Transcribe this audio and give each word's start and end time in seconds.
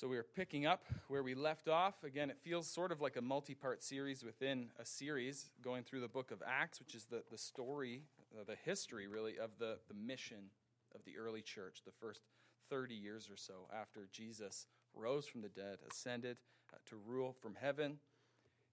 So 0.00 0.08
we 0.08 0.16
are 0.16 0.22
picking 0.22 0.64
up 0.64 0.86
where 1.08 1.22
we 1.22 1.34
left 1.34 1.68
off. 1.68 2.04
Again, 2.04 2.30
it 2.30 2.38
feels 2.40 2.66
sort 2.66 2.90
of 2.90 3.02
like 3.02 3.18
a 3.18 3.20
multi 3.20 3.54
part 3.54 3.82
series 3.82 4.24
within 4.24 4.70
a 4.80 4.86
series 4.86 5.50
going 5.60 5.84
through 5.84 6.00
the 6.00 6.08
book 6.08 6.30
of 6.30 6.42
Acts, 6.46 6.80
which 6.80 6.94
is 6.94 7.04
the, 7.04 7.22
the 7.30 7.36
story, 7.36 8.00
uh, 8.34 8.44
the 8.46 8.56
history, 8.64 9.06
really, 9.06 9.38
of 9.38 9.50
the, 9.58 9.76
the 9.88 9.94
mission 9.94 10.48
of 10.94 11.04
the 11.04 11.18
early 11.18 11.42
church, 11.42 11.82
the 11.84 11.92
first 12.00 12.22
30 12.70 12.94
years 12.94 13.28
or 13.30 13.36
so 13.36 13.68
after 13.78 14.08
Jesus 14.10 14.68
rose 14.94 15.26
from 15.26 15.42
the 15.42 15.50
dead, 15.50 15.76
ascended 15.90 16.38
uh, 16.72 16.78
to 16.88 16.96
rule 17.06 17.36
from 17.38 17.54
heaven. 17.60 17.98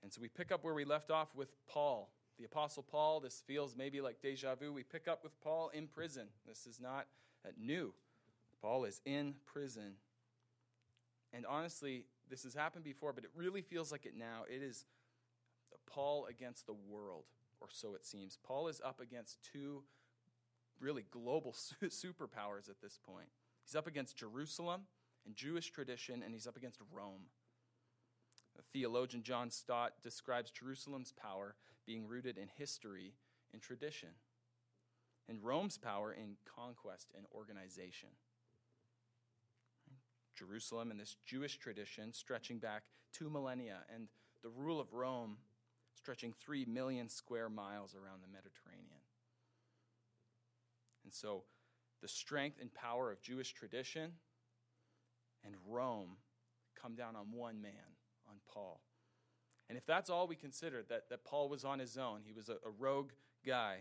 And 0.04 0.14
so 0.14 0.22
we 0.22 0.30
pick 0.30 0.54
up 0.54 0.64
where 0.64 0.76
we 0.76 0.86
left 0.86 1.12
off 1.12 1.36
with 1.36 1.50
Paul, 1.68 2.10
the 2.40 2.46
Apostle 2.46 2.84
Paul. 2.84 3.20
This 3.20 3.44
feels 3.46 3.76
maybe 3.76 4.00
like 4.00 4.22
deja 4.22 4.56
vu. 4.56 4.72
We 4.72 4.84
pick 4.84 5.10
up 5.10 5.26
with 5.26 5.38
Paul 5.42 5.72
in 5.74 5.88
prison. 5.88 6.28
This 6.48 6.66
is 6.66 6.80
not 6.80 7.06
uh, 7.46 7.50
new. 7.60 7.94
Paul 8.62 8.86
is 8.86 9.02
in 9.06 9.36
prison 9.46 9.96
and 11.38 11.46
honestly, 11.46 12.06
this 12.32 12.44
has 12.44 12.56
happened 12.56 12.84
before, 12.84 13.14
but 13.14 13.24
it 13.24 13.30
really 13.36 13.62
feels 13.62 13.92
like 13.92 14.08
it 14.08 14.16
now. 14.18 14.42
It 14.50 14.64
is 14.64 14.86
Paul 15.86 16.26
against 16.26 16.66
the 16.66 16.74
world, 16.74 17.26
or 17.62 17.68
so 17.72 17.94
it 17.94 18.04
seems. 18.04 18.40
Paul 18.44 18.68
is 18.68 18.82
up 18.84 19.00
against 19.00 19.38
two 19.54 19.84
really 20.80 21.06
global 21.12 21.54
superpowers 21.84 22.72
at 22.72 22.82
this 22.82 22.98
point. 23.06 23.28
He's 23.64 23.76
up 23.76 23.86
against 23.86 24.18
Jerusalem 24.18 24.82
and 25.28 25.36
Jewish 25.36 25.72
tradition, 25.72 26.24
and 26.24 26.34
he's 26.34 26.48
up 26.48 26.58
against 26.58 26.82
Rome. 26.92 27.28
The 28.56 28.64
theologian 28.74 29.22
John 29.22 29.52
Stott 29.52 29.94
describes 30.02 30.50
Jerusalem's 30.50 31.12
power 31.12 31.56
being 31.86 32.08
rooted 32.08 32.40
in 32.40 32.48
history 32.58 33.14
and 33.54 33.62
tradition, 33.62 34.10
and 35.30 35.44
Rome's 35.44 35.78
power 35.78 36.12
in 36.12 36.38
conquest 36.46 37.12
and 37.16 37.28
organization. 37.32 38.10
Jerusalem 40.38 40.92
and 40.92 41.00
this 41.00 41.18
Jewish 41.26 41.58
tradition 41.58 42.14
stretching 42.14 42.60
back 42.60 42.84
two 43.12 43.30
millennia, 43.30 43.80
and 43.94 44.08
the 44.44 44.50
rule 44.50 44.80
of 44.80 44.94
Rome 44.94 45.38
stretching 45.96 46.34
three 46.40 46.66
million 46.66 47.10
square 47.10 47.50
miles 47.50 47.96
around 47.96 48.22
the 48.22 48.28
Mediterranean. 48.28 49.02
And 51.04 51.14
so 51.14 51.44
the 52.02 52.08
strength 52.08 52.58
and 52.62 52.74
power 52.74 53.12
of 53.12 53.22
Jewish 53.22 53.54
tradition 53.54 54.12
and 55.44 55.56
Rome 55.68 56.18
come 56.80 56.96
down 56.96 57.16
on 57.16 57.32
one 57.32 57.62
man, 57.62 57.96
on 58.30 58.36
Paul. 58.48 58.82
And 59.70 59.78
if 59.78 59.86
that's 59.86 60.10
all 60.10 60.28
we 60.28 60.36
consider, 60.36 60.84
that, 60.90 61.10
that 61.10 61.26
Paul 61.26 61.50
was 61.50 61.66
on 61.66 61.80
his 61.80 61.98
own, 61.98 62.22
he 62.26 62.34
was 62.34 62.50
a, 62.50 62.54
a 62.54 62.70
rogue 62.78 63.12
guy, 63.46 63.80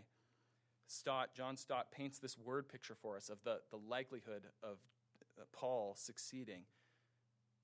Stott, 0.87 1.35
John 1.35 1.57
Stott 1.57 1.91
paints 1.91 2.19
this 2.19 2.39
word 2.39 2.69
picture 2.69 2.95
for 2.95 3.17
us 3.17 3.29
of 3.29 3.39
the, 3.45 3.61
the 3.71 3.77
likelihood 3.77 4.43
of 4.63 4.79
Uh, 5.39 5.45
Paul 5.53 5.95
succeeding. 5.97 6.63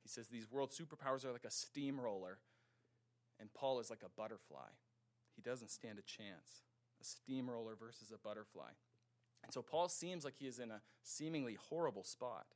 He 0.03 0.09
says 0.09 0.28
these 0.28 0.51
world 0.51 0.70
superpowers 0.70 1.25
are 1.25 1.33
like 1.33 1.45
a 1.45 1.51
steamroller, 1.51 2.39
and 3.41 3.53
Paul 3.55 3.81
is 3.81 3.89
like 3.89 4.03
a 4.05 4.11
butterfly. 4.17 4.69
He 5.34 5.42
doesn't 5.42 5.70
stand 5.70 5.98
a 5.98 6.03
chance. 6.03 6.65
A 7.00 7.05
steamroller 7.05 7.75
versus 7.78 8.12
a 8.15 8.19
butterfly. 8.19 8.70
And 9.43 9.53
so 9.53 9.62
Paul 9.62 9.89
seems 9.89 10.25
like 10.25 10.34
he 10.39 10.47
is 10.47 10.59
in 10.59 10.70
a 10.70 10.83
seemingly 11.03 11.56
horrible 11.69 12.05
spot. 12.05 12.47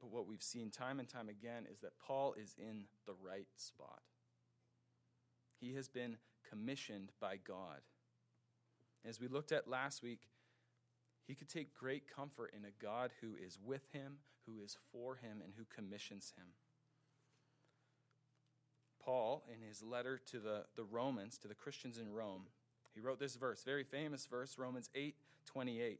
But 0.00 0.10
what 0.10 0.28
we've 0.28 0.42
seen 0.42 0.70
time 0.70 1.00
and 1.00 1.08
time 1.08 1.28
again 1.28 1.66
is 1.70 1.80
that 1.80 1.98
Paul 1.98 2.34
is 2.34 2.54
in 2.58 2.84
the 3.06 3.14
right 3.20 3.48
spot. 3.56 4.02
He 5.60 5.74
has 5.74 5.88
been 5.88 6.18
commissioned 6.48 7.10
by 7.20 7.36
God. 7.36 7.80
As 9.04 9.20
we 9.20 9.26
looked 9.26 9.50
at 9.50 9.68
last 9.68 10.02
week, 10.02 10.28
he 11.28 11.34
could 11.34 11.48
take 11.48 11.74
great 11.74 12.04
comfort 12.12 12.54
in 12.56 12.64
a 12.64 12.82
God 12.82 13.10
who 13.20 13.28
is 13.36 13.58
with 13.62 13.82
him, 13.92 14.14
who 14.46 14.60
is 14.64 14.78
for 14.90 15.16
him, 15.16 15.42
and 15.44 15.52
who 15.56 15.64
commissions 15.72 16.32
him. 16.36 16.46
Paul, 19.04 19.44
in 19.52 19.66
his 19.66 19.82
letter 19.82 20.18
to 20.30 20.38
the, 20.38 20.64
the 20.74 20.84
Romans, 20.84 21.36
to 21.38 21.48
the 21.48 21.54
Christians 21.54 21.98
in 21.98 22.10
Rome, 22.12 22.46
he 22.94 23.00
wrote 23.00 23.20
this 23.20 23.36
verse, 23.36 23.62
very 23.62 23.84
famous 23.84 24.26
verse, 24.26 24.58
Romans 24.58 24.88
8 24.94 25.14
28. 25.46 25.92
It 25.92 25.98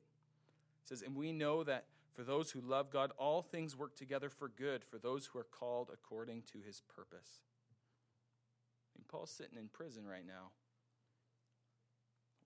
says, 0.85 1.03
And 1.03 1.15
we 1.15 1.33
know 1.33 1.63
that 1.63 1.85
for 2.15 2.23
those 2.23 2.51
who 2.51 2.61
love 2.61 2.91
God, 2.91 3.13
all 3.19 3.43
things 3.43 3.77
work 3.77 3.95
together 3.97 4.31
for 4.31 4.49
good 4.49 4.83
for 4.83 4.99
those 4.99 5.27
who 5.27 5.39
are 5.39 5.45
called 5.45 5.91
according 5.93 6.43
to 6.53 6.59
his 6.67 6.83
purpose. 6.95 7.43
I 8.95 8.99
mean, 8.99 9.05
Paul's 9.09 9.31
sitting 9.31 9.59
in 9.59 9.69
prison 9.69 10.07
right 10.07 10.27
now. 10.27 10.51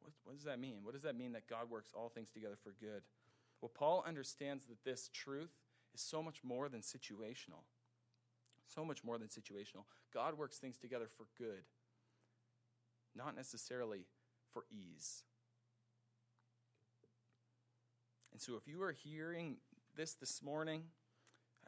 What, 0.03 0.13
what 0.25 0.35
does 0.35 0.45
that 0.45 0.61
mean? 0.61 0.81
What 0.83 0.95
does 0.95 1.03
that 1.03 1.17
mean 1.17 1.33
that 1.33 1.49
God 1.49 1.71
works 1.71 1.91
all 1.95 2.09
things 2.09 2.31
together 2.31 2.57
for 2.63 2.75
good? 2.81 3.03
Well, 3.61 3.71
Paul 3.73 4.05
understands 4.07 4.67
that 4.67 4.85
this 4.85 5.09
truth 5.13 5.53
is 5.95 6.01
so 6.01 6.23
much 6.23 6.43
more 6.43 6.69
than 6.69 6.81
situational. 6.81 7.65
So 8.67 8.85
much 8.85 9.05
more 9.05 9.19
than 9.19 9.29
situational. 9.29 9.85
God 10.12 10.37
works 10.39 10.59
things 10.59 10.79
together 10.79 11.09
for 11.17 11.27
good, 11.39 11.65
not 13.15 13.37
necessarily 13.37 14.07
for 14.53 14.65
ease. 14.71 15.25
And 18.33 18.41
so, 18.41 18.55
if 18.57 18.67
you 18.67 18.83
are 18.83 18.93
hearing 18.93 19.57
this 19.95 20.15
this 20.15 20.43
morning 20.43 20.85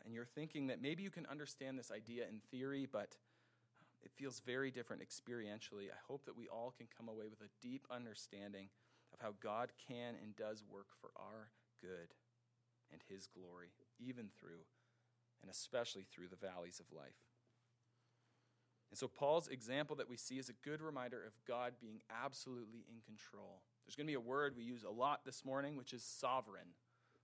and 0.05 0.15
you're 0.15 0.25
thinking 0.25 0.69
that 0.69 0.81
maybe 0.81 1.03
you 1.03 1.11
can 1.11 1.27
understand 1.27 1.79
this 1.79 1.91
idea 1.91 2.25
in 2.29 2.41
theory, 2.51 2.89
but 2.91 3.17
it 4.05 4.13
feels 4.15 4.41
very 4.41 4.71
different 4.71 5.03
experientially. 5.03 5.89
I 5.89 6.01
hope 6.07 6.25
that 6.27 6.37
we 6.37 6.49
all 6.49 6.75
can 6.77 6.87
come 6.97 7.09
away 7.09 7.27
with 7.29 7.41
a 7.41 7.51
deep 7.63 7.87
understanding 7.91 8.69
of 9.13 9.21
how 9.21 9.35
God 9.41 9.73
can 9.89 10.15
and 10.23 10.37
does 10.37 10.63
work 10.69 10.89
for 11.01 11.11
our 11.17 11.51
good 11.81 12.15
and 12.93 13.01
His 13.09 13.27
glory, 13.27 13.73
even 13.99 14.29
through 14.39 14.67
and 15.43 15.51
especially 15.51 16.07
through 16.11 16.29
the 16.29 16.37
valleys 16.37 16.81
of 16.81 16.97
life. 16.97 17.21
And 18.91 18.99
so, 18.99 19.09
Paul's 19.09 19.49
example 19.49 19.97
that 19.97 20.09
we 20.09 20.17
see 20.17 20.39
is 20.39 20.49
a 20.49 20.69
good 20.69 20.81
reminder 20.81 21.23
of 21.27 21.33
God 21.47 21.75
being 21.81 22.01
absolutely 22.23 22.85
in 22.89 23.01
control. 23.05 23.63
There's 23.85 23.97
going 23.97 24.07
to 24.07 24.11
be 24.11 24.15
a 24.15 24.21
word 24.21 24.55
we 24.57 24.63
use 24.63 24.85
a 24.85 24.91
lot 24.91 25.25
this 25.27 25.45
morning, 25.45 25.77
which 25.77 25.93
is 25.93 26.05
sovereign. 26.05 26.69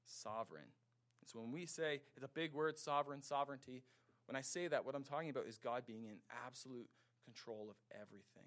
Sovereign. 0.04 0.64
And 0.64 1.28
so, 1.28 1.38
when 1.40 1.52
we 1.52 1.66
say 1.66 2.00
it's 2.16 2.24
a 2.24 2.28
big 2.28 2.52
word, 2.52 2.78
sovereign, 2.78 3.22
sovereignty, 3.22 3.82
when 4.30 4.36
I 4.36 4.42
say 4.42 4.68
that, 4.68 4.86
what 4.86 4.94
I'm 4.94 5.02
talking 5.02 5.28
about 5.28 5.46
is 5.48 5.58
God 5.58 5.82
being 5.88 6.04
in 6.04 6.18
absolute 6.46 6.86
control 7.24 7.66
of 7.68 7.74
everything. 7.92 8.46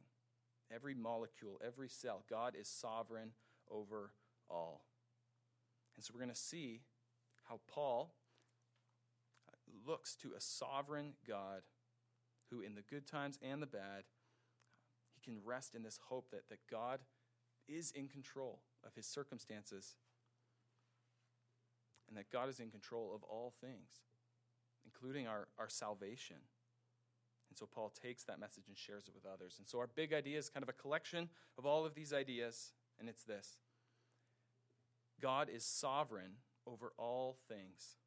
Every 0.73 0.93
molecule, 0.93 1.59
every 1.61 1.89
cell. 1.89 2.23
God 2.29 2.53
is 2.57 2.69
sovereign 2.69 3.31
over 3.69 4.13
all. 4.49 4.85
And 5.97 6.05
so 6.05 6.13
we're 6.13 6.21
going 6.21 6.33
to 6.33 6.39
see 6.39 6.83
how 7.49 7.59
Paul 7.67 8.13
uh, 9.49 9.55
looks 9.85 10.15
to 10.21 10.29
a 10.37 10.39
sovereign 10.39 11.15
God 11.27 11.63
who, 12.49 12.61
in 12.61 12.75
the 12.75 12.81
good 12.81 13.05
times 13.05 13.37
and 13.41 13.61
the 13.61 13.67
bad, 13.67 14.05
he 15.13 15.19
can 15.19 15.41
rest 15.43 15.75
in 15.75 15.83
this 15.83 15.99
hope 16.07 16.31
that, 16.31 16.47
that 16.47 16.59
God 16.71 17.01
is 17.67 17.91
in 17.91 18.07
control 18.07 18.61
of 18.87 18.95
his 18.95 19.05
circumstances 19.05 19.97
and 22.07 22.15
that 22.15 22.31
God 22.31 22.47
is 22.47 22.61
in 22.61 22.69
control 22.69 23.11
of 23.13 23.21
all 23.23 23.53
things 23.59 23.99
including 24.85 25.27
our, 25.27 25.47
our 25.57 25.69
salvation. 25.69 26.37
And 27.49 27.57
so 27.57 27.67
Paul 27.67 27.89
takes 28.01 28.23
that 28.23 28.39
message 28.39 28.63
and 28.67 28.77
shares 28.77 29.07
it 29.07 29.13
with 29.13 29.31
others. 29.31 29.55
And 29.59 29.67
so 29.67 29.79
our 29.79 29.87
big 29.87 30.13
idea 30.13 30.37
is 30.37 30.49
kind 30.49 30.63
of 30.63 30.69
a 30.69 30.73
collection 30.73 31.29
of 31.57 31.65
all 31.65 31.85
of 31.85 31.93
these 31.93 32.11
ideas, 32.11 32.73
and 32.99 33.07
it's 33.07 33.23
this 33.23 33.57
God 35.21 35.49
is 35.53 35.63
sovereign 35.63 36.31
over 36.65 36.93
all 36.97 37.37
things, 37.47 37.97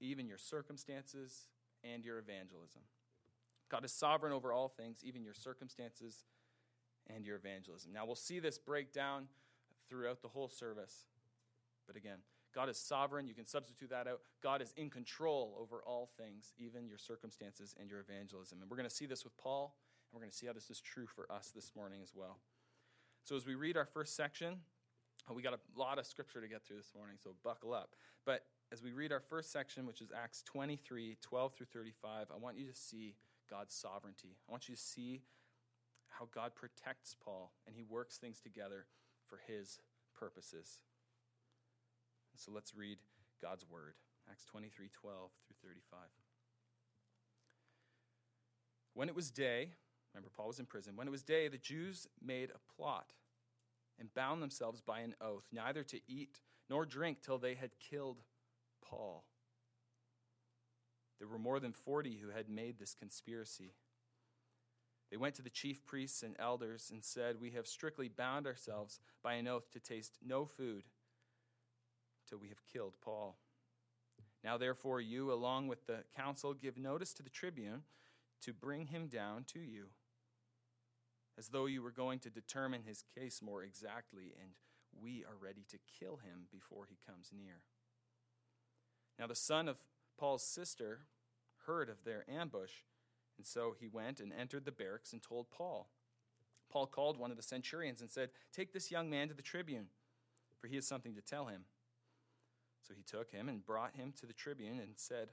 even 0.00 0.26
your 0.26 0.38
circumstances 0.38 1.48
and 1.84 2.04
your 2.04 2.18
evangelism. 2.18 2.82
God 3.70 3.84
is 3.84 3.92
sovereign 3.92 4.32
over 4.32 4.52
all 4.52 4.68
things, 4.68 5.04
even 5.04 5.22
your 5.22 5.34
circumstances 5.34 6.24
and 7.06 7.24
your 7.24 7.36
evangelism. 7.36 7.92
Now, 7.92 8.06
we'll 8.06 8.14
see 8.14 8.38
this 8.38 8.58
break 8.58 8.92
down 8.92 9.28
throughout 9.88 10.22
the 10.22 10.28
whole 10.28 10.48
service. 10.48 11.06
But 11.86 11.96
again, 11.96 12.18
God 12.54 12.68
is 12.68 12.78
sovereign. 12.78 13.26
You 13.26 13.34
can 13.34 13.46
substitute 13.46 13.90
that 13.90 14.06
out. 14.06 14.20
God 14.42 14.62
is 14.62 14.72
in 14.76 14.90
control 14.90 15.56
over 15.60 15.82
all 15.86 16.10
things, 16.16 16.52
even 16.58 16.88
your 16.88 16.98
circumstances 16.98 17.74
and 17.78 17.90
your 17.90 18.00
evangelism. 18.00 18.58
And 18.60 18.70
we're 18.70 18.76
going 18.76 18.88
to 18.88 18.94
see 18.94 19.06
this 19.06 19.24
with 19.24 19.36
Paul, 19.36 19.74
and 20.10 20.16
we're 20.16 20.22
going 20.22 20.30
to 20.30 20.36
see 20.36 20.46
how 20.46 20.52
this 20.52 20.70
is 20.70 20.80
true 20.80 21.06
for 21.06 21.30
us 21.30 21.52
this 21.54 21.72
morning 21.76 22.00
as 22.02 22.12
well. 22.14 22.38
So, 23.24 23.36
as 23.36 23.46
we 23.46 23.54
read 23.54 23.76
our 23.76 23.84
first 23.84 24.16
section, 24.16 24.56
uh, 25.28 25.34
we 25.34 25.42
got 25.42 25.52
a 25.52 25.60
lot 25.76 25.98
of 25.98 26.06
scripture 26.06 26.40
to 26.40 26.48
get 26.48 26.64
through 26.64 26.78
this 26.78 26.92
morning, 26.96 27.16
so 27.22 27.34
buckle 27.44 27.74
up. 27.74 27.94
But 28.24 28.44
as 28.72 28.82
we 28.82 28.92
read 28.92 29.12
our 29.12 29.20
first 29.20 29.52
section, 29.52 29.86
which 29.86 30.00
is 30.00 30.10
Acts 30.16 30.42
23 30.46 31.16
12 31.20 31.54
through 31.54 31.66
35, 31.72 32.26
I 32.32 32.36
want 32.36 32.58
you 32.58 32.66
to 32.66 32.74
see 32.74 33.14
God's 33.48 33.74
sovereignty. 33.74 34.36
I 34.48 34.50
want 34.50 34.68
you 34.68 34.74
to 34.74 34.80
see 34.80 35.22
how 36.08 36.28
God 36.34 36.52
protects 36.54 37.14
Paul 37.22 37.52
and 37.66 37.76
he 37.76 37.82
works 37.82 38.16
things 38.16 38.40
together 38.40 38.86
for 39.26 39.40
his 39.46 39.78
purposes. 40.18 40.80
So 42.38 42.52
let's 42.54 42.74
read 42.74 42.98
God's 43.42 43.68
word. 43.68 43.94
Acts 44.30 44.44
23 44.44 44.88
12 44.92 45.30
through 45.46 45.70
35. 45.70 45.98
When 48.94 49.08
it 49.08 49.14
was 49.14 49.30
day, 49.30 49.72
remember, 50.14 50.30
Paul 50.34 50.46
was 50.46 50.60
in 50.60 50.66
prison. 50.66 50.94
When 50.94 51.08
it 51.08 51.10
was 51.10 51.24
day, 51.24 51.48
the 51.48 51.58
Jews 51.58 52.06
made 52.24 52.50
a 52.50 52.74
plot 52.76 53.12
and 53.98 54.14
bound 54.14 54.40
themselves 54.40 54.80
by 54.80 55.00
an 55.00 55.14
oath 55.20 55.48
neither 55.52 55.82
to 55.84 56.00
eat 56.06 56.40
nor 56.70 56.86
drink 56.86 57.18
till 57.22 57.38
they 57.38 57.54
had 57.54 57.80
killed 57.80 58.22
Paul. 58.84 59.24
There 61.18 61.28
were 61.28 61.38
more 61.38 61.58
than 61.58 61.72
40 61.72 62.18
who 62.18 62.30
had 62.30 62.48
made 62.48 62.78
this 62.78 62.94
conspiracy. 62.94 63.72
They 65.10 65.16
went 65.16 65.34
to 65.36 65.42
the 65.42 65.50
chief 65.50 65.84
priests 65.84 66.22
and 66.22 66.36
elders 66.38 66.90
and 66.92 67.02
said, 67.02 67.40
We 67.40 67.50
have 67.50 67.66
strictly 67.66 68.08
bound 68.08 68.46
ourselves 68.46 69.00
by 69.24 69.34
an 69.34 69.48
oath 69.48 69.72
to 69.72 69.80
taste 69.80 70.18
no 70.24 70.46
food 70.46 70.84
till 72.28 72.38
we 72.38 72.48
have 72.48 72.64
killed 72.72 72.94
Paul. 73.02 73.36
Now, 74.44 74.56
therefore, 74.56 75.00
you, 75.00 75.32
along 75.32 75.68
with 75.68 75.86
the 75.86 76.04
council, 76.16 76.54
give 76.54 76.78
notice 76.78 77.12
to 77.14 77.22
the 77.22 77.30
tribune 77.30 77.82
to 78.42 78.52
bring 78.52 78.86
him 78.86 79.08
down 79.08 79.44
to 79.52 79.58
you, 79.58 79.86
as 81.36 81.48
though 81.48 81.66
you 81.66 81.82
were 81.82 81.90
going 81.90 82.18
to 82.20 82.30
determine 82.30 82.82
his 82.82 83.02
case 83.16 83.42
more 83.42 83.62
exactly, 83.62 84.34
and 84.40 84.52
we 85.00 85.24
are 85.24 85.36
ready 85.40 85.64
to 85.70 85.78
kill 85.98 86.16
him 86.16 86.46
before 86.52 86.86
he 86.88 86.96
comes 87.06 87.30
near. 87.36 87.62
Now, 89.18 89.26
the 89.26 89.34
son 89.34 89.68
of 89.68 89.78
Paul's 90.18 90.44
sister 90.44 91.00
heard 91.66 91.88
of 91.88 92.04
their 92.04 92.24
ambush, 92.30 92.72
and 93.36 93.46
so 93.46 93.74
he 93.78 93.88
went 93.88 94.20
and 94.20 94.32
entered 94.32 94.64
the 94.64 94.72
barracks 94.72 95.12
and 95.12 95.22
told 95.22 95.50
Paul. 95.50 95.88
Paul 96.70 96.86
called 96.86 97.18
one 97.18 97.30
of 97.30 97.36
the 97.36 97.42
centurions 97.42 98.00
and 98.00 98.10
said, 98.10 98.30
Take 98.52 98.72
this 98.72 98.90
young 98.90 99.10
man 99.10 99.28
to 99.28 99.34
the 99.34 99.42
tribune, 99.42 99.86
for 100.60 100.68
he 100.68 100.76
has 100.76 100.86
something 100.86 101.14
to 101.14 101.20
tell 101.20 101.46
him. 101.46 101.64
So 102.82 102.94
he 102.94 103.02
took 103.02 103.30
him 103.30 103.48
and 103.48 103.64
brought 103.64 103.96
him 103.96 104.12
to 104.20 104.26
the 104.26 104.32
tribune 104.32 104.78
and 104.78 104.92
said, 104.96 105.28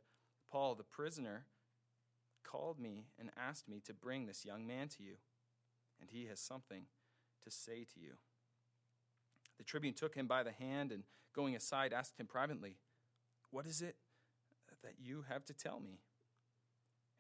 Paul, 0.52 0.76
the 0.76 0.84
prisoner, 0.84 1.46
called 2.44 2.80
me 2.80 3.06
and 3.20 3.32
asked 3.38 3.68
me 3.68 3.82
to 3.86 3.94
bring 3.94 4.26
this 4.26 4.46
young 4.46 4.68
man 4.68 4.88
to 4.90 5.04
you, 5.04 5.16
and 6.00 6.10
he 6.10 6.26
has 6.26 6.40
something 6.40 6.84
to 7.44 7.52
say 7.52 7.86
to 7.94 8.00
you. 8.00 8.14
The 9.58 9.64
tribune 9.64 9.94
took 9.94 10.16
him 10.16 10.28
by 10.28 10.44
the 10.44 10.52
hand 10.52 10.92
and, 10.92 11.04
going 11.34 11.56
aside, 11.56 11.94
asked 11.94 12.20
him 12.20 12.28
privately, 12.28 12.76
What 13.52 13.66
is 13.66 13.82
it 13.82 13.96
that 14.84 14.96
you 15.00 15.26
have 15.28 15.46
to 15.46 15.54
tell 15.54 15.80
me? 15.80 16.00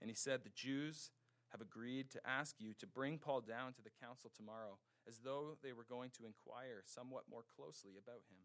And 0.02 0.10
he 0.10 0.16
said, 0.16 0.44
The 0.44 0.50
Jews 0.50 1.12
have 1.52 1.62
agreed 1.62 2.12
to 2.12 2.20
ask 2.28 2.56
you 2.60 2.74
to 2.80 2.88
bring 2.88 3.18
Paul 3.18 3.42
down 3.42 3.74
to 3.74 3.82
the 3.82 3.90
council 3.90 4.32
tomorrow, 4.36 4.78
as 5.08 5.20
though 5.24 5.58
they 5.64 5.74
were 5.74 5.86
going 5.88 6.10
to 6.18 6.26
inquire 6.26 6.84
somewhat 6.86 7.24
more 7.30 7.44
closely 7.56 7.94
about 7.98 8.22
him. 8.30 8.44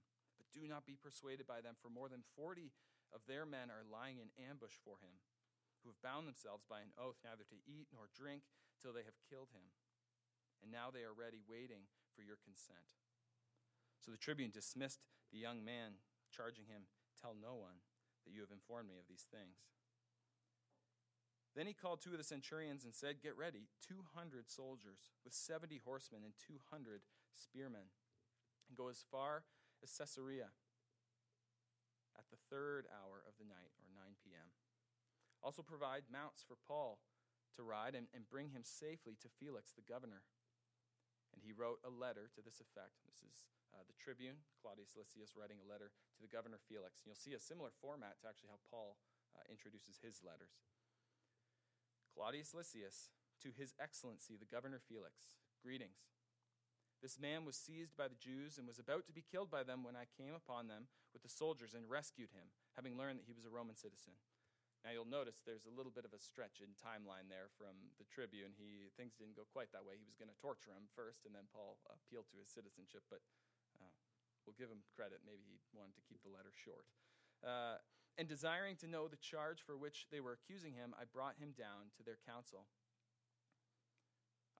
Do 0.50 0.66
not 0.66 0.86
be 0.86 0.98
persuaded 0.98 1.46
by 1.46 1.62
them, 1.62 1.78
for 1.78 1.90
more 1.90 2.10
than 2.10 2.26
forty 2.34 2.74
of 3.14 3.26
their 3.26 3.46
men 3.46 3.70
are 3.70 3.86
lying 3.86 4.18
in 4.18 4.34
ambush 4.38 4.78
for 4.82 4.98
him, 5.02 5.22
who 5.82 5.90
have 5.90 6.02
bound 6.02 6.26
themselves 6.26 6.66
by 6.66 6.82
an 6.82 6.94
oath 6.98 7.18
neither 7.22 7.46
to 7.46 7.62
eat 7.66 7.90
nor 7.94 8.10
drink 8.10 8.46
till 8.82 8.94
they 8.94 9.06
have 9.06 9.18
killed 9.30 9.50
him. 9.54 9.70
And 10.62 10.68
now 10.68 10.92
they 10.92 11.06
are 11.06 11.16
ready, 11.16 11.40
waiting 11.40 11.88
for 12.12 12.22
your 12.22 12.36
consent. 12.42 12.98
So 13.98 14.10
the 14.10 14.20
tribune 14.20 14.52
dismissed 14.52 15.00
the 15.32 15.40
young 15.40 15.64
man, 15.64 16.00
charging 16.34 16.66
him, 16.66 16.90
Tell 17.20 17.36
no 17.36 17.54
one 17.54 17.84
that 18.24 18.32
you 18.32 18.40
have 18.40 18.52
informed 18.52 18.88
me 18.88 18.96
of 18.96 19.08
these 19.08 19.28
things. 19.28 19.68
Then 21.56 21.66
he 21.66 21.74
called 21.74 22.00
two 22.00 22.12
of 22.12 22.18
the 22.18 22.24
centurions 22.24 22.84
and 22.84 22.94
said, 22.94 23.22
Get 23.22 23.36
ready, 23.36 23.68
200 23.86 24.48
soldiers 24.48 25.10
with 25.24 25.34
70 25.34 25.80
horsemen 25.84 26.22
and 26.24 26.32
200 26.38 27.02
spearmen, 27.34 27.90
and 28.68 28.78
go 28.78 28.88
as 28.88 29.04
far 29.10 29.42
as 29.82 29.92
Caesarea 29.96 30.52
at 32.16 32.28
the 32.28 32.40
third 32.52 32.84
hour 32.92 33.24
of 33.24 33.34
the 33.40 33.48
night, 33.48 33.72
or 33.80 33.88
9 33.96 34.20
p.m. 34.20 34.52
Also 35.40 35.64
provide 35.64 36.12
mounts 36.12 36.44
for 36.44 36.60
Paul 36.60 37.00
to 37.56 37.64
ride 37.64 37.96
and, 37.96 38.06
and 38.12 38.28
bring 38.28 38.52
him 38.52 38.62
safely 38.62 39.16
to 39.24 39.32
Felix 39.40 39.72
the 39.72 39.86
governor. 39.86 40.22
And 41.32 41.40
he 41.40 41.54
wrote 41.54 41.80
a 41.86 41.92
letter 41.92 42.28
to 42.34 42.42
this 42.42 42.60
effect. 42.60 43.00
This 43.06 43.22
is 43.22 43.48
uh, 43.70 43.86
the 43.86 43.96
tribune, 43.96 44.42
Claudius 44.58 44.98
Lysias, 44.98 45.38
writing 45.38 45.62
a 45.62 45.70
letter 45.70 45.94
to 45.94 46.20
the 46.20 46.30
governor 46.30 46.58
Felix. 46.58 47.00
And 47.00 47.08
you'll 47.08 47.18
see 47.18 47.38
a 47.38 47.42
similar 47.42 47.70
format 47.70 48.18
to 48.20 48.28
actually 48.28 48.50
how 48.50 48.60
Paul 48.66 48.98
uh, 49.32 49.46
introduces 49.46 50.02
his 50.02 50.20
letters. 50.26 50.58
Claudius 52.10 52.52
Lysias, 52.52 53.14
to 53.40 53.54
his 53.54 53.72
excellency, 53.78 54.34
the 54.34 54.50
governor 54.50 54.82
Felix, 54.82 55.38
greetings. 55.62 56.10
This 57.00 57.16
man 57.16 57.48
was 57.48 57.56
seized 57.56 57.96
by 57.96 58.12
the 58.12 58.20
Jews 58.20 58.60
and 58.60 58.68
was 58.68 58.76
about 58.76 59.08
to 59.08 59.16
be 59.16 59.24
killed 59.24 59.48
by 59.48 59.64
them 59.64 59.80
when 59.80 59.96
I 59.96 60.04
came 60.20 60.36
upon 60.36 60.68
them 60.68 60.92
with 61.16 61.24
the 61.24 61.32
soldiers 61.32 61.72
and 61.72 61.88
rescued 61.88 62.36
him, 62.36 62.52
having 62.76 63.00
learned 63.00 63.16
that 63.16 63.28
he 63.28 63.32
was 63.32 63.48
a 63.48 63.52
Roman 63.52 63.72
citizen. 63.72 64.20
Now 64.84 64.92
you'll 64.92 65.08
notice 65.08 65.40
there's 65.44 65.68
a 65.68 65.72
little 65.72 65.92
bit 65.92 66.08
of 66.08 66.16
a 66.16 66.20
stretch 66.20 66.64
in 66.64 66.72
timeline 66.76 67.28
there 67.28 67.52
from 67.56 67.92
the 68.00 68.08
Tribune. 68.08 68.56
He 68.56 68.92
things 68.96 69.16
didn't 69.16 69.36
go 69.36 69.48
quite 69.48 69.72
that 69.76 69.84
way. 69.84 70.00
He 70.00 70.08
was 70.08 70.16
going 70.16 70.32
to 70.32 70.40
torture 70.40 70.72
him 70.72 70.88
first, 70.92 71.28
and 71.28 71.36
then 71.36 71.48
Paul 71.52 71.80
appealed 71.88 72.28
to 72.32 72.40
his 72.40 72.48
citizenship. 72.48 73.04
But 73.12 73.20
uh, 73.76 73.92
we'll 74.44 74.56
give 74.56 74.72
him 74.72 74.80
credit. 74.96 75.20
Maybe 75.24 75.44
he 75.44 75.56
wanted 75.76 76.00
to 76.00 76.04
keep 76.08 76.24
the 76.24 76.32
letter 76.32 76.52
short. 76.52 76.88
Uh, 77.44 77.80
and 78.16 78.24
desiring 78.28 78.76
to 78.80 78.88
know 78.88 79.08
the 79.08 79.20
charge 79.20 79.60
for 79.64 79.76
which 79.76 80.08
they 80.08 80.20
were 80.20 80.36
accusing 80.36 80.76
him, 80.76 80.96
I 80.96 81.04
brought 81.04 81.40
him 81.40 81.52
down 81.56 81.92
to 81.96 82.02
their 82.04 82.20
council. 82.24 82.68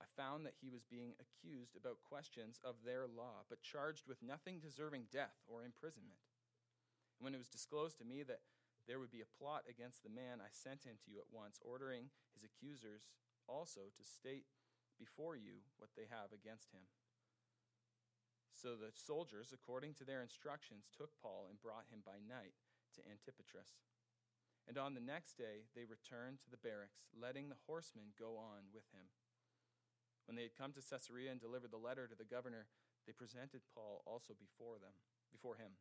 I 0.00 0.08
found 0.16 0.48
that 0.48 0.56
he 0.56 0.72
was 0.72 0.88
being 0.88 1.12
accused 1.20 1.76
about 1.76 2.00
questions 2.08 2.58
of 2.64 2.80
their 2.84 3.04
law, 3.04 3.44
but 3.48 3.60
charged 3.60 4.08
with 4.08 4.24
nothing 4.24 4.58
deserving 4.58 5.12
death 5.12 5.36
or 5.44 5.62
imprisonment. 5.62 6.24
And 7.18 7.28
when 7.28 7.36
it 7.36 7.42
was 7.42 7.52
disclosed 7.52 8.00
to 8.00 8.08
me 8.08 8.24
that 8.24 8.40
there 8.88 8.98
would 8.98 9.12
be 9.12 9.20
a 9.20 9.34
plot 9.36 9.68
against 9.68 10.02
the 10.02 10.08
man, 10.08 10.40
I 10.40 10.48
sent 10.50 10.88
him 10.88 10.96
to 11.04 11.10
you 11.12 11.20
at 11.20 11.28
once, 11.28 11.60
ordering 11.60 12.08
his 12.32 12.42
accusers 12.42 13.12
also 13.44 13.92
to 13.92 14.02
state 14.02 14.48
before 14.96 15.36
you 15.36 15.60
what 15.76 15.92
they 15.92 16.08
have 16.08 16.32
against 16.32 16.72
him. 16.72 16.88
So 18.56 18.76
the 18.76 18.92
soldiers, 18.92 19.52
according 19.52 19.94
to 20.00 20.04
their 20.04 20.20
instructions, 20.24 20.88
took 20.92 21.12
Paul 21.20 21.48
and 21.48 21.60
brought 21.60 21.88
him 21.92 22.00
by 22.04 22.20
night 22.20 22.56
to 22.96 23.04
Antipatris. 23.04 23.84
And 24.68 24.76
on 24.76 24.92
the 24.92 25.04
next 25.04 25.36
day 25.36 25.68
they 25.76 25.88
returned 25.88 26.40
to 26.44 26.50
the 26.50 26.60
barracks, 26.60 27.08
letting 27.16 27.48
the 27.48 27.62
horsemen 27.64 28.12
go 28.20 28.36
on 28.36 28.68
with 28.72 28.84
him. 28.92 29.08
When 30.30 30.38
they 30.38 30.46
had 30.46 30.54
come 30.54 30.70
to 30.78 30.86
Caesarea 30.86 31.34
and 31.34 31.42
delivered 31.42 31.74
the 31.74 31.82
letter 31.82 32.06
to 32.06 32.14
the 32.14 32.22
governor, 32.22 32.70
they 33.02 33.10
presented 33.10 33.66
Paul 33.74 33.98
also 34.06 34.30
before 34.38 34.78
them, 34.78 34.94
before 35.34 35.58
him. 35.58 35.74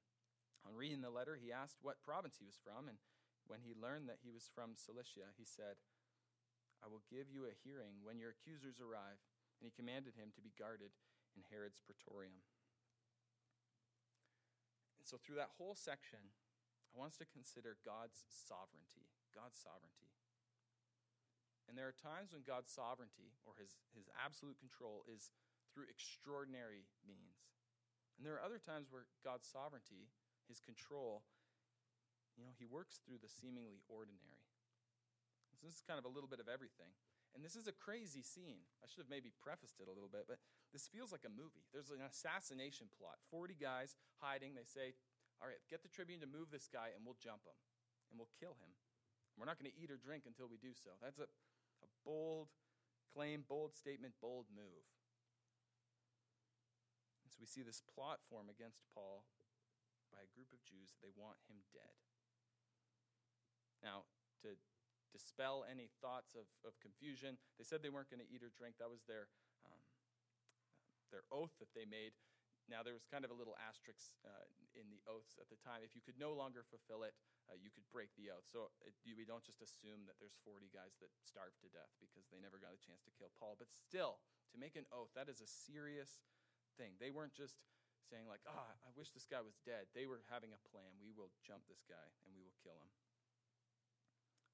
On 0.66 0.74
reading 0.74 1.06
the 1.06 1.14
letter, 1.14 1.38
he 1.38 1.54
asked 1.54 1.86
what 1.86 2.02
province 2.02 2.42
he 2.42 2.50
was 2.50 2.58
from, 2.58 2.90
and 2.90 2.98
when 3.46 3.62
he 3.62 3.78
learned 3.78 4.10
that 4.10 4.26
he 4.26 4.34
was 4.34 4.50
from 4.50 4.74
Cilicia, 4.74 5.38
he 5.38 5.46
said, 5.46 5.78
I 6.82 6.90
will 6.90 7.06
give 7.14 7.30
you 7.30 7.46
a 7.46 7.54
hearing 7.62 8.02
when 8.02 8.18
your 8.18 8.34
accusers 8.34 8.82
arrive. 8.82 9.22
And 9.62 9.70
he 9.70 9.76
commanded 9.78 10.18
him 10.18 10.34
to 10.34 10.42
be 10.42 10.58
guarded 10.58 10.98
in 11.38 11.46
Herod's 11.46 11.86
praetorium. 11.86 12.42
And 14.98 15.06
so, 15.06 15.22
through 15.22 15.38
that 15.38 15.62
whole 15.62 15.78
section, 15.78 16.34
I 16.90 16.98
want 16.98 17.14
us 17.14 17.22
to 17.22 17.30
consider 17.30 17.78
God's 17.86 18.26
sovereignty. 18.34 19.14
God's 19.30 19.62
sovereignty. 19.62 20.10
And 21.70 21.78
there 21.78 21.86
are 21.86 21.94
times 21.94 22.34
when 22.34 22.42
God's 22.42 22.74
sovereignty 22.74 23.38
or 23.46 23.54
his, 23.62 23.78
his 23.94 24.10
absolute 24.18 24.58
control 24.58 25.06
is 25.06 25.30
through 25.70 25.86
extraordinary 25.86 26.90
means. 27.06 27.46
And 28.18 28.26
there 28.26 28.34
are 28.34 28.42
other 28.42 28.58
times 28.58 28.90
where 28.90 29.06
God's 29.22 29.46
sovereignty, 29.46 30.10
his 30.50 30.58
control, 30.58 31.22
you 32.34 32.42
know, 32.42 32.52
he 32.58 32.66
works 32.66 32.98
through 33.06 33.22
the 33.22 33.30
seemingly 33.30 33.86
ordinary. 33.86 34.50
So 35.54 35.62
this 35.62 35.78
is 35.78 35.86
kind 35.86 36.02
of 36.02 36.10
a 36.10 36.12
little 36.12 36.28
bit 36.28 36.42
of 36.42 36.50
everything. 36.50 36.90
And 37.38 37.46
this 37.46 37.54
is 37.54 37.70
a 37.70 37.76
crazy 37.76 38.26
scene. 38.26 38.66
I 38.82 38.90
should 38.90 39.06
have 39.06 39.14
maybe 39.14 39.30
prefaced 39.38 39.78
it 39.78 39.86
a 39.86 39.94
little 39.94 40.10
bit, 40.10 40.26
but 40.26 40.42
this 40.74 40.90
feels 40.90 41.14
like 41.14 41.30
a 41.30 41.32
movie. 41.32 41.70
There's 41.70 41.94
an 41.94 42.02
assassination 42.02 42.90
plot. 42.98 43.22
40 43.30 43.54
guys 43.54 43.94
hiding. 44.18 44.58
They 44.58 44.66
say, 44.66 44.98
All 45.38 45.46
right, 45.46 45.62
get 45.70 45.86
the 45.86 45.94
tribune 45.94 46.26
to 46.26 46.30
move 46.30 46.50
this 46.50 46.66
guy, 46.66 46.90
and 46.98 47.06
we'll 47.06 47.22
jump 47.22 47.46
him, 47.46 47.58
and 48.10 48.18
we'll 48.18 48.34
kill 48.42 48.58
him. 48.58 48.74
We're 49.40 49.48
not 49.48 49.56
going 49.56 49.72
to 49.72 49.78
eat 49.80 49.88
or 49.88 49.96
drink 49.96 50.28
until 50.28 50.52
we 50.52 50.60
do 50.60 50.76
so. 50.76 50.92
That's 51.00 51.24
a, 51.24 51.24
a 51.24 51.49
bold 52.06 52.50
claim, 53.14 53.44
bold 53.48 53.76
statement, 53.76 54.14
bold 54.22 54.46
move. 54.54 54.86
And 57.26 57.30
so 57.34 57.38
we 57.42 57.50
see 57.50 57.62
this 57.62 57.82
plot 57.94 58.22
form 58.30 58.50
against 58.50 58.82
Paul 58.94 59.26
by 60.14 60.26
a 60.26 60.34
group 60.34 60.50
of 60.54 60.62
Jews. 60.66 60.98
They 61.02 61.14
want 61.14 61.38
him 61.46 61.62
dead. 61.74 61.98
Now, 63.82 64.10
to 64.44 64.58
dispel 65.14 65.66
any 65.66 65.90
thoughts 66.02 66.36
of, 66.36 66.46
of 66.66 66.78
confusion, 66.82 67.38
they 67.58 67.66
said 67.66 67.82
they 67.82 67.94
weren't 67.94 68.10
going 68.10 68.24
to 68.24 68.30
eat 68.30 68.46
or 68.46 68.52
drink. 68.54 68.78
That 68.78 68.92
was 68.92 69.02
their, 69.10 69.30
um, 69.66 69.82
their 71.10 71.26
oath 71.34 71.54
that 71.60 71.74
they 71.74 71.86
made. 71.86 72.14
Now, 72.70 72.86
there 72.86 72.94
was 72.94 73.10
kind 73.10 73.26
of 73.26 73.34
a 73.34 73.38
little 73.38 73.58
asterisk 73.58 74.14
uh, 74.22 74.46
in 74.78 74.86
the 74.94 75.02
oaths 75.10 75.42
at 75.42 75.50
the 75.50 75.58
time. 75.58 75.82
If 75.82 75.98
you 75.98 76.06
could 76.06 76.22
no 76.22 76.38
longer 76.38 76.62
fulfill 76.62 77.02
it, 77.02 77.18
uh, 77.50 77.58
you 77.58 77.74
could 77.74 77.84
break 77.90 78.14
the 78.14 78.30
oath. 78.30 78.46
So 78.46 78.70
it, 78.86 78.94
you, 79.02 79.18
we 79.18 79.26
don't 79.26 79.42
just 79.42 79.60
assume 79.66 80.06
that 80.06 80.22
there's 80.22 80.38
40 80.46 80.70
guys 80.70 80.94
that 81.02 81.10
starved 81.26 81.58
to 81.66 81.70
death 81.74 81.90
because 81.98 82.30
they 82.30 82.38
never 82.38 82.62
got 82.62 82.78
a 82.78 82.80
chance 82.80 83.02
to 83.10 83.12
kill 83.18 83.34
Paul. 83.42 83.58
But 83.58 83.74
still, 83.74 84.22
to 84.54 84.62
make 84.62 84.78
an 84.78 84.86
oath, 84.94 85.10
that 85.18 85.28
is 85.28 85.42
a 85.42 85.50
serious 85.50 86.22
thing. 86.78 86.94
They 87.02 87.10
weren't 87.10 87.34
just 87.34 87.58
saying, 88.06 88.30
like, 88.30 88.46
ah, 88.46 88.54
oh, 88.54 88.74
I 88.86 88.94
wish 88.94 89.10
this 89.12 89.26
guy 89.26 89.42
was 89.42 89.58
dead. 89.66 89.90
They 89.98 90.06
were 90.06 90.22
having 90.30 90.54
a 90.54 90.62
plan. 90.70 90.94
We 91.02 91.10
will 91.10 91.34
jump 91.42 91.66
this 91.66 91.82
guy 91.90 92.08
and 92.26 92.38
we 92.38 92.46
will 92.46 92.58
kill 92.62 92.78
him. 92.78 92.90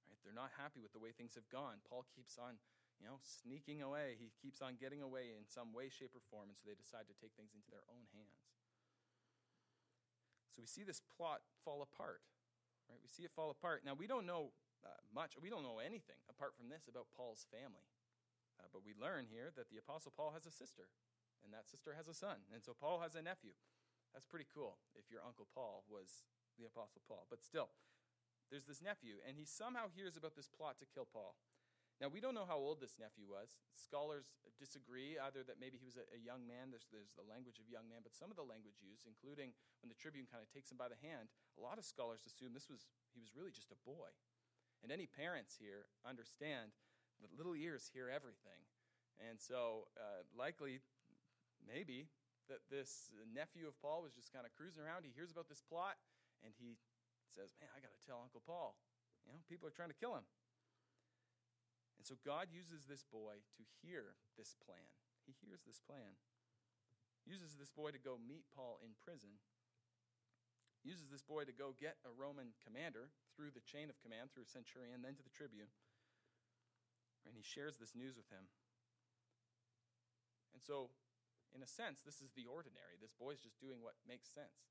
Right? 0.08 0.20
They're 0.24 0.36
not 0.36 0.56
happy 0.56 0.80
with 0.80 0.96
the 0.96 1.04
way 1.04 1.12
things 1.12 1.36
have 1.36 1.48
gone. 1.52 1.84
Paul 1.84 2.08
keeps 2.16 2.40
on 2.40 2.64
you 3.00 3.06
know, 3.06 3.20
sneaking 3.22 3.84
away. 3.84 4.16
He 4.16 4.32
keeps 4.40 4.64
on 4.64 4.80
getting 4.80 5.04
away 5.04 5.36
in 5.36 5.44
some 5.48 5.76
way, 5.76 5.92
shape, 5.92 6.16
or 6.16 6.24
form, 6.32 6.48
and 6.52 6.58
so 6.58 6.64
they 6.64 6.78
decide 6.78 7.08
to 7.12 7.16
take 7.20 7.36
things 7.36 7.52
into 7.52 7.68
their 7.68 7.84
own 7.92 8.08
hands. 8.16 8.48
So 10.56 10.64
we 10.64 10.70
see 10.72 10.88
this 10.88 11.04
plot 11.04 11.44
fall 11.68 11.84
apart. 11.84 12.24
Right? 12.88 13.02
We 13.04 13.12
see 13.12 13.28
it 13.28 13.36
fall 13.36 13.52
apart. 13.52 13.84
Now, 13.84 13.98
we 13.98 14.08
don't 14.08 14.24
know 14.24 14.56
uh, 14.86 15.02
much, 15.12 15.36
we 15.36 15.52
don't 15.52 15.66
know 15.66 15.84
anything 15.84 16.22
apart 16.32 16.56
from 16.56 16.72
this 16.72 16.88
about 16.88 17.12
Paul's 17.12 17.44
family. 17.52 17.84
Uh, 18.56 18.72
but 18.72 18.88
we 18.88 18.96
learn 18.96 19.28
here 19.28 19.52
that 19.60 19.68
the 19.68 19.82
Apostle 19.82 20.16
Paul 20.16 20.32
has 20.32 20.48
a 20.48 20.54
sister, 20.54 20.88
and 21.44 21.52
that 21.52 21.68
sister 21.68 21.92
has 22.00 22.08
a 22.08 22.16
son. 22.16 22.48
And 22.56 22.64
so 22.64 22.72
Paul 22.72 23.04
has 23.04 23.20
a 23.20 23.26
nephew. 23.26 23.52
That's 24.16 24.24
pretty 24.24 24.48
cool 24.48 24.80
if 24.96 25.12
your 25.12 25.20
Uncle 25.28 25.44
Paul 25.52 25.84
was 25.92 26.24
the 26.56 26.64
Apostle 26.64 27.04
Paul. 27.04 27.28
But 27.28 27.44
still, 27.44 27.68
there's 28.48 28.64
this 28.64 28.80
nephew, 28.80 29.20
and 29.28 29.36
he 29.36 29.44
somehow 29.44 29.92
hears 29.92 30.16
about 30.16 30.40
this 30.40 30.48
plot 30.48 30.80
to 30.80 30.88
kill 30.88 31.04
Paul. 31.04 31.36
Now, 32.04 32.12
we 32.12 32.20
don't 32.20 32.36
know 32.36 32.44
how 32.44 32.60
old 32.60 32.84
this 32.84 33.00
nephew 33.00 33.24
was. 33.24 33.56
Scholars 33.72 34.36
disagree, 34.60 35.16
either 35.16 35.48
that 35.48 35.64
maybe 35.64 35.80
he 35.80 35.88
was 35.88 35.96
a, 35.96 36.04
a, 36.12 36.20
young 36.20 36.44
man, 36.44 36.68
there's, 36.68 36.92
there's 36.92 37.16
the 37.16 37.24
language 37.24 37.56
of 37.56 37.72
young 37.72 37.88
man, 37.88 38.04
but 38.04 38.12
some 38.12 38.28
of 38.28 38.36
the 38.36 38.44
language 38.44 38.84
used, 38.84 39.08
including 39.08 39.56
when 39.80 39.88
the 39.88 39.96
tribune 39.96 40.28
kind 40.28 40.44
of 40.44 40.52
takes 40.52 40.68
him 40.68 40.76
by 40.76 40.92
the 40.92 41.00
hand, 41.00 41.32
a 41.56 41.64
lot 41.64 41.80
of 41.80 41.88
scholars 41.88 42.28
assume 42.28 42.52
this 42.52 42.68
was, 42.68 42.92
he 43.16 43.24
was 43.24 43.32
really 43.32 43.56
just 43.56 43.72
a 43.72 43.80
boy. 43.88 44.12
And 44.84 44.92
any 44.92 45.08
parents 45.08 45.56
here 45.56 45.88
understand 46.04 46.76
that 47.24 47.32
little 47.32 47.56
ears 47.56 47.88
hear 47.88 48.12
everything. 48.12 48.60
And 49.24 49.40
so, 49.40 49.88
uh, 49.96 50.28
likely, 50.36 50.84
maybe, 51.64 52.12
that 52.52 52.62
this 52.68 53.10
nephew 53.32 53.72
of 53.72 53.80
Paul 53.80 54.04
was 54.04 54.12
just 54.12 54.36
kind 54.36 54.44
of 54.44 54.52
cruising 54.54 54.84
around. 54.84 55.08
He 55.08 55.16
hears 55.16 55.32
about 55.32 55.48
this 55.48 55.64
plot, 55.64 55.96
and 56.44 56.52
he 56.60 56.76
says, 57.32 57.56
Man, 57.58 57.72
I 57.74 57.80
got 57.80 57.96
to 57.96 58.02
tell 58.04 58.22
Uncle 58.22 58.44
Paul. 58.44 58.76
You 59.26 59.34
know, 59.34 59.40
people 59.50 59.66
are 59.66 59.74
trying 59.74 59.90
to 59.90 59.98
kill 59.98 60.14
him. 60.14 60.28
And 61.98 62.06
so 62.06 62.20
God 62.22 62.52
uses 62.52 62.86
this 62.86 63.08
boy 63.08 63.42
to 63.58 63.64
hear 63.82 64.20
this 64.36 64.56
plan. 64.60 64.92
He 65.26 65.34
hears 65.42 65.64
this 65.64 65.82
plan. 65.82 66.20
Uses 67.26 67.58
this 67.58 67.74
boy 67.74 67.90
to 67.90 67.98
go 67.98 68.22
meet 68.22 68.46
Paul 68.54 68.78
in 68.86 68.94
prison. 69.02 69.42
Uses 70.86 71.10
this 71.10 71.26
boy 71.26 71.50
to 71.50 71.56
go 71.56 71.74
get 71.74 71.98
a 72.06 72.14
Roman 72.14 72.54
commander 72.62 73.10
through 73.34 73.50
the 73.58 73.66
chain 73.66 73.90
of 73.90 73.98
command, 73.98 74.30
through 74.30 74.46
a 74.46 74.54
centurion, 74.54 75.02
then 75.02 75.18
to 75.18 75.26
the 75.26 75.34
tribune. 75.34 75.74
And 77.26 77.34
he 77.34 77.42
shares 77.42 77.82
this 77.82 77.98
news 77.98 78.14
with 78.14 78.30
him. 78.30 78.46
And 80.54 80.62
so, 80.62 80.94
in 81.58 81.66
a 81.66 81.68
sense, 81.68 82.06
this 82.06 82.22
is 82.22 82.38
the 82.38 82.46
ordinary. 82.46 83.02
This 83.02 83.18
boy's 83.18 83.42
just 83.42 83.58
doing 83.58 83.82
what 83.82 83.98
makes 84.06 84.30
sense. 84.30 84.70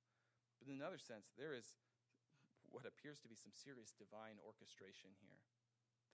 But 0.63 0.71
in 0.71 0.79
another 0.79 1.03
sense, 1.03 1.35
there 1.35 1.53
is 1.53 1.75
what 2.71 2.87
appears 2.87 3.19
to 3.21 3.29
be 3.29 3.35
some 3.35 3.53
serious 3.53 3.91
divine 3.91 4.39
orchestration 4.41 5.19
here. 5.19 5.43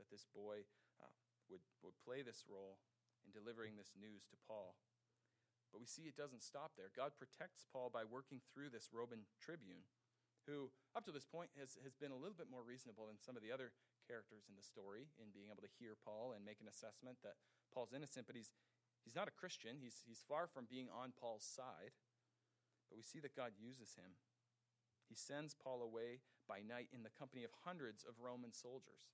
That 0.00 0.08
this 0.08 0.24
boy 0.32 0.64
uh, 0.96 1.12
would, 1.52 1.60
would 1.84 2.00
play 2.00 2.24
this 2.24 2.48
role 2.48 2.80
in 3.20 3.36
delivering 3.36 3.76
this 3.76 3.92
news 3.92 4.24
to 4.32 4.40
Paul. 4.48 4.80
But 5.68 5.84
we 5.84 5.86
see 5.86 6.08
it 6.08 6.16
doesn't 6.16 6.42
stop 6.42 6.74
there. 6.74 6.88
God 6.90 7.14
protects 7.20 7.68
Paul 7.68 7.92
by 7.92 8.08
working 8.08 8.40
through 8.50 8.72
this 8.72 8.90
Roman 8.90 9.28
tribune, 9.38 9.84
who, 10.48 10.72
up 10.96 11.04
to 11.04 11.12
this 11.12 11.28
point, 11.28 11.52
has, 11.60 11.76
has 11.84 11.94
been 11.94 12.10
a 12.10 12.18
little 12.18 12.34
bit 12.34 12.50
more 12.50 12.64
reasonable 12.64 13.06
than 13.06 13.20
some 13.20 13.36
of 13.36 13.44
the 13.44 13.52
other 13.52 13.76
characters 14.08 14.48
in 14.50 14.56
the 14.56 14.66
story 14.66 15.12
in 15.22 15.30
being 15.30 15.52
able 15.52 15.62
to 15.62 15.76
hear 15.78 15.94
Paul 16.00 16.32
and 16.34 16.42
make 16.42 16.58
an 16.58 16.66
assessment 16.66 17.22
that 17.22 17.38
Paul's 17.70 17.94
innocent. 17.94 18.26
But 18.26 18.34
he's, 18.34 18.50
he's 19.04 19.14
not 19.14 19.30
a 19.30 19.36
Christian, 19.36 19.78
he's, 19.78 20.02
he's 20.02 20.24
far 20.26 20.48
from 20.50 20.66
being 20.66 20.90
on 20.90 21.14
Paul's 21.14 21.46
side. 21.46 21.94
But 22.90 22.98
we 22.98 23.06
see 23.06 23.22
that 23.22 23.38
God 23.38 23.54
uses 23.54 23.94
him. 23.94 24.18
He 25.06 25.14
sends 25.14 25.54
Paul 25.54 25.86
away 25.86 26.26
by 26.50 26.66
night 26.66 26.90
in 26.90 27.06
the 27.06 27.14
company 27.14 27.46
of 27.46 27.54
hundreds 27.62 28.02
of 28.02 28.18
Roman 28.18 28.50
soldiers. 28.50 29.06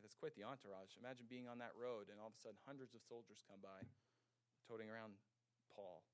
That's 0.00 0.16
quite 0.16 0.32
the 0.32 0.48
entourage. 0.48 0.96
Imagine 0.96 1.28
being 1.28 1.46
on 1.46 1.60
that 1.60 1.76
road 1.76 2.08
and 2.08 2.16
all 2.16 2.32
of 2.32 2.36
a 2.36 2.40
sudden 2.40 2.58
hundreds 2.64 2.96
of 2.96 3.04
soldiers 3.04 3.44
come 3.44 3.60
by, 3.60 3.84
toting 4.64 4.88
around 4.88 5.20
Paul. 5.68 6.04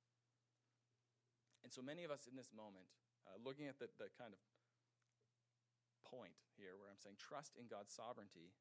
And 1.62 1.70
so 1.70 1.82
many 1.82 2.02
of 2.02 2.11
us 2.11 2.26
in 2.26 2.35
this 2.35 2.50
moment, 2.54 2.90
uh, 3.26 3.38
looking 3.42 3.66
at 3.66 3.78
the, 3.78 3.90
the 3.99 4.11
kind 4.14 4.30
of 4.30 4.40
point 6.06 6.38
here 6.56 6.78
where 6.78 6.88
I'm 6.88 6.99
saying 6.99 7.20
trust 7.20 7.58
in 7.58 7.68
God's 7.68 7.92
sovereignty, 7.92 8.54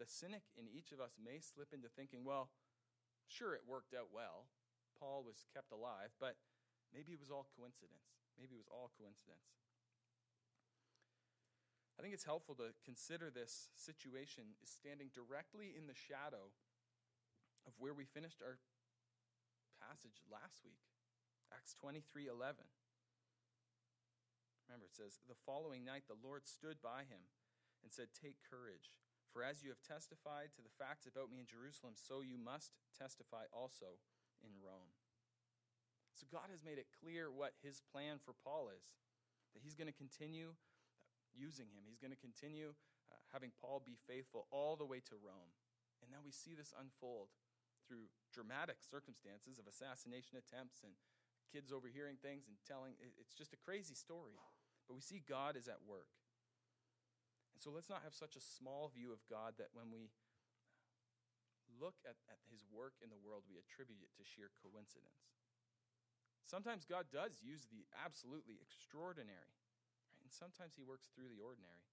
the 0.00 0.06
cynic 0.06 0.46
in 0.54 0.70
each 0.70 0.94
of 0.94 1.02
us 1.02 1.18
may 1.18 1.42
slip 1.42 1.74
into 1.74 1.90
thinking, 1.90 2.22
well, 2.22 2.54
sure, 3.26 3.52
it 3.52 3.66
worked 3.66 3.92
out 3.92 4.14
well. 4.14 4.48
Paul 4.96 5.26
was 5.26 5.46
kept 5.50 5.70
alive, 5.74 6.14
but 6.18 6.38
maybe 6.94 7.12
it 7.12 7.20
was 7.20 7.30
all 7.30 7.46
coincidence. 7.54 8.14
Maybe 8.38 8.54
it 8.54 8.62
was 8.62 8.70
all 8.70 8.90
coincidence. 8.94 9.44
I 11.98 12.02
think 12.02 12.14
it's 12.14 12.24
helpful 12.24 12.54
to 12.62 12.70
consider 12.86 13.26
this 13.26 13.74
situation 13.74 14.54
is 14.62 14.70
standing 14.70 15.10
directly 15.10 15.74
in 15.74 15.90
the 15.90 15.98
shadow 15.98 16.54
of 17.66 17.74
where 17.82 17.90
we 17.90 18.06
finished 18.06 18.38
our 18.38 18.62
passage 19.82 20.22
last 20.30 20.62
week. 20.62 20.78
Acts 21.50 21.74
23 21.74 22.30
11. 22.30 22.62
Remember, 24.70 24.86
it 24.86 24.94
says, 24.94 25.18
The 25.26 25.42
following 25.48 25.82
night 25.82 26.06
the 26.06 26.20
Lord 26.20 26.46
stood 26.46 26.78
by 26.78 27.08
him 27.08 27.24
and 27.82 27.90
said, 27.90 28.14
Take 28.14 28.46
courage, 28.46 28.94
for 29.32 29.42
as 29.42 29.64
you 29.64 29.72
have 29.72 29.82
testified 29.82 30.54
to 30.54 30.62
the 30.62 30.76
facts 30.78 31.08
about 31.08 31.32
me 31.32 31.40
in 31.40 31.48
Jerusalem, 31.50 31.96
so 31.96 32.20
you 32.20 32.38
must 32.38 32.76
testify 32.94 33.50
also 33.50 33.98
in 34.44 34.54
Rome. 34.60 34.92
So 36.14 36.30
God 36.30 36.52
has 36.52 36.62
made 36.62 36.78
it 36.78 36.94
clear 37.00 37.32
what 37.32 37.58
his 37.58 37.80
plan 37.80 38.22
for 38.22 38.36
Paul 38.36 38.70
is 38.70 38.94
that 39.56 39.64
he's 39.64 39.74
going 39.74 39.88
to 39.88 39.96
continue 39.96 40.52
using 41.34 41.68
him. 41.72 41.84
He's 41.84 42.00
going 42.00 42.14
to 42.14 42.20
continue 42.20 42.72
uh, 43.12 43.18
having 43.32 43.52
Paul 43.60 43.82
be 43.84 43.96
faithful 44.08 44.46
all 44.50 44.76
the 44.76 44.88
way 44.88 45.00
to 45.08 45.16
Rome. 45.18 45.52
And 46.00 46.10
now 46.10 46.22
we 46.22 46.30
see 46.30 46.54
this 46.54 46.72
unfold 46.76 47.34
through 47.88 48.12
dramatic 48.30 48.84
circumstances 48.84 49.56
of 49.58 49.66
assassination 49.66 50.36
attempts 50.36 50.84
and 50.84 50.92
kids 51.48 51.72
overhearing 51.72 52.20
things 52.20 52.46
and 52.46 52.60
telling. 52.68 52.94
It's 53.18 53.34
just 53.34 53.56
a 53.56 53.60
crazy 53.60 53.96
story. 53.96 54.36
But 54.86 54.96
we 54.96 55.04
see 55.04 55.24
God 55.24 55.56
is 55.56 55.68
at 55.68 55.84
work. 55.84 56.08
And 57.56 57.60
so 57.60 57.74
let's 57.74 57.90
not 57.90 58.06
have 58.06 58.14
such 58.14 58.36
a 58.38 58.44
small 58.44 58.92
view 58.92 59.10
of 59.10 59.24
God 59.26 59.58
that 59.58 59.74
when 59.74 59.90
we 59.90 60.14
look 61.76 61.98
at, 62.06 62.16
at 62.30 62.40
his 62.48 62.64
work 62.70 62.96
in 63.02 63.10
the 63.10 63.18
world, 63.18 63.44
we 63.50 63.60
attribute 63.60 64.00
it 64.00 64.12
to 64.16 64.24
sheer 64.24 64.48
coincidence. 64.62 65.28
Sometimes 66.48 66.88
God 66.88 67.12
does 67.12 67.44
use 67.44 67.68
the 67.68 67.84
absolutely 67.92 68.56
extraordinary. 68.64 69.52
And 70.28 70.36
sometimes 70.36 70.76
he 70.76 70.84
works 70.84 71.08
through 71.08 71.32
the 71.32 71.40
ordinary. 71.40 71.88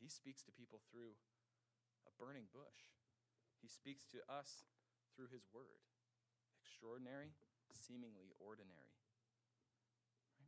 He 0.00 0.08
speaks 0.08 0.40
to 0.48 0.56
people 0.56 0.80
through 0.88 1.12
a 2.08 2.12
burning 2.16 2.48
bush. 2.48 2.96
He 3.60 3.68
speaks 3.68 4.08
to 4.16 4.24
us 4.24 4.64
through 5.12 5.28
his 5.28 5.44
word. 5.52 5.84
Extraordinary, 6.64 7.36
seemingly 7.68 8.32
ordinary. 8.40 8.96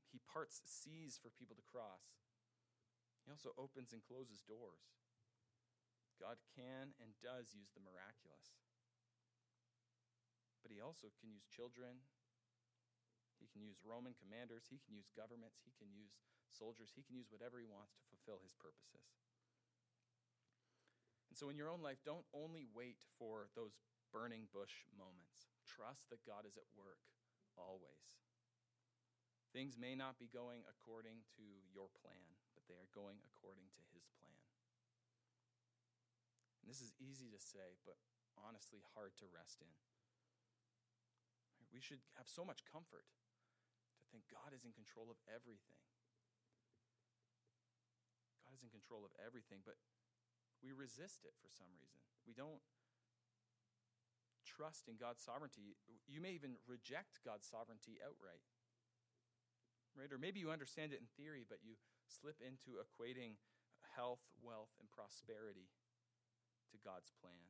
He 0.08 0.24
parts 0.24 0.64
seas 0.64 1.20
for 1.20 1.28
people 1.28 1.52
to 1.60 1.68
cross. 1.68 2.16
He 3.28 3.28
also 3.28 3.52
opens 3.60 3.92
and 3.92 4.00
closes 4.00 4.40
doors. 4.40 4.88
God 6.16 6.40
can 6.56 6.96
and 6.96 7.12
does 7.20 7.52
use 7.52 7.76
the 7.76 7.84
miraculous. 7.84 8.56
But 10.64 10.72
he 10.72 10.80
also 10.80 11.12
can 11.20 11.28
use 11.28 11.44
children 11.44 12.08
he 13.40 13.48
can 13.48 13.64
use 13.64 13.80
Roman 13.80 14.12
commanders. 14.20 14.68
He 14.68 14.78
can 14.84 14.92
use 14.92 15.08
governments. 15.16 15.64
He 15.64 15.72
can 15.80 15.88
use 15.96 16.12
soldiers. 16.52 16.92
He 16.92 17.06
can 17.06 17.16
use 17.16 17.30
whatever 17.30 17.58
he 17.58 17.68
wants 17.68 17.94
to 17.96 18.08
fulfill 18.10 18.42
his 18.42 18.54
purposes. 18.54 19.14
And 21.30 21.38
so, 21.38 21.48
in 21.48 21.56
your 21.56 21.70
own 21.70 21.80
life, 21.80 22.02
don't 22.02 22.26
only 22.34 22.66
wait 22.74 23.06
for 23.18 23.46
those 23.54 23.78
burning 24.10 24.50
bush 24.50 24.86
moments. 24.98 25.46
Trust 25.62 26.10
that 26.10 26.26
God 26.26 26.42
is 26.42 26.58
at 26.58 26.66
work 26.74 26.98
always. 27.54 28.18
Things 29.54 29.78
may 29.78 29.98
not 29.98 30.18
be 30.18 30.30
going 30.30 30.62
according 30.66 31.26
to 31.38 31.46
your 31.70 31.90
plan, 32.02 32.38
but 32.54 32.66
they 32.70 32.78
are 32.78 32.90
going 32.94 33.18
according 33.26 33.66
to 33.74 33.82
his 33.90 34.06
plan. 34.18 34.38
And 36.62 36.70
this 36.70 36.78
is 36.78 36.94
easy 37.02 37.30
to 37.34 37.40
say, 37.40 37.78
but 37.82 37.98
honestly 38.38 38.82
hard 38.94 39.18
to 39.18 39.26
rest 39.26 39.58
in. 39.58 39.74
We 41.74 41.82
should 41.82 42.02
have 42.18 42.30
so 42.30 42.46
much 42.46 42.66
comfort 42.66 43.06
to 43.06 44.02
think 44.10 44.26
God 44.30 44.54
is 44.54 44.66
in 44.66 44.74
control 44.74 45.10
of 45.10 45.18
everything. 45.30 45.82
In 48.60 48.68
control 48.68 49.08
of 49.08 49.12
everything, 49.24 49.64
but 49.64 49.80
we 50.60 50.76
resist 50.76 51.24
it 51.24 51.32
for 51.40 51.48
some 51.48 51.72
reason. 51.80 51.96
We 52.28 52.36
don't 52.36 52.60
trust 54.44 54.88
in 54.88 55.00
God's 55.00 55.24
sovereignty. 55.24 55.72
You 56.04 56.20
may 56.20 56.36
even 56.36 56.60
reject 56.68 57.24
God's 57.24 57.48
sovereignty 57.48 57.96
outright. 58.04 58.44
Right? 59.96 60.12
Or 60.12 60.20
maybe 60.20 60.38
you 60.38 60.52
understand 60.52 60.92
it 60.92 61.00
in 61.00 61.08
theory, 61.16 61.48
but 61.48 61.64
you 61.64 61.80
slip 62.06 62.38
into 62.44 62.78
equating 62.78 63.40
health, 63.96 64.22
wealth, 64.44 64.70
and 64.78 64.86
prosperity 64.92 65.72
to 66.70 66.76
God's 66.84 67.10
plan. 67.18 67.48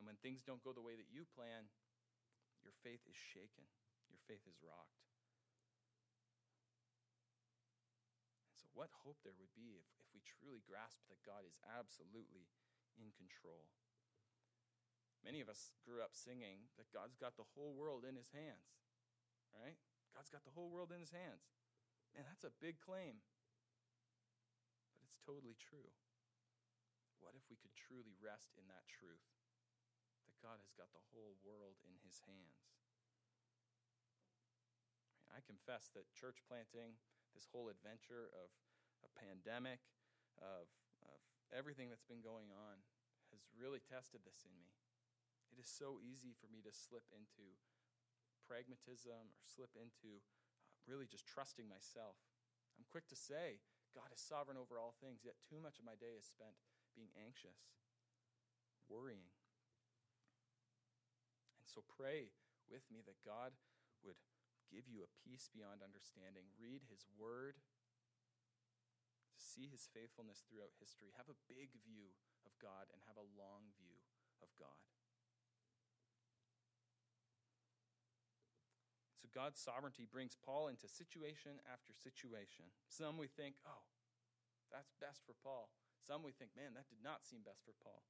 And 0.00 0.08
when 0.08 0.16
things 0.18 0.40
don't 0.40 0.64
go 0.64 0.72
the 0.72 0.82
way 0.82 0.96
that 0.96 1.12
you 1.12 1.28
plan, 1.28 1.68
your 2.64 2.74
faith 2.80 3.04
is 3.04 3.16
shaken, 3.16 3.68
your 4.08 4.20
faith 4.24 4.42
is 4.48 4.56
rocked. 4.64 5.04
So, 8.56 8.69
what 8.80 9.04
hope 9.04 9.20
there 9.20 9.36
would 9.36 9.52
be 9.52 9.76
if, 9.76 9.84
if 10.00 10.08
we 10.16 10.24
truly 10.24 10.64
grasp 10.64 11.04
that 11.12 11.20
God 11.20 11.44
is 11.44 11.60
absolutely 11.68 12.48
in 12.96 13.12
control. 13.12 13.68
Many 15.20 15.44
of 15.44 15.52
us 15.52 15.76
grew 15.84 16.00
up 16.00 16.16
singing 16.16 16.72
that 16.80 16.88
God's 16.88 17.20
got 17.20 17.36
the 17.36 17.44
whole 17.52 17.76
world 17.76 18.08
in 18.08 18.16
his 18.16 18.32
hands, 18.32 18.80
right? 19.52 19.76
God's 20.16 20.32
got 20.32 20.48
the 20.48 20.56
whole 20.56 20.72
world 20.72 20.96
in 20.96 21.04
his 21.04 21.12
hands. 21.12 21.44
And 22.16 22.24
that's 22.24 22.48
a 22.48 22.56
big 22.56 22.80
claim. 22.80 23.20
But 24.96 25.04
it's 25.04 25.20
totally 25.28 25.60
true. 25.60 25.92
What 27.20 27.36
if 27.36 27.44
we 27.52 27.60
could 27.60 27.76
truly 27.76 28.16
rest 28.16 28.56
in 28.56 28.64
that 28.72 28.88
truth 28.88 29.28
that 30.24 30.40
God 30.40 30.56
has 30.56 30.72
got 30.72 30.88
the 30.96 31.04
whole 31.12 31.36
world 31.44 31.76
in 31.84 32.00
his 32.00 32.24
hands? 32.24 32.64
I 35.28 35.44
confess 35.44 35.92
that 35.92 36.08
church 36.16 36.40
planting, 36.48 36.96
this 37.36 37.46
whole 37.52 37.68
adventure 37.68 38.32
of 38.32 38.48
a 39.04 39.10
pandemic, 39.16 39.80
of, 40.40 40.68
of 41.04 41.20
everything 41.52 41.88
that's 41.92 42.06
been 42.06 42.24
going 42.24 42.48
on, 42.52 42.80
has 43.30 43.42
really 43.54 43.80
tested 43.80 44.24
this 44.26 44.42
in 44.42 44.52
me. 44.56 44.70
It 45.50 45.58
is 45.58 45.66
so 45.66 45.98
easy 45.98 46.34
for 46.38 46.46
me 46.50 46.62
to 46.62 46.72
slip 46.72 47.06
into 47.10 47.58
pragmatism 48.46 49.30
or 49.30 49.42
slip 49.46 49.74
into 49.78 50.18
uh, 50.66 50.74
really 50.86 51.06
just 51.06 51.26
trusting 51.26 51.70
myself. 51.70 52.18
I'm 52.74 52.86
quick 52.90 53.06
to 53.10 53.18
say, 53.18 53.62
God 53.94 54.10
is 54.14 54.22
sovereign 54.22 54.58
over 54.58 54.78
all 54.78 54.94
things, 54.98 55.26
yet 55.26 55.38
too 55.42 55.58
much 55.58 55.78
of 55.78 55.86
my 55.86 55.98
day 55.98 56.14
is 56.14 56.26
spent 56.26 56.54
being 56.94 57.10
anxious, 57.18 57.74
worrying. 58.86 59.30
And 61.58 61.66
so 61.66 61.82
pray 61.86 62.34
with 62.70 62.86
me 62.90 63.02
that 63.06 63.18
God 63.26 63.54
would 64.06 64.18
give 64.70 64.86
you 64.86 65.02
a 65.02 65.14
peace 65.26 65.50
beyond 65.50 65.82
understanding. 65.82 66.46
Read 66.54 66.86
his 66.86 67.06
word 67.18 67.58
see 69.40 69.66
his 69.66 69.88
faithfulness 69.90 70.44
throughout 70.44 70.76
history. 70.76 71.10
Have 71.16 71.32
a 71.32 71.44
big 71.48 71.72
view 71.80 72.12
of 72.44 72.52
God 72.60 72.92
and 72.92 73.00
have 73.08 73.16
a 73.16 73.30
long 73.34 73.72
view 73.80 73.96
of 74.44 74.52
God. 74.60 74.84
So 79.20 79.28
God's 79.32 79.60
sovereignty 79.60 80.04
brings 80.04 80.36
Paul 80.36 80.68
into 80.68 80.88
situation 80.88 81.60
after 81.68 81.96
situation. 81.96 82.68
Some 82.88 83.16
we 83.16 83.28
think, 83.28 83.56
oh, 83.64 83.84
that's 84.68 84.92
best 85.00 85.24
for 85.24 85.36
Paul. 85.36 85.72
Some 86.00 86.24
we 86.24 86.32
think, 86.32 86.56
man, 86.56 86.72
that 86.76 86.88
did 86.88 87.04
not 87.04 87.24
seem 87.28 87.44
best 87.44 87.60
for 87.64 87.76
Paul. 87.80 88.00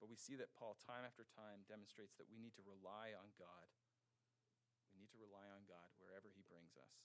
But 0.00 0.10
we 0.10 0.18
see 0.18 0.34
that 0.40 0.56
Paul, 0.58 0.74
time 0.82 1.06
after 1.06 1.22
time, 1.22 1.62
demonstrates 1.70 2.18
that 2.18 2.26
we 2.26 2.40
need 2.40 2.58
to 2.58 2.64
rely 2.66 3.14
on 3.14 3.30
God. 3.38 3.70
We 4.90 4.98
need 4.98 5.14
to 5.14 5.20
rely 5.22 5.46
on 5.52 5.62
God 5.64 5.94
wherever 6.02 6.26
he 6.32 6.42
brings 6.42 6.74
us. 6.74 6.96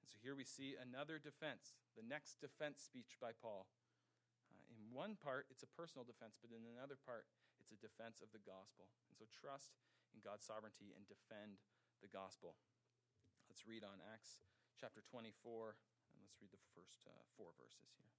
And 0.00 0.01
so 0.12 0.20
here 0.20 0.36
we 0.36 0.44
see 0.44 0.76
another 0.76 1.16
defense, 1.16 1.72
the 1.96 2.04
next 2.04 2.36
defense 2.44 2.84
speech 2.84 3.16
by 3.16 3.32
Paul. 3.32 3.64
Uh, 4.52 4.76
in 4.76 4.92
one 4.92 5.16
part, 5.16 5.48
it's 5.48 5.64
a 5.64 5.72
personal 5.72 6.04
defense, 6.04 6.36
but 6.36 6.52
in 6.52 6.68
another 6.68 7.00
part, 7.00 7.24
it's 7.56 7.72
a 7.72 7.80
defense 7.80 8.20
of 8.20 8.28
the 8.36 8.44
gospel. 8.44 8.92
And 9.08 9.16
so 9.16 9.24
trust 9.32 9.72
in 10.12 10.20
God's 10.20 10.44
sovereignty 10.44 10.92
and 10.92 11.08
defend 11.08 11.64
the 12.04 12.12
gospel. 12.12 12.60
Let's 13.48 13.64
read 13.64 13.80
on 13.80 14.04
Acts 14.12 14.36
chapter 14.76 15.00
24, 15.00 15.32
and 16.12 16.20
let's 16.20 16.36
read 16.44 16.52
the 16.52 16.60
first 16.76 17.08
uh, 17.08 17.24
four 17.40 17.56
verses 17.56 17.88
here. 17.96 18.12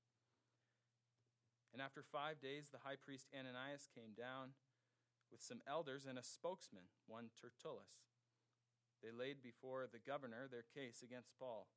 And 1.70 1.82
after 1.82 2.02
five 2.02 2.42
days, 2.42 2.74
the 2.74 2.82
high 2.82 2.98
priest 2.98 3.30
Ananias 3.30 3.86
came 3.94 4.18
down 4.18 4.58
with 5.30 5.42
some 5.42 5.62
elders 5.70 6.10
and 6.10 6.18
a 6.18 6.26
spokesman, 6.26 6.90
one 7.06 7.34
Tertullus. 7.38 8.10
They 9.02 9.10
laid 9.10 9.42
before 9.42 9.90
the 9.90 10.00
governor 10.00 10.48
their 10.48 10.64
case 10.64 11.04
against 11.04 11.34
Paul. 11.36 11.68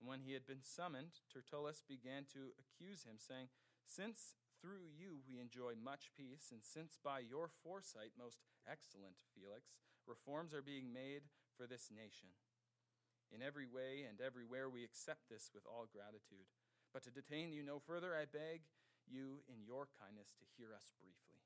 And 0.00 0.08
when 0.08 0.20
he 0.20 0.32
had 0.32 0.46
been 0.46 0.62
summoned, 0.62 1.24
Tertullus 1.32 1.82
began 1.86 2.28
to 2.36 2.52
accuse 2.60 3.04
him, 3.04 3.16
saying, 3.16 3.48
Since 3.86 4.36
through 4.60 4.92
you 4.92 5.24
we 5.24 5.40
enjoy 5.40 5.72
much 5.76 6.12
peace, 6.16 6.52
and 6.52 6.60
since 6.60 6.98
by 7.00 7.20
your 7.20 7.48
foresight, 7.64 8.12
most 8.18 8.44
excellent 8.68 9.16
Felix, 9.32 9.72
reforms 10.04 10.52
are 10.52 10.64
being 10.64 10.92
made 10.92 11.28
for 11.56 11.66
this 11.66 11.88
nation. 11.88 12.28
In 13.32 13.42
every 13.42 13.66
way 13.66 14.06
and 14.06 14.20
everywhere 14.20 14.68
we 14.70 14.84
accept 14.84 15.26
this 15.26 15.50
with 15.50 15.66
all 15.66 15.88
gratitude. 15.90 16.46
But 16.92 17.02
to 17.04 17.10
detain 17.10 17.52
you 17.52 17.64
no 17.64 17.80
further, 17.80 18.14
I 18.14 18.28
beg 18.28 18.62
you, 19.08 19.42
in 19.50 19.62
your 19.66 19.88
kindness, 19.98 20.34
to 20.38 20.46
hear 20.56 20.74
us 20.74 20.94
briefly. 20.98 21.42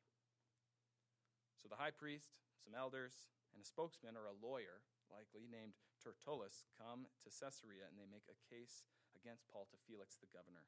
So 1.57 1.69
the 1.69 1.81
high 1.81 1.93
priest, 1.93 2.41
some 2.65 2.77
elders, 2.77 3.29
and 3.53 3.61
a 3.61 3.67
spokesman 3.67 4.17
or 4.17 4.29
a 4.29 4.41
lawyer, 4.41 4.81
likely 5.13 5.45
named 5.45 5.77
Tertullus, 6.01 6.65
come 6.75 7.07
to 7.23 7.31
Caesarea 7.31 7.87
and 7.87 8.01
they 8.01 8.09
make 8.09 8.27
a 8.27 8.43
case 8.49 8.89
against 9.13 9.47
Paul 9.53 9.69
to 9.71 9.79
Felix 9.85 10.17
the 10.17 10.33
governor. 10.33 10.65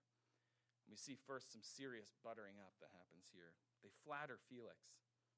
We 0.87 1.01
see 1.01 1.16
first 1.16 1.51
some 1.51 1.64
serious 1.64 2.12
buttering 2.21 2.61
up 2.61 2.77
that 2.85 2.92
happens 2.92 3.33
here. 3.33 3.57
They 3.81 3.90
flatter 4.05 4.37
Felix, 4.37 4.92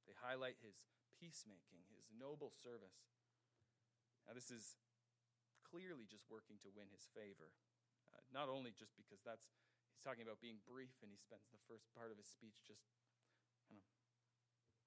they 0.05 0.17
highlight 0.19 0.61
his 0.61 0.89
peacemaking, 1.17 1.87
his 1.95 2.11
noble 2.11 2.53
service. 2.53 3.07
Now, 4.27 4.33
this 4.33 4.49
is 4.49 4.81
clearly 5.63 6.09
just 6.09 6.25
working 6.33 6.57
to 6.65 6.73
win 6.73 6.89
his 6.89 7.05
favor. 7.13 7.53
Uh, 8.13 8.25
not 8.33 8.49
only 8.49 8.73
just 8.73 8.97
because 8.97 9.21
that's, 9.21 9.53
he's 9.93 10.05
talking 10.05 10.25
about 10.25 10.41
being 10.41 10.65
brief 10.65 10.97
and 11.05 11.13
he 11.13 11.21
spends 11.21 11.45
the 11.53 11.61
first 11.69 11.89
part 11.93 12.09
of 12.09 12.17
his 12.17 12.29
speech 12.29 12.57
just 12.65 12.89
kind 13.69 13.77
of 13.77 13.85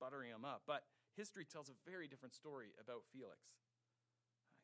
buttering 0.02 0.34
him 0.34 0.46
up, 0.46 0.66
but 0.66 0.90
history 1.14 1.46
tells 1.46 1.70
a 1.70 1.78
very 1.86 2.10
different 2.10 2.34
story 2.34 2.74
about 2.78 3.06
Felix. 3.10 3.58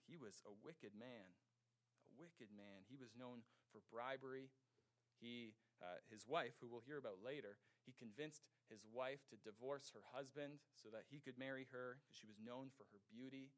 He 0.08 0.20
was 0.20 0.44
a 0.44 0.54
wicked 0.64 0.94
man, 0.96 1.32
a 2.08 2.14
wicked 2.16 2.52
man. 2.52 2.84
He 2.88 3.00
was 3.00 3.16
known 3.16 3.48
for 3.72 3.82
bribery. 3.90 4.52
He 5.20 5.56
uh, 5.84 6.00
his 6.08 6.24
wife, 6.24 6.56
who 6.60 6.72
we'll 6.72 6.86
hear 6.86 7.00
about 7.00 7.20
later, 7.20 7.60
he 7.84 7.92
convinced 7.92 8.48
his 8.72 8.88
wife 8.88 9.20
to 9.28 9.36
divorce 9.44 9.92
her 9.92 10.04
husband 10.16 10.64
so 10.80 10.88
that 10.96 11.04
he 11.12 11.20
could 11.20 11.36
marry 11.36 11.68
her 11.76 12.00
because 12.00 12.16
she 12.16 12.30
was 12.30 12.40
known 12.40 12.72
for 12.72 12.88
her 12.96 13.04
beauty. 13.12 13.52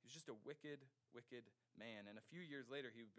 He 0.00 0.04
was 0.08 0.16
just 0.16 0.32
a 0.32 0.40
wicked, 0.48 0.88
wicked 1.12 1.52
man. 1.76 2.08
And 2.08 2.16
a 2.16 2.24
few 2.32 2.40
years 2.40 2.72
later, 2.72 2.88
he 2.88 3.04
would 3.04 3.12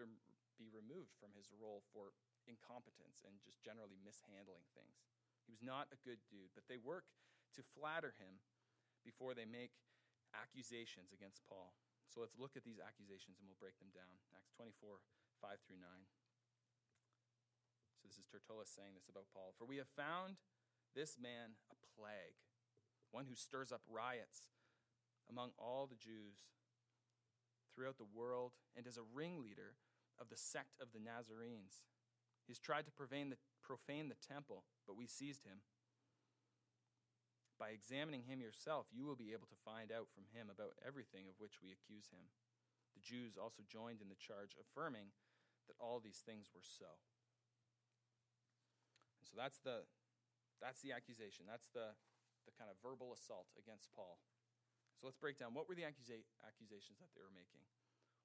be 0.57 0.73
removed 0.73 1.13
from 1.21 1.29
his 1.37 1.53
role 1.53 1.85
for 1.93 2.17
incompetence 2.49 3.21
and 3.21 3.37
just 3.45 3.61
generally 3.61 4.01
mishandling 4.01 4.65
things. 4.73 5.05
He 5.45 5.53
was 5.53 5.61
not 5.61 5.93
a 5.93 6.01
good 6.01 6.21
dude, 6.33 6.49
but 6.57 6.65
they 6.65 6.81
work 6.81 7.05
to 7.53 7.61
flatter 7.77 8.17
him 8.17 8.41
before 9.05 9.37
they 9.37 9.45
make 9.45 9.77
accusations 10.33 11.13
against 11.13 11.45
Paul. 11.45 11.77
So 12.09 12.25
let's 12.25 12.41
look 12.41 12.57
at 12.57 12.65
these 12.65 12.81
accusations 12.81 13.37
and 13.37 13.45
we'll 13.45 13.61
break 13.61 13.77
them 13.77 13.93
down. 13.93 14.17
Acts 14.33 14.49
24, 14.57 14.97
5 15.39 15.61
through 15.61 15.77
9. 15.77 15.87
So 18.01 18.09
this 18.09 18.17
is 18.17 18.25
Tertullus 18.25 18.73
saying 18.73 18.97
this 18.97 19.05
about 19.05 19.29
Paul. 19.29 19.53
For 19.53 19.69
we 19.69 19.77
have 19.77 19.91
found 19.93 20.41
this 20.97 21.21
man 21.21 21.53
a 21.69 21.77
plague, 21.93 22.41
one 23.13 23.29
who 23.29 23.37
stirs 23.37 23.69
up 23.69 23.85
riots 23.85 24.49
among 25.29 25.53
all 25.61 25.85
the 25.85 25.99
Jews 25.99 26.49
throughout 27.75 28.01
the 28.01 28.09
world 28.09 28.57
and 28.73 28.89
is 28.89 28.97
a 28.97 29.05
ringleader 29.05 29.77
of 30.17 30.33
the 30.33 30.37
sect 30.37 30.81
of 30.81 30.89
the 30.91 30.99
Nazarenes. 30.99 31.85
He's 32.49 32.59
tried 32.59 32.89
to 32.89 32.91
profane 32.91 33.29
the, 33.29 33.37
profane 33.61 34.09
the 34.09 34.17
temple, 34.17 34.65
but 34.89 34.97
we 34.97 35.05
seized 35.05 35.45
him. 35.45 35.61
By 37.59 37.75
examining 37.75 38.23
him 38.23 38.39
yourself, 38.39 38.87
you 38.87 39.03
will 39.03 39.19
be 39.19 39.35
able 39.35 39.51
to 39.51 39.65
find 39.67 39.91
out 39.91 40.07
from 40.07 40.31
him 40.31 40.47
about 40.47 40.79
everything 40.79 41.27
of 41.27 41.35
which 41.43 41.59
we 41.59 41.75
accuse 41.75 42.07
him. 42.07 42.31
The 42.95 43.03
Jews 43.03 43.35
also 43.35 43.67
joined 43.67 43.99
in 43.99 44.07
the 44.07 44.15
charge, 44.15 44.55
affirming 44.55 45.11
that 45.67 45.75
all 45.75 45.99
these 45.99 46.23
things 46.23 46.55
were 46.55 46.63
so. 46.63 47.03
And 49.19 49.27
so 49.27 49.35
that's 49.35 49.59
the, 49.59 49.83
that's 50.63 50.79
the 50.79 50.95
accusation. 50.95 51.43
That's 51.43 51.67
the, 51.75 51.99
the 52.47 52.55
kind 52.55 52.71
of 52.71 52.79
verbal 52.79 53.11
assault 53.11 53.51
against 53.59 53.91
Paul. 53.91 54.23
So 54.95 55.07
let's 55.07 55.19
break 55.19 55.35
down 55.35 55.51
what 55.51 55.67
were 55.67 55.75
the 55.75 55.87
accusa- 55.87 56.27
accusations 56.47 57.03
that 57.03 57.11
they 57.11 57.23
were 57.23 57.35
making. 57.35 57.63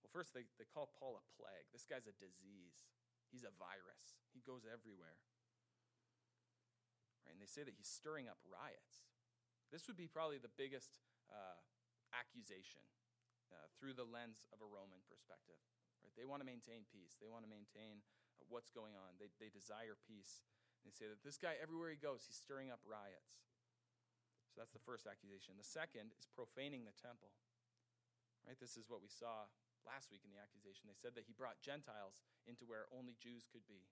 Well, 0.03 0.14
first, 0.14 0.31
they, 0.31 0.47
they 0.62 0.66
call 0.66 0.94
Paul 0.94 1.18
a 1.18 1.25
plague. 1.35 1.66
This 1.75 1.90
guy's 1.90 2.07
a 2.07 2.14
disease, 2.14 2.87
he's 3.35 3.42
a 3.42 3.55
virus, 3.59 4.14
he 4.31 4.42
goes 4.47 4.62
everywhere. 4.62 5.18
Right? 7.27 7.35
And 7.35 7.42
they 7.42 7.51
say 7.51 7.66
that 7.66 7.75
he's 7.75 7.90
stirring 7.90 8.31
up 8.31 8.38
riots. 8.47 9.11
This 9.75 9.91
would 9.91 9.99
be 9.99 10.07
probably 10.07 10.39
the 10.39 10.55
biggest 10.55 11.03
uh, 11.27 11.59
accusation 12.15 12.87
uh, 13.51 13.67
through 13.75 13.99
the 13.99 14.07
lens 14.07 14.47
of 14.55 14.63
a 14.63 14.69
Roman 14.71 15.03
perspective. 15.11 15.59
Right? 15.99 16.15
They 16.15 16.23
want 16.23 16.47
to 16.47 16.49
maintain 16.49 16.87
peace, 16.87 17.19
they 17.19 17.27
want 17.27 17.43
to 17.43 17.51
maintain 17.51 18.07
uh, 18.39 18.47
what's 18.47 18.71
going 18.71 18.95
on, 18.95 19.19
they, 19.19 19.35
they 19.43 19.51
desire 19.51 19.99
peace. 20.07 20.47
They 20.87 20.95
say 20.95 21.11
that 21.11 21.27
this 21.27 21.43
guy, 21.43 21.59
everywhere 21.59 21.91
he 21.91 21.99
goes, 21.99 22.23
he's 22.23 22.39
stirring 22.39 22.71
up 22.71 22.79
riots. 22.87 23.43
So 24.55 24.63
that's 24.63 24.71
the 24.71 24.87
first 24.87 25.11
accusation. 25.11 25.59
The 25.59 25.67
second 25.67 26.15
is 26.15 26.31
profaning 26.31 26.87
the 26.87 26.95
temple. 26.95 27.35
Right? 28.47 28.55
This 28.55 28.79
is 28.79 28.87
what 28.87 29.03
we 29.03 29.11
saw 29.11 29.51
last 29.83 30.15
week 30.15 30.23
in 30.23 30.31
the 30.31 30.39
accusation. 30.39 30.87
They 30.87 30.95
said 30.95 31.19
that 31.19 31.27
he 31.27 31.35
brought 31.35 31.59
Gentiles 31.59 32.23
into 32.47 32.63
where 32.63 32.87
only 32.95 33.19
Jews 33.19 33.51
could 33.51 33.67
be. 33.67 33.91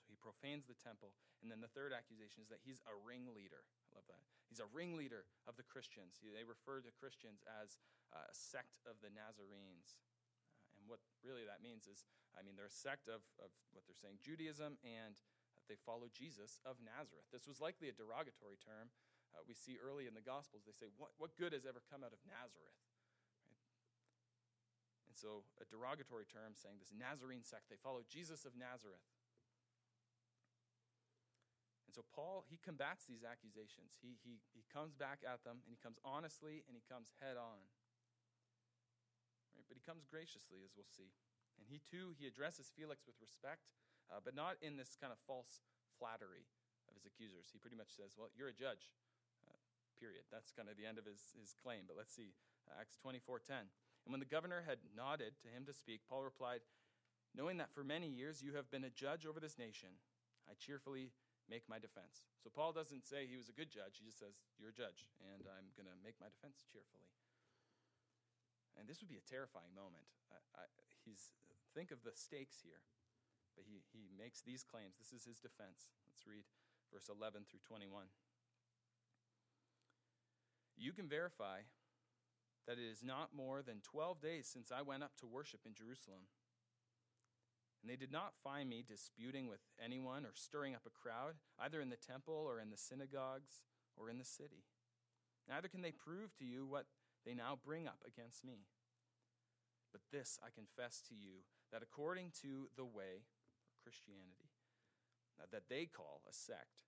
So 0.00 0.08
he 0.08 0.16
profanes 0.16 0.64
the 0.64 0.78
temple. 0.78 1.12
And 1.44 1.52
then 1.52 1.60
the 1.60 1.68
third 1.68 1.92
accusation 1.92 2.40
is 2.40 2.48
that 2.48 2.64
he's 2.64 2.80
a 2.88 2.96
ringleader. 2.96 3.66
Love 3.96 4.04
that. 4.12 4.20
He's 4.52 4.60
a 4.60 4.68
ringleader 4.76 5.24
of 5.48 5.56
the 5.56 5.64
Christians. 5.64 6.20
They 6.20 6.44
refer 6.44 6.84
to 6.84 6.92
Christians 6.92 7.40
as 7.48 7.80
a 8.12 8.28
sect 8.36 8.76
of 8.84 9.00
the 9.00 9.08
Nazarenes. 9.08 9.96
Uh, 10.52 10.76
and 10.76 10.84
what 10.84 11.00
really 11.24 11.48
that 11.48 11.64
means 11.64 11.88
is, 11.88 12.04
I 12.36 12.44
mean, 12.44 12.60
they're 12.60 12.68
a 12.68 12.82
sect 12.84 13.08
of, 13.08 13.24
of 13.40 13.48
what 13.72 13.88
they're 13.88 13.96
saying, 13.96 14.20
Judaism 14.20 14.76
and 14.84 15.16
they 15.66 15.80
follow 15.82 16.06
Jesus 16.12 16.62
of 16.62 16.78
Nazareth. 16.78 17.26
This 17.34 17.48
was 17.48 17.58
likely 17.58 17.90
a 17.90 17.96
derogatory 17.96 18.60
term. 18.60 18.92
Uh, 19.34 19.42
we 19.48 19.56
see 19.56 19.80
early 19.82 20.06
in 20.06 20.14
the 20.14 20.22
Gospels, 20.22 20.62
they 20.62 20.76
say, 20.76 20.86
What, 20.94 21.10
what 21.18 21.34
good 21.34 21.50
has 21.50 21.66
ever 21.66 21.82
come 21.90 22.06
out 22.06 22.14
of 22.14 22.22
Nazareth? 22.22 22.78
Right? 23.42 23.58
And 25.10 25.16
so, 25.18 25.42
a 25.58 25.66
derogatory 25.66 26.28
term 26.28 26.54
saying 26.54 26.78
this 26.78 26.94
Nazarene 26.94 27.42
sect, 27.42 27.66
they 27.66 27.80
follow 27.80 28.06
Jesus 28.06 28.46
of 28.46 28.54
Nazareth. 28.54 29.02
So 31.94 32.02
Paul, 32.10 32.42
he 32.50 32.58
combats 32.58 33.06
these 33.06 33.22
accusations. 33.22 33.94
He, 34.02 34.18
he, 34.26 34.42
he 34.50 34.66
comes 34.66 34.98
back 34.98 35.22
at 35.22 35.46
them, 35.46 35.62
and 35.62 35.70
he 35.70 35.78
comes 35.78 36.02
honestly, 36.02 36.66
and 36.66 36.74
he 36.74 36.82
comes 36.90 37.14
head 37.22 37.38
on. 37.38 37.62
Right? 39.54 39.66
But 39.70 39.78
he 39.78 39.84
comes 39.86 40.02
graciously, 40.02 40.66
as 40.66 40.74
we'll 40.74 40.90
see. 40.90 41.14
And 41.56 41.64
he 41.70 41.80
too, 41.80 42.12
he 42.18 42.26
addresses 42.26 42.74
Felix 42.74 43.06
with 43.06 43.16
respect, 43.22 43.70
uh, 44.10 44.18
but 44.20 44.34
not 44.34 44.58
in 44.60 44.76
this 44.76 44.98
kind 44.98 45.14
of 45.14 45.18
false 45.24 45.64
flattery 45.96 46.44
of 46.90 46.98
his 46.98 47.06
accusers. 47.06 47.48
He 47.54 47.62
pretty 47.62 47.78
much 47.78 47.94
says, 47.94 48.18
well, 48.18 48.28
you're 48.34 48.52
a 48.52 48.56
judge, 48.56 48.92
uh, 49.46 49.56
period. 49.96 50.28
That's 50.28 50.52
kind 50.52 50.68
of 50.68 50.76
the 50.76 50.84
end 50.84 50.98
of 50.98 51.06
his, 51.08 51.38
his 51.38 51.56
claim. 51.56 51.88
But 51.88 51.96
let's 51.96 52.12
see, 52.12 52.36
Acts 52.74 52.98
24.10. 53.00 53.70
And 54.04 54.10
when 54.10 54.20
the 54.20 54.28
governor 54.28 54.62
had 54.66 54.78
nodded 54.94 55.34
to 55.42 55.48
him 55.48 55.64
to 55.66 55.74
speak, 55.74 56.02
Paul 56.06 56.22
replied, 56.22 56.60
Knowing 57.34 57.58
that 57.58 57.72
for 57.74 57.84
many 57.84 58.08
years 58.08 58.40
you 58.40 58.54
have 58.54 58.70
been 58.70 58.84
a 58.84 58.90
judge 58.90 59.26
over 59.26 59.40
this 59.40 59.58
nation, 59.58 59.98
I 60.48 60.54
cheerfully 60.54 61.10
make 61.46 61.66
my 61.70 61.78
defense. 61.78 62.26
So 62.42 62.50
Paul 62.50 62.74
doesn't 62.74 63.06
say 63.06 63.26
he 63.26 63.38
was 63.38 63.48
a 63.48 63.56
good 63.56 63.70
judge, 63.70 63.98
he 63.98 64.06
just 64.06 64.18
says, 64.18 64.38
You're 64.58 64.74
a 64.74 64.76
judge, 64.76 65.06
and 65.22 65.46
I'm 65.46 65.70
going 65.74 65.88
to 65.88 65.96
make 66.02 66.18
my 66.18 66.30
defense 66.30 66.66
cheerfully. 66.66 67.06
And 68.76 68.84
this 68.84 69.00
would 69.00 69.08
be 69.08 69.16
a 69.16 69.24
terrifying 69.24 69.72
moment. 69.72 70.04
I, 70.28 70.38
I, 70.60 70.64
he's, 71.00 71.32
think 71.72 71.90
of 71.90 72.04
the 72.04 72.12
stakes 72.12 72.60
here. 72.60 72.84
But 73.56 73.64
he, 73.64 73.80
he 73.88 74.12
makes 74.12 74.44
these 74.44 74.60
claims. 74.60 75.00
This 75.00 75.16
is 75.16 75.24
his 75.24 75.40
defense. 75.40 75.88
Let's 76.04 76.28
read 76.28 76.44
verse 76.92 77.08
11 77.08 77.48
through 77.48 77.64
21. 77.64 78.12
You 80.76 80.92
can 80.92 81.08
verify 81.08 81.64
that 82.68 82.76
it 82.76 82.84
is 82.84 83.00
not 83.00 83.32
more 83.32 83.62
than 83.64 83.80
12 83.80 84.20
days 84.20 84.44
since 84.44 84.68
I 84.68 84.82
went 84.82 85.02
up 85.02 85.16
to 85.24 85.26
worship 85.26 85.64
in 85.64 85.72
Jerusalem. 85.72 86.28
And 87.82 87.90
they 87.90 87.96
did 87.96 88.10
not 88.10 88.32
find 88.42 88.68
me 88.68 88.84
disputing 88.86 89.48
with 89.48 89.60
anyone 89.82 90.24
or 90.24 90.32
stirring 90.34 90.74
up 90.74 90.82
a 90.86 90.90
crowd, 90.90 91.34
either 91.58 91.80
in 91.80 91.90
the 91.90 91.96
temple 91.96 92.46
or 92.46 92.60
in 92.60 92.70
the 92.70 92.76
synagogues 92.76 93.62
or 93.96 94.10
in 94.10 94.18
the 94.18 94.24
city. 94.24 94.64
Neither 95.48 95.68
can 95.68 95.82
they 95.82 95.92
prove 95.92 96.34
to 96.38 96.44
you 96.44 96.66
what 96.66 96.86
they 97.24 97.34
now 97.34 97.58
bring 97.64 97.86
up 97.86 98.02
against 98.06 98.44
me. 98.44 98.66
But 99.92 100.00
this 100.12 100.38
I 100.44 100.50
confess 100.50 101.02
to 101.08 101.14
you 101.14 101.46
that 101.72 101.82
according 101.82 102.32
to 102.42 102.68
the 102.76 102.84
way, 102.84 103.24
Christianity, 103.82 104.50
that 105.52 105.68
they 105.68 105.86
call 105.86 106.22
a 106.28 106.32
sect, 106.32 106.82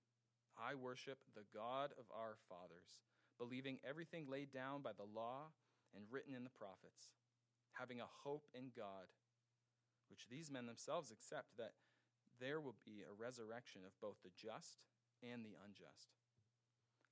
I 0.59 0.75
worship 0.75 1.19
the 1.35 1.47
God 1.55 1.93
of 1.95 2.11
our 2.11 2.35
fathers, 2.49 2.99
believing 3.39 3.79
everything 3.87 4.27
laid 4.29 4.51
down 4.51 4.83
by 4.83 4.91
the 4.97 5.07
law 5.07 5.55
and 5.95 6.05
written 6.11 6.35
in 6.35 6.43
the 6.43 6.59
prophets, 6.59 7.15
having 7.73 8.01
a 8.01 8.15
hope 8.25 8.47
in 8.53 8.75
God 8.77 9.07
which 10.11 10.29
these 10.29 10.51
men 10.51 10.67
themselves 10.67 11.11
accept 11.11 11.57
that 11.57 11.73
there 12.41 12.61
will 12.61 12.77
be 12.85 13.03
a 13.03 13.15
resurrection 13.15 13.83
of 13.85 13.99
both 14.01 14.17
the 14.23 14.35
just 14.35 14.85
and 15.23 15.45
the 15.45 15.57
unjust. 15.59 16.17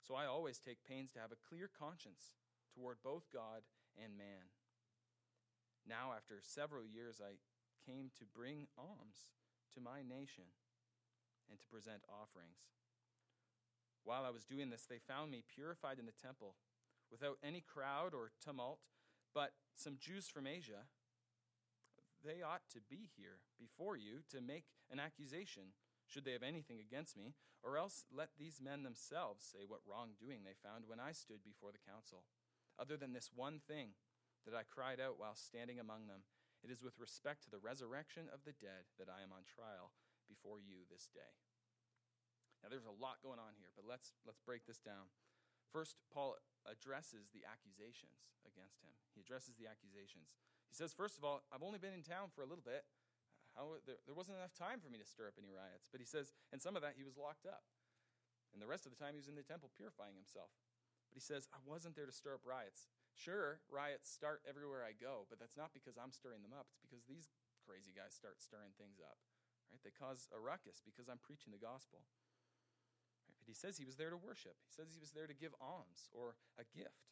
So 0.01 0.15
I 0.15 0.25
always 0.25 0.59
take 0.59 0.87
pains 0.87 1.11
to 1.11 1.19
have 1.19 1.31
a 1.31 1.43
clear 1.49 1.69
conscience 1.69 2.37
toward 2.73 3.03
both 3.03 3.27
God 3.33 3.67
and 3.97 4.17
man. 4.17 4.53
Now, 5.87 6.11
after 6.15 6.39
several 6.41 6.85
years, 6.85 7.19
I 7.19 7.39
came 7.83 8.11
to 8.19 8.25
bring 8.25 8.67
alms 8.77 9.31
to 9.73 9.81
my 9.81 9.99
nation 10.01 10.51
and 11.49 11.59
to 11.59 11.67
present 11.67 12.03
offerings. 12.07 12.67
While 14.03 14.23
I 14.23 14.31
was 14.31 14.45
doing 14.45 14.69
this, 14.69 14.87
they 14.87 14.99
found 14.99 15.31
me 15.31 15.43
purified 15.43 15.99
in 15.99 16.05
the 16.05 16.15
temple, 16.15 16.55
without 17.11 17.37
any 17.43 17.61
crowd 17.61 18.13
or 18.13 18.31
tumult, 18.43 18.79
but 19.33 19.51
some 19.75 19.97
Jews 19.99 20.27
from 20.27 20.47
Asia 20.47 20.87
they 22.27 22.43
ought 22.43 22.67
to 22.75 22.83
be 22.91 23.07
here 23.15 23.39
before 23.55 23.95
you 23.95 24.19
to 24.27 24.43
make 24.43 24.67
an 24.91 24.99
accusation, 24.99 25.71
should 26.03 26.27
they 26.27 26.35
have 26.35 26.43
anything 26.43 26.83
against 26.83 27.15
me, 27.15 27.33
or 27.63 27.79
else 27.79 28.03
let 28.11 28.35
these 28.35 28.59
men 28.59 28.83
themselves 28.83 29.47
say 29.47 29.63
what 29.63 29.87
wrongdoing 29.87 30.43
they 30.43 30.59
found 30.59 30.83
when 30.85 30.99
I 30.99 31.15
stood 31.15 31.41
before 31.41 31.71
the 31.71 31.81
council. 31.87 32.27
Other 32.75 32.99
than 32.99 33.15
this 33.15 33.31
one 33.33 33.63
thing 33.63 33.95
that 34.45 34.53
I 34.53 34.67
cried 34.67 34.99
out 34.99 35.17
while 35.17 35.39
standing 35.39 35.79
among 35.79 36.05
them, 36.05 36.27
it 36.61 36.69
is 36.69 36.83
with 36.83 36.99
respect 36.99 37.47
to 37.47 37.51
the 37.51 37.63
resurrection 37.63 38.27
of 38.29 38.43
the 38.43 38.53
dead 38.53 38.91
that 38.99 39.09
I 39.09 39.23
am 39.23 39.31
on 39.31 39.47
trial 39.47 39.95
before 40.27 40.59
you 40.59 40.83
this 40.85 41.07
day. 41.07 41.39
Now 42.61 42.69
there's 42.69 42.89
a 42.89 43.01
lot 43.01 43.23
going 43.23 43.39
on 43.39 43.55
here, 43.55 43.71
but 43.77 43.87
let's 43.87 44.11
let's 44.25 44.41
break 44.41 44.65
this 44.65 44.81
down. 44.81 45.13
First, 45.69 46.01
Paul 46.09 46.39
addresses 46.65 47.29
the 47.29 47.45
accusations 47.45 48.33
against 48.47 48.81
him. 48.81 48.95
He 49.13 49.21
addresses 49.21 49.55
the 49.59 49.69
accusations. 49.69 50.35
He 50.67 50.75
says, 50.75 50.91
first 50.91 51.17
of 51.17 51.23
all, 51.23 51.41
I've 51.49 51.63
only 51.63 51.79
been 51.79 51.95
in 51.95 52.03
town 52.03 52.29
for 52.35 52.43
a 52.43 52.49
little 52.49 52.63
bit. 52.63 52.83
How, 53.55 53.81
there, 53.89 53.97
there 54.05 54.13
wasn't 54.13 54.37
enough 54.37 54.53
time 54.53 54.77
for 54.77 54.91
me 54.91 55.01
to 55.01 55.07
stir 55.07 55.31
up 55.31 55.39
any 55.39 55.49
riots. 55.49 55.89
But 55.89 56.03
he 56.03 56.07
says, 56.07 56.35
and 56.53 56.61
some 56.61 56.77
of 56.77 56.85
that 56.85 56.99
he 56.99 57.07
was 57.07 57.17
locked 57.17 57.47
up. 57.47 57.65
And 58.53 58.61
the 58.61 58.69
rest 58.69 58.85
of 58.85 58.93
the 58.93 58.99
time 58.99 59.17
he 59.17 59.21
was 59.21 59.31
in 59.31 59.39
the 59.39 59.45
temple 59.45 59.73
purifying 59.73 60.13
himself. 60.13 60.53
But 61.09 61.17
he 61.17 61.23
says, 61.23 61.47
I 61.55 61.59
wasn't 61.63 61.95
there 61.95 62.05
to 62.05 62.15
stir 62.15 62.35
up 62.35 62.43
riots. 62.45 62.91
Sure, 63.17 63.63
riots 63.71 64.11
start 64.11 64.45
everywhere 64.45 64.85
I 64.85 64.93
go, 64.93 65.25
but 65.25 65.41
that's 65.41 65.57
not 65.57 65.73
because 65.73 65.97
I'm 65.97 66.13
stirring 66.13 66.45
them 66.45 66.53
up. 66.53 66.69
It's 66.69 66.83
because 66.85 67.01
these 67.09 67.33
crazy 67.65 67.89
guys 67.89 68.13
start 68.13 68.37
stirring 68.37 68.77
things 68.77 69.01
up. 69.01 69.17
Right? 69.73 69.81
They 69.81 69.91
cause 69.91 70.29
a 70.31 70.39
ruckus 70.39 70.85
because 70.85 71.09
I'm 71.09 71.19
preaching 71.19 71.49
the 71.49 71.59
gospel. 71.59 72.05
Right? 73.25 73.35
But 73.41 73.49
he 73.49 73.57
says 73.57 73.75
he 73.75 73.89
was 73.89 73.97
there 73.97 74.13
to 74.13 74.19
worship. 74.19 74.55
He 74.63 74.71
says 74.71 74.93
he 74.93 75.01
was 75.01 75.11
there 75.11 75.27
to 75.27 75.35
give 75.35 75.57
alms 75.57 76.07
or 76.13 76.37
a 76.61 76.65
gift. 76.71 77.09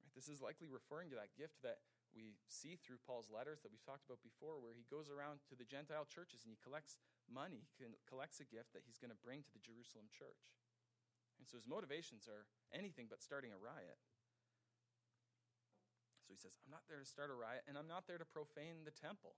Right? 0.00 0.14
This 0.14 0.30
is 0.30 0.38
likely 0.38 0.70
referring 0.70 1.10
to 1.12 1.18
that 1.18 1.34
gift 1.34 1.60
that 1.66 1.82
we 2.16 2.40
see 2.48 2.80
through 2.80 3.04
Paul's 3.04 3.28
letters 3.28 3.60
that 3.60 3.68
we've 3.68 3.84
talked 3.84 4.08
about 4.08 4.24
before, 4.24 4.56
where 4.56 4.72
he 4.72 4.88
goes 4.88 5.12
around 5.12 5.44
to 5.52 5.54
the 5.54 5.68
Gentile 5.68 6.08
churches 6.08 6.42
and 6.42 6.50
he 6.50 6.56
collects 6.64 6.96
money, 7.28 7.68
he 7.76 7.84
collects 8.08 8.40
a 8.40 8.48
gift 8.48 8.72
that 8.72 8.88
he's 8.88 8.96
going 8.96 9.12
to 9.12 9.20
bring 9.20 9.44
to 9.44 9.52
the 9.52 9.60
Jerusalem 9.60 10.08
church. 10.08 10.56
And 11.36 11.44
so 11.44 11.60
his 11.60 11.68
motivations 11.68 12.24
are 12.24 12.48
anything 12.72 13.12
but 13.12 13.20
starting 13.20 13.52
a 13.52 13.60
riot. 13.60 14.00
So 16.24 16.32
he 16.32 16.40
says, 16.40 16.56
I'm 16.64 16.72
not 16.72 16.88
there 16.88 16.98
to 16.98 17.06
start 17.06 17.30
a 17.30 17.36
riot, 17.36 17.68
and 17.68 17.76
I'm 17.76 17.86
not 17.86 18.08
there 18.08 18.18
to 18.18 18.26
profane 18.26 18.82
the 18.82 18.96
temple. 18.96 19.36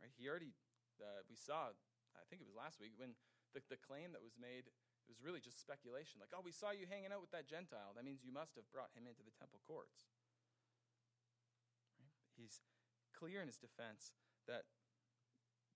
Right? 0.00 0.14
He 0.16 0.30
already, 0.30 0.56
uh, 0.96 1.26
we 1.28 1.36
saw, 1.36 1.74
I 2.16 2.24
think 2.30 2.40
it 2.40 2.48
was 2.48 2.56
last 2.56 2.80
week, 2.80 2.96
when 2.96 3.18
the, 3.52 3.60
the 3.68 3.76
claim 3.76 4.16
that 4.16 4.24
was 4.24 4.38
made, 4.40 4.70
it 4.70 5.10
was 5.10 5.20
really 5.20 5.42
just 5.42 5.60
speculation. 5.60 6.22
Like, 6.22 6.32
oh, 6.32 6.40
we 6.40 6.54
saw 6.54 6.72
you 6.72 6.88
hanging 6.88 7.12
out 7.12 7.20
with 7.20 7.34
that 7.36 7.50
Gentile. 7.50 7.92
That 7.98 8.06
means 8.06 8.24
you 8.24 8.32
must 8.32 8.56
have 8.56 8.64
brought 8.72 8.94
him 8.96 9.04
into 9.04 9.20
the 9.20 9.34
temple 9.34 9.60
courts. 9.66 10.08
He's 12.40 12.64
clear 13.12 13.44
in 13.44 13.48
his 13.52 13.60
defense 13.60 14.16
that, 14.48 14.64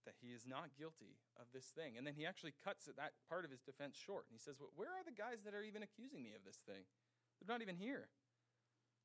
that 0.08 0.16
he 0.24 0.32
is 0.32 0.48
not 0.48 0.72
guilty 0.80 1.20
of 1.36 1.52
this 1.52 1.68
thing. 1.76 2.00
And 2.00 2.08
then 2.08 2.16
he 2.16 2.24
actually 2.24 2.56
cuts 2.64 2.88
that 2.88 3.12
part 3.28 3.44
of 3.44 3.52
his 3.52 3.60
defense 3.60 4.00
short. 4.00 4.24
And 4.26 4.32
he 4.32 4.40
says, 4.40 4.56
well, 4.56 4.72
Where 4.72 4.96
are 4.96 5.04
the 5.04 5.12
guys 5.12 5.44
that 5.44 5.52
are 5.52 5.62
even 5.62 5.84
accusing 5.84 6.24
me 6.24 6.32
of 6.32 6.40
this 6.48 6.64
thing? 6.64 6.88
They're 7.36 7.52
not 7.52 7.60
even 7.60 7.76
here. 7.76 8.08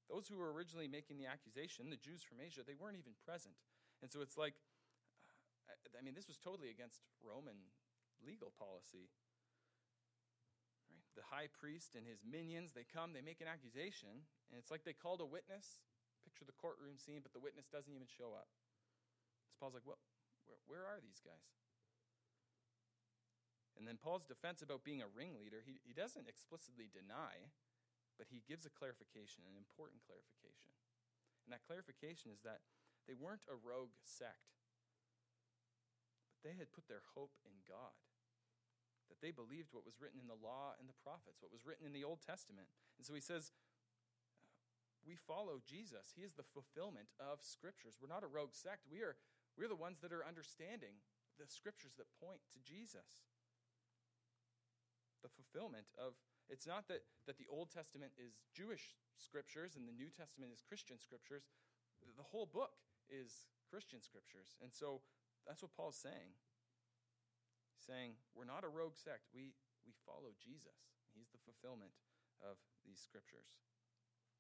Those 0.08 0.26
who 0.26 0.40
were 0.40 0.56
originally 0.56 0.88
making 0.88 1.20
the 1.20 1.28
accusation, 1.28 1.92
the 1.92 2.00
Jews 2.00 2.24
from 2.24 2.40
Asia, 2.42 2.66
they 2.66 2.80
weren't 2.80 2.98
even 2.98 3.14
present. 3.28 3.54
And 4.02 4.10
so 4.10 4.24
it's 4.24 4.40
like, 4.40 4.58
uh, 5.70 5.76
I 5.94 6.02
mean, 6.02 6.18
this 6.18 6.26
was 6.26 6.40
totally 6.40 6.72
against 6.74 7.04
Roman 7.22 7.70
legal 8.26 8.50
policy. 8.58 9.12
Right? 10.90 11.06
The 11.14 11.28
high 11.30 11.52
priest 11.52 11.94
and 11.94 12.08
his 12.08 12.26
minions, 12.26 12.74
they 12.74 12.90
come, 12.90 13.14
they 13.14 13.22
make 13.22 13.38
an 13.38 13.52
accusation, 13.52 14.26
and 14.50 14.58
it's 14.58 14.72
like 14.72 14.82
they 14.82 14.98
called 14.98 15.22
a 15.22 15.30
witness, 15.30 15.84
picture 16.40 16.48
the 16.48 16.56
courtroom 16.56 16.96
scene, 16.96 17.20
but 17.20 17.36
the 17.36 17.44
witness 17.44 17.68
doesn't 17.68 17.92
even 17.92 18.08
show 18.08 18.32
up. 18.32 18.48
So 19.52 19.60
Paul's 19.60 19.76
like, 19.76 19.84
well, 19.84 20.00
where, 20.48 20.64
where 20.72 20.86
are 20.88 21.04
these 21.04 21.20
guys? 21.20 21.44
And 23.76 23.84
then 23.84 24.00
Paul's 24.00 24.24
defense 24.24 24.64
about 24.64 24.88
being 24.88 25.04
a 25.04 25.12
ringleader, 25.12 25.60
he, 25.68 25.84
he 25.84 25.92
doesn't 25.92 26.32
explicitly 26.32 26.88
deny, 26.88 27.52
but 28.16 28.32
he 28.32 28.40
gives 28.48 28.64
a 28.64 28.72
clarification, 28.72 29.44
an 29.44 29.60
important 29.60 30.00
clarification. 30.08 30.72
And 31.44 31.52
that 31.52 31.68
clarification 31.68 32.32
is 32.32 32.40
that 32.48 32.64
they 33.04 33.16
weren't 33.16 33.44
a 33.52 33.60
rogue 33.60 33.96
sect, 34.00 34.56
but 36.32 36.40
they 36.44 36.56
had 36.56 36.72
put 36.72 36.88
their 36.88 37.04
hope 37.16 37.36
in 37.44 37.56
God. 37.68 38.00
That 39.08 39.20
they 39.24 39.34
believed 39.34 39.74
what 39.74 39.88
was 39.88 39.98
written 39.98 40.22
in 40.22 40.30
the 40.30 40.38
law 40.38 40.78
and 40.78 40.86
the 40.86 41.00
prophets, 41.02 41.42
what 41.42 41.50
was 41.52 41.66
written 41.66 41.88
in 41.88 41.96
the 41.96 42.06
Old 42.06 42.22
Testament. 42.22 42.70
And 43.00 43.04
so 43.08 43.18
he 43.18 43.24
says, 43.24 43.50
we 45.10 45.18
follow 45.18 45.58
Jesus. 45.66 46.14
He 46.14 46.22
is 46.22 46.38
the 46.38 46.46
fulfillment 46.46 47.10
of 47.18 47.42
scriptures. 47.42 47.98
We're 47.98 48.14
not 48.14 48.22
a 48.22 48.30
rogue 48.30 48.54
sect. 48.54 48.86
We 48.86 49.02
are 49.02 49.18
we're 49.58 49.66
the 49.66 49.74
ones 49.74 49.98
that 50.06 50.14
are 50.14 50.22
understanding 50.22 51.02
the 51.42 51.50
scriptures 51.50 51.98
that 51.98 52.06
point 52.22 52.46
to 52.54 52.62
Jesus. 52.62 53.26
The 55.26 55.34
fulfillment 55.34 55.90
of 55.98 56.14
it's 56.48 56.70
not 56.70 56.86
that, 56.94 57.06
that 57.26 57.42
the 57.42 57.50
Old 57.50 57.74
Testament 57.74 58.14
is 58.22 58.38
Jewish 58.54 58.94
scriptures 59.18 59.74
and 59.74 59.90
the 59.90 59.98
New 59.98 60.14
Testament 60.14 60.54
is 60.54 60.62
Christian 60.62 61.02
scriptures. 61.02 61.50
The 62.02 62.30
whole 62.30 62.46
book 62.46 62.78
is 63.10 63.50
Christian 63.70 64.02
scriptures. 64.02 64.58
And 64.62 64.74
so 64.74 65.02
that's 65.46 65.62
what 65.62 65.74
Paul's 65.78 66.00
saying. 66.00 66.38
He's 67.74 67.86
saying, 67.86 68.18
we're 68.34 68.50
not 68.50 68.66
a 68.66 68.72
rogue 68.72 68.98
sect. 68.98 69.30
We, 69.30 69.54
we 69.86 69.94
follow 70.10 70.34
Jesus. 70.42 70.98
He's 71.14 71.30
the 71.30 71.42
fulfillment 71.42 71.94
of 72.42 72.58
these 72.82 72.98
scriptures. 72.98 73.62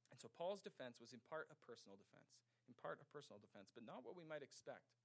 And 0.09 0.17
so 0.17 0.27
Paul's 0.33 0.65
defense 0.65 0.97
was 0.97 1.13
in 1.13 1.21
part 1.21 1.49
a 1.53 1.57
personal 1.61 1.95
defense, 1.95 2.41
in 2.65 2.73
part 2.77 3.01
a 3.01 3.07
personal 3.13 3.37
defense, 3.37 3.69
but 3.69 3.85
not 3.85 4.01
what 4.01 4.17
we 4.17 4.25
might 4.25 4.41
expect. 4.41 4.97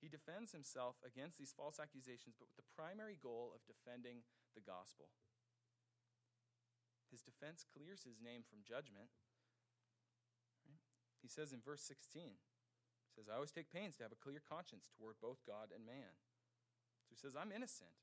He 0.00 0.08
defends 0.08 0.52
himself 0.52 1.00
against 1.04 1.40
these 1.40 1.54
false 1.54 1.80
accusations, 1.80 2.36
but 2.36 2.48
with 2.48 2.60
the 2.60 2.72
primary 2.76 3.16
goal 3.20 3.52
of 3.56 3.64
defending 3.64 4.24
the 4.52 4.64
gospel. 4.64 5.12
His 7.08 7.22
defense 7.22 7.62
clears 7.64 8.02
his 8.02 8.18
name 8.18 8.42
from 8.42 8.66
judgment. 8.66 9.12
He 11.22 11.30
says 11.30 11.54
in 11.54 11.64
verse 11.64 11.80
16, 11.80 12.36
he 12.36 13.10
says, 13.14 13.30
I 13.30 13.38
always 13.38 13.54
take 13.54 13.72
pains 13.72 13.96
to 13.96 14.04
have 14.04 14.12
a 14.12 14.18
clear 14.18 14.42
conscience 14.42 14.90
toward 14.92 15.16
both 15.22 15.40
God 15.46 15.72
and 15.72 15.86
man. 15.86 16.18
So 17.06 17.14
he 17.14 17.20
says, 17.20 17.38
I'm 17.38 17.54
innocent. 17.54 17.94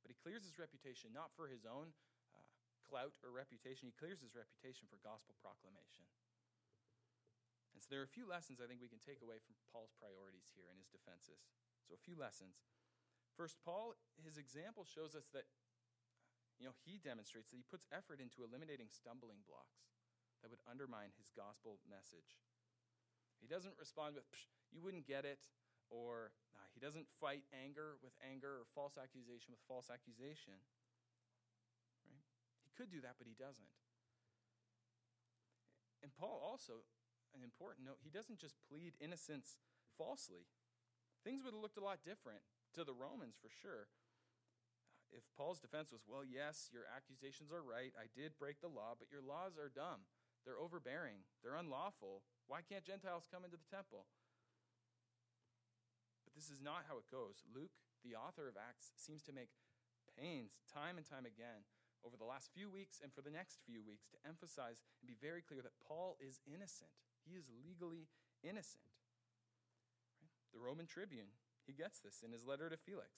But 0.00 0.14
he 0.14 0.22
clears 0.22 0.46
his 0.46 0.56
reputation 0.56 1.10
not 1.10 1.34
for 1.34 1.50
his 1.50 1.66
own 1.66 1.92
clout 2.86 3.18
or 3.20 3.34
reputation, 3.34 3.90
he 3.90 3.94
clears 3.94 4.22
his 4.22 4.38
reputation 4.38 4.86
for 4.86 5.02
gospel 5.02 5.34
proclamation. 5.42 6.06
And 7.74 7.84
so 7.84 7.92
there 7.92 8.00
are 8.00 8.08
a 8.08 8.16
few 8.16 8.24
lessons 8.24 8.56
I 8.56 8.70
think 8.70 8.80
we 8.80 8.88
can 8.88 9.04
take 9.04 9.20
away 9.20 9.36
from 9.42 9.58
Paul's 9.68 9.92
priorities 10.00 10.48
here 10.56 10.72
in 10.72 10.80
his 10.80 10.88
defenses. 10.88 11.44
So 11.84 11.92
a 11.92 12.00
few 12.00 12.16
lessons. 12.16 12.64
First, 13.36 13.60
Paul, 13.60 13.92
his 14.16 14.40
example 14.40 14.88
shows 14.88 15.12
us 15.12 15.28
that 15.36 15.44
you 16.56 16.64
know, 16.64 16.72
he 16.88 16.96
demonstrates 16.96 17.52
that 17.52 17.60
he 17.60 17.68
puts 17.68 17.84
effort 17.92 18.16
into 18.16 18.40
eliminating 18.40 18.88
stumbling 18.88 19.44
blocks 19.44 19.92
that 20.40 20.48
would 20.48 20.64
undermine 20.64 21.12
his 21.20 21.28
gospel 21.36 21.76
message. 21.84 22.40
He 23.36 23.44
doesn't 23.44 23.76
respond 23.76 24.16
with, 24.16 24.24
you 24.72 24.80
wouldn't 24.80 25.04
get 25.04 25.28
it, 25.28 25.44
or 25.92 26.32
he 26.72 26.80
doesn't 26.80 27.08
fight 27.20 27.44
anger 27.52 28.00
with 28.00 28.16
anger 28.24 28.56
or 28.60 28.64
false 28.72 28.96
accusation 28.96 29.52
with 29.52 29.60
false 29.68 29.92
accusation. 29.92 30.56
Could 32.76 32.92
do 32.92 33.00
that, 33.00 33.16
but 33.16 33.26
he 33.26 33.34
doesn't. 33.34 33.72
And 36.04 36.12
Paul 36.12 36.44
also, 36.44 36.84
an 37.32 37.40
important 37.42 37.88
note, 37.88 38.04
he 38.04 38.12
doesn't 38.12 38.38
just 38.38 38.54
plead 38.68 38.92
innocence 39.00 39.56
falsely. 39.96 40.44
Things 41.24 41.40
would 41.42 41.56
have 41.56 41.64
looked 41.64 41.80
a 41.80 41.84
lot 41.84 42.04
different 42.04 42.44
to 42.76 42.84
the 42.84 42.92
Romans 42.92 43.34
for 43.40 43.48
sure 43.48 43.88
if 45.14 45.22
Paul's 45.36 45.62
defense 45.62 45.92
was, 45.92 46.02
well, 46.06 46.26
yes, 46.26 46.70
your 46.72 46.88
accusations 46.90 47.52
are 47.54 47.62
right, 47.62 47.94
I 47.94 48.10
did 48.10 48.38
break 48.38 48.58
the 48.58 48.72
law, 48.72 48.98
but 48.98 49.12
your 49.12 49.22
laws 49.22 49.54
are 49.54 49.70
dumb, 49.70 50.08
they're 50.42 50.58
overbearing, 50.58 51.26
they're 51.42 51.58
unlawful. 51.58 52.22
Why 52.46 52.62
can't 52.62 52.86
Gentiles 52.86 53.26
come 53.26 53.42
into 53.42 53.58
the 53.58 53.70
temple? 53.70 54.06
But 56.26 56.34
this 56.34 56.50
is 56.50 56.62
not 56.62 56.86
how 56.86 56.98
it 56.98 57.10
goes. 57.10 57.42
Luke, 57.46 57.74
the 58.02 58.14
author 58.14 58.46
of 58.46 58.58
Acts, 58.58 58.94
seems 58.94 59.22
to 59.26 59.34
make 59.34 59.50
pains 60.14 60.58
time 60.70 60.98
and 60.98 61.06
time 61.06 61.26
again 61.26 61.66
over 62.06 62.14
the 62.14 62.28
last 62.28 62.54
few 62.54 62.70
weeks 62.70 63.02
and 63.02 63.10
for 63.10 63.20
the 63.20 63.34
next 63.34 63.58
few 63.66 63.82
weeks 63.82 64.06
to 64.14 64.22
emphasize 64.22 64.78
and 65.02 65.10
be 65.10 65.18
very 65.18 65.42
clear 65.42 65.58
that 65.66 65.74
Paul 65.82 66.14
is 66.22 66.38
innocent. 66.46 66.94
He 67.26 67.34
is 67.34 67.50
legally 67.50 68.06
innocent. 68.46 68.86
Right? 70.22 70.30
The 70.54 70.62
Roman 70.62 70.86
tribune, 70.86 71.34
he 71.66 71.74
gets 71.74 71.98
this 71.98 72.22
in 72.22 72.30
his 72.30 72.46
letter 72.46 72.70
to 72.70 72.78
Felix. 72.78 73.10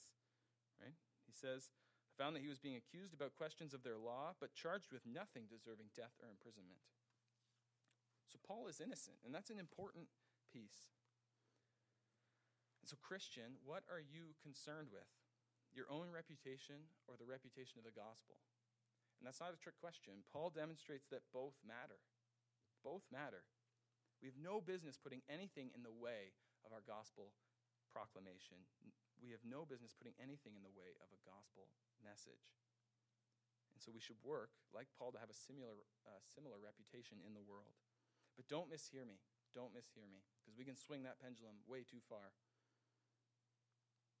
Right? 0.81 0.97
He 1.29 1.35
says, 1.37 1.69
I 2.09 2.17
found 2.17 2.33
that 2.33 2.41
he 2.41 2.49
was 2.49 2.57
being 2.57 2.75
accused 2.75 3.13
about 3.13 3.37
questions 3.37 3.77
of 3.77 3.85
their 3.85 4.01
law, 4.01 4.33
but 4.41 4.57
charged 4.57 4.89
with 4.89 5.05
nothing 5.05 5.45
deserving 5.45 5.93
death 5.93 6.17
or 6.17 6.33
imprisonment. 6.33 6.81
So 8.25 8.41
Paul 8.41 8.65
is 8.65 8.81
innocent, 8.81 9.21
and 9.21 9.29
that's 9.29 9.53
an 9.53 9.61
important 9.61 10.09
piece. 10.49 10.89
And 12.81 12.89
so, 12.89 12.97
Christian, 12.97 13.61
what 13.61 13.85
are 13.89 14.01
you 14.01 14.33
concerned 14.41 14.89
with? 14.89 15.05
Your 15.73 15.85
own 15.89 16.09
reputation 16.09 16.89
or 17.05 17.13
the 17.13 17.29
reputation 17.29 17.77
of 17.77 17.85
the 17.85 17.93
gospel? 17.93 18.41
And 19.19 19.27
that's 19.27 19.43
not 19.43 19.51
a 19.51 19.59
trick 19.59 19.75
question. 19.83 20.23
Paul 20.31 20.49
demonstrates 20.49 21.11
that 21.11 21.27
both 21.35 21.59
matter. 21.67 21.99
Both 22.83 23.03
matter. 23.11 23.43
We 24.23 24.31
have 24.31 24.39
no 24.39 24.63
business 24.63 24.95
putting 24.95 25.21
anything 25.27 25.75
in 25.75 25.83
the 25.83 25.91
way 25.93 26.31
of 26.63 26.71
our 26.71 26.83
gospel 26.83 27.35
proclamation 27.91 28.63
we 29.19 29.35
have 29.35 29.43
no 29.43 29.67
business 29.67 29.91
putting 29.95 30.15
anything 30.17 30.55
in 30.55 30.63
the 30.63 30.71
way 30.71 30.95
of 31.03 31.11
a 31.11 31.19
gospel 31.27 31.67
message. 31.99 32.55
And 33.75 33.79
so 33.79 33.91
we 33.91 34.03
should 34.03 34.19
work, 34.23 34.55
like 34.71 34.91
Paul, 34.95 35.11
to 35.15 35.21
have 35.21 35.31
a 35.31 35.37
similar, 35.37 35.83
uh, 36.07 36.19
similar 36.23 36.59
reputation 36.59 37.19
in 37.23 37.35
the 37.35 37.43
world. 37.43 37.75
But 38.35 38.47
don't 38.47 38.71
mishear 38.71 39.03
me. 39.03 39.19
Don't 39.51 39.75
mishear 39.75 40.07
me, 40.07 40.21
because 40.39 40.55
we 40.55 40.67
can 40.67 40.77
swing 40.77 41.03
that 41.03 41.19
pendulum 41.19 41.57
way 41.65 41.81
too 41.81 41.99
far. 42.05 42.37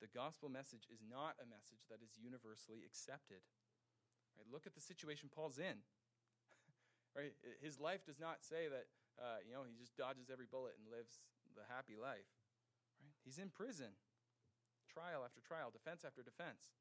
The 0.01 0.09
gospel 0.09 0.49
message 0.49 0.87
is 0.89 1.03
not 1.03 1.37
a 1.37 1.45
message 1.45 1.85
that 1.91 2.01
is 2.01 2.17
universally 2.17 2.81
accepted. 2.81 3.43
Right? 4.39 4.47
Look 4.47 4.63
at 4.63 4.73
the 4.73 4.81
situation 4.81 5.27
Paul's 5.27 5.59
in. 5.59 5.83
right? 7.19 7.35
His 7.59 7.75
life 7.75 8.07
does 8.07 8.19
not 8.19 8.39
say 8.39 8.71
that 8.71 8.87
uh, 9.19 9.43
you 9.43 9.51
know 9.51 9.67
he 9.67 9.75
just 9.75 9.99
dodges 9.99 10.31
every 10.31 10.47
bullet 10.47 10.79
and 10.79 10.87
lives 10.87 11.19
the 11.59 11.67
happy 11.67 11.99
life. 11.99 12.31
Right? 13.03 13.11
He's 13.27 13.35
in 13.35 13.51
prison 13.51 13.99
trial 14.87 15.21
after 15.21 15.43
trial, 15.43 15.69
defense 15.69 16.01
after 16.01 16.25
defense. 16.25 16.73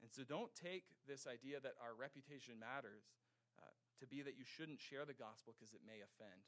And 0.00 0.08
so 0.08 0.22
don't 0.22 0.54
take 0.54 0.86
this 1.04 1.26
idea 1.26 1.58
that 1.60 1.74
our 1.82 1.92
reputation 1.92 2.56
matters 2.56 3.10
uh, 3.58 3.66
to 4.00 4.06
be 4.06 4.22
that 4.22 4.38
you 4.38 4.46
shouldn't 4.46 4.80
share 4.80 5.04
the 5.04 5.14
gospel 5.14 5.52
because 5.52 5.74
it 5.74 5.82
may 5.82 6.00
offend. 6.00 6.46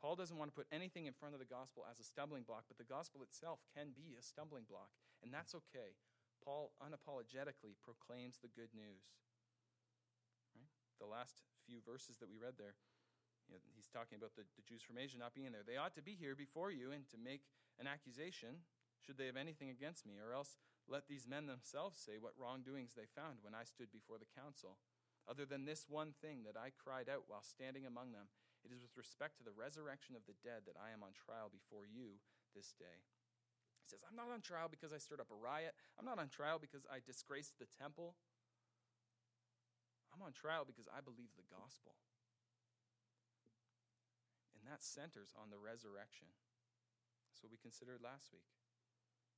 Paul 0.00 0.16
doesn't 0.16 0.36
want 0.36 0.48
to 0.48 0.56
put 0.56 0.68
anything 0.72 1.04
in 1.04 1.12
front 1.12 1.36
of 1.36 1.40
the 1.40 1.48
gospel 1.48 1.84
as 1.84 2.00
a 2.00 2.04
stumbling 2.04 2.44
block, 2.44 2.64
but 2.68 2.80
the 2.80 2.88
gospel 2.88 3.20
itself 3.20 3.60
can 3.76 3.92
be 3.92 4.16
a 4.16 4.24
stumbling 4.24 4.64
block, 4.64 4.88
and 5.20 5.28
that's 5.28 5.52
okay. 5.52 6.00
Paul 6.44 6.72
unapologetically 6.80 7.76
proclaims 7.84 8.40
the 8.40 8.52
good 8.52 8.72
news. 8.74 9.04
Right? 10.56 10.68
The 10.98 11.08
last 11.08 11.44
few 11.64 11.84
verses 11.84 12.16
that 12.18 12.28
we 12.28 12.40
read 12.40 12.56
there, 12.56 12.74
you 13.46 13.54
know, 13.54 13.62
he's 13.74 13.90
talking 13.90 14.16
about 14.16 14.34
the, 14.34 14.46
the 14.56 14.64
Jews 14.64 14.82
from 14.82 14.98
Asia 14.98 15.18
not 15.18 15.34
being 15.34 15.52
there. 15.52 15.66
They 15.66 15.76
ought 15.80 15.94
to 15.98 16.04
be 16.04 16.14
here 16.14 16.38
before 16.38 16.70
you 16.70 16.92
and 16.94 17.08
to 17.10 17.18
make 17.18 17.46
an 17.82 17.90
accusation, 17.90 18.62
should 19.02 19.18
they 19.18 19.26
have 19.26 19.40
anything 19.40 19.70
against 19.70 20.06
me, 20.06 20.22
or 20.22 20.32
else 20.32 20.60
let 20.86 21.06
these 21.06 21.26
men 21.26 21.46
themselves 21.46 21.98
say 21.98 22.18
what 22.18 22.38
wrongdoings 22.38 22.94
they 22.94 23.06
found 23.10 23.42
when 23.42 23.54
I 23.54 23.66
stood 23.66 23.90
before 23.90 24.18
the 24.18 24.30
council. 24.34 24.78
Other 25.28 25.46
than 25.46 25.64
this 25.64 25.86
one 25.86 26.16
thing 26.18 26.42
that 26.46 26.58
I 26.58 26.74
cried 26.74 27.06
out 27.06 27.28
while 27.28 27.44
standing 27.44 27.86
among 27.86 28.10
them, 28.10 28.30
it 28.66 28.74
is 28.74 28.82
with 28.82 28.96
respect 28.96 29.38
to 29.38 29.46
the 29.46 29.54
resurrection 29.54 30.16
of 30.18 30.26
the 30.26 30.36
dead 30.42 30.66
that 30.66 30.76
I 30.76 30.90
am 30.90 31.02
on 31.06 31.14
trial 31.14 31.48
before 31.48 31.86
you 31.86 32.18
this 32.54 32.74
day. 32.76 33.06
Says, 33.90 34.06
I'm 34.06 34.14
not 34.14 34.30
on 34.30 34.38
trial 34.38 34.70
because 34.70 34.94
I 34.94 35.02
stirred 35.02 35.18
up 35.18 35.34
a 35.34 35.38
riot. 35.38 35.74
I'm 35.98 36.06
not 36.06 36.22
on 36.22 36.30
trial 36.30 36.62
because 36.62 36.86
I 36.86 37.02
disgraced 37.02 37.58
the 37.58 37.66
temple. 37.66 38.14
I'm 40.14 40.22
on 40.22 40.30
trial 40.30 40.62
because 40.62 40.86
I 40.86 41.02
believe 41.02 41.34
the 41.34 41.50
gospel. 41.50 41.98
And 44.54 44.62
that 44.70 44.86
centers 44.86 45.34
on 45.34 45.50
the 45.50 45.58
resurrection. 45.58 46.30
That's 47.26 47.42
what 47.42 47.50
we 47.50 47.58
considered 47.58 47.98
last 47.98 48.30
week. 48.30 48.46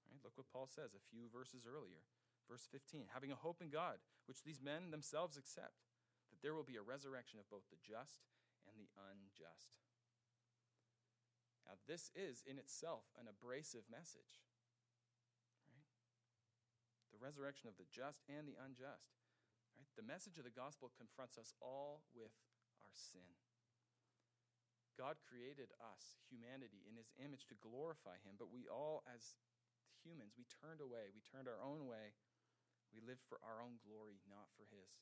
Right? 0.04 0.20
Look 0.20 0.36
what 0.36 0.52
Paul 0.52 0.68
says 0.68 0.92
a 0.92 1.08
few 1.08 1.32
verses 1.32 1.64
earlier. 1.64 2.04
Verse 2.44 2.68
15 2.68 3.08
having 3.16 3.32
a 3.32 3.38
hope 3.38 3.64
in 3.64 3.72
God, 3.72 4.04
which 4.28 4.44
these 4.44 4.60
men 4.60 4.92
themselves 4.92 5.40
accept, 5.40 5.80
that 6.28 6.44
there 6.44 6.52
will 6.52 6.66
be 6.66 6.76
a 6.76 6.84
resurrection 6.84 7.40
of 7.40 7.48
both 7.48 7.64
the 7.72 7.80
just 7.80 8.28
and 8.68 8.76
the 8.76 8.92
unjust. 8.98 9.80
Now, 11.66 11.78
this 11.86 12.10
is 12.14 12.42
in 12.42 12.58
itself 12.58 13.06
an 13.14 13.30
abrasive 13.30 13.86
message. 13.86 14.42
Right? 15.70 15.86
The 17.14 17.22
resurrection 17.22 17.70
of 17.70 17.78
the 17.78 17.88
just 17.88 18.26
and 18.26 18.44
the 18.44 18.58
unjust. 18.58 19.18
Right? 19.78 19.88
The 19.94 20.06
message 20.06 20.36
of 20.36 20.44
the 20.46 20.54
gospel 20.54 20.90
confronts 20.92 21.38
us 21.38 21.54
all 21.62 22.02
with 22.12 22.34
our 22.82 22.92
sin. 22.92 23.38
God 24.98 25.16
created 25.24 25.72
us, 25.80 26.20
humanity, 26.28 26.84
in 26.84 27.00
his 27.00 27.08
image 27.16 27.48
to 27.48 27.56
glorify 27.64 28.20
him, 28.20 28.36
but 28.36 28.52
we 28.52 28.68
all, 28.68 29.00
as 29.08 29.40
humans, 30.04 30.36
we 30.36 30.44
turned 30.44 30.84
away. 30.84 31.08
We 31.16 31.24
turned 31.24 31.48
our 31.48 31.62
own 31.64 31.88
way. 31.88 32.12
We 32.92 33.00
lived 33.00 33.24
for 33.24 33.40
our 33.40 33.64
own 33.64 33.80
glory, 33.80 34.20
not 34.28 34.52
for 34.52 34.68
his. 34.68 35.00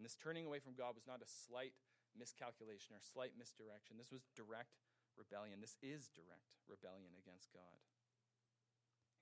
And 0.00 0.02
this 0.02 0.16
turning 0.16 0.48
away 0.48 0.64
from 0.64 0.74
God 0.74 0.96
was 0.96 1.04
not 1.04 1.20
a 1.20 1.28
slight 1.28 1.76
miscalculation 2.16 2.96
or 2.96 3.02
slight 3.04 3.36
misdirection. 3.36 4.00
This 4.00 4.10
was 4.10 4.24
direct 4.32 4.80
rebellion. 5.14 5.62
This 5.62 5.78
is 5.82 6.12
direct 6.12 6.54
rebellion 6.66 7.14
against 7.18 7.50
God. 7.54 7.78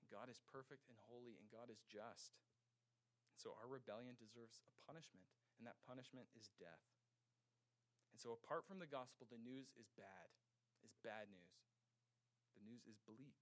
And 0.01 0.09
God 0.09 0.27
is 0.27 0.43
perfect 0.43 0.89
and 0.91 0.99
holy, 1.09 1.39
and 1.39 1.47
God 1.53 1.71
is 1.71 1.85
just. 1.85 2.37
And 3.33 3.39
so 3.39 3.55
our 3.57 3.69
rebellion 3.69 4.19
deserves 4.19 4.59
a 4.61 4.73
punishment, 4.83 5.25
and 5.57 5.65
that 5.65 5.81
punishment 5.85 6.29
is 6.35 6.53
death. 6.59 6.85
And 8.13 8.21
so, 8.21 8.37
apart 8.37 8.69
from 8.69 8.77
the 8.77 8.89
gospel, 8.89 9.25
the 9.25 9.41
news 9.41 9.73
is 9.73 9.89
bad, 9.97 10.29
is 10.85 10.93
bad 11.01 11.33
news. 11.33 11.57
The 12.53 12.61
news 12.61 12.85
is 12.85 13.01
bleak. 13.09 13.41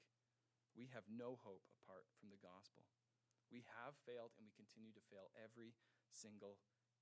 We 0.71 0.87
have 0.95 1.03
no 1.11 1.35
hope 1.43 1.67
apart 1.83 2.07
from 2.15 2.31
the 2.31 2.39
gospel. 2.39 2.87
We 3.51 3.67
have 3.75 3.99
failed 4.07 4.31
and 4.39 4.47
we 4.47 4.55
continue 4.55 4.95
to 4.95 5.03
fail 5.11 5.27
every 5.35 5.75
single 6.07 6.55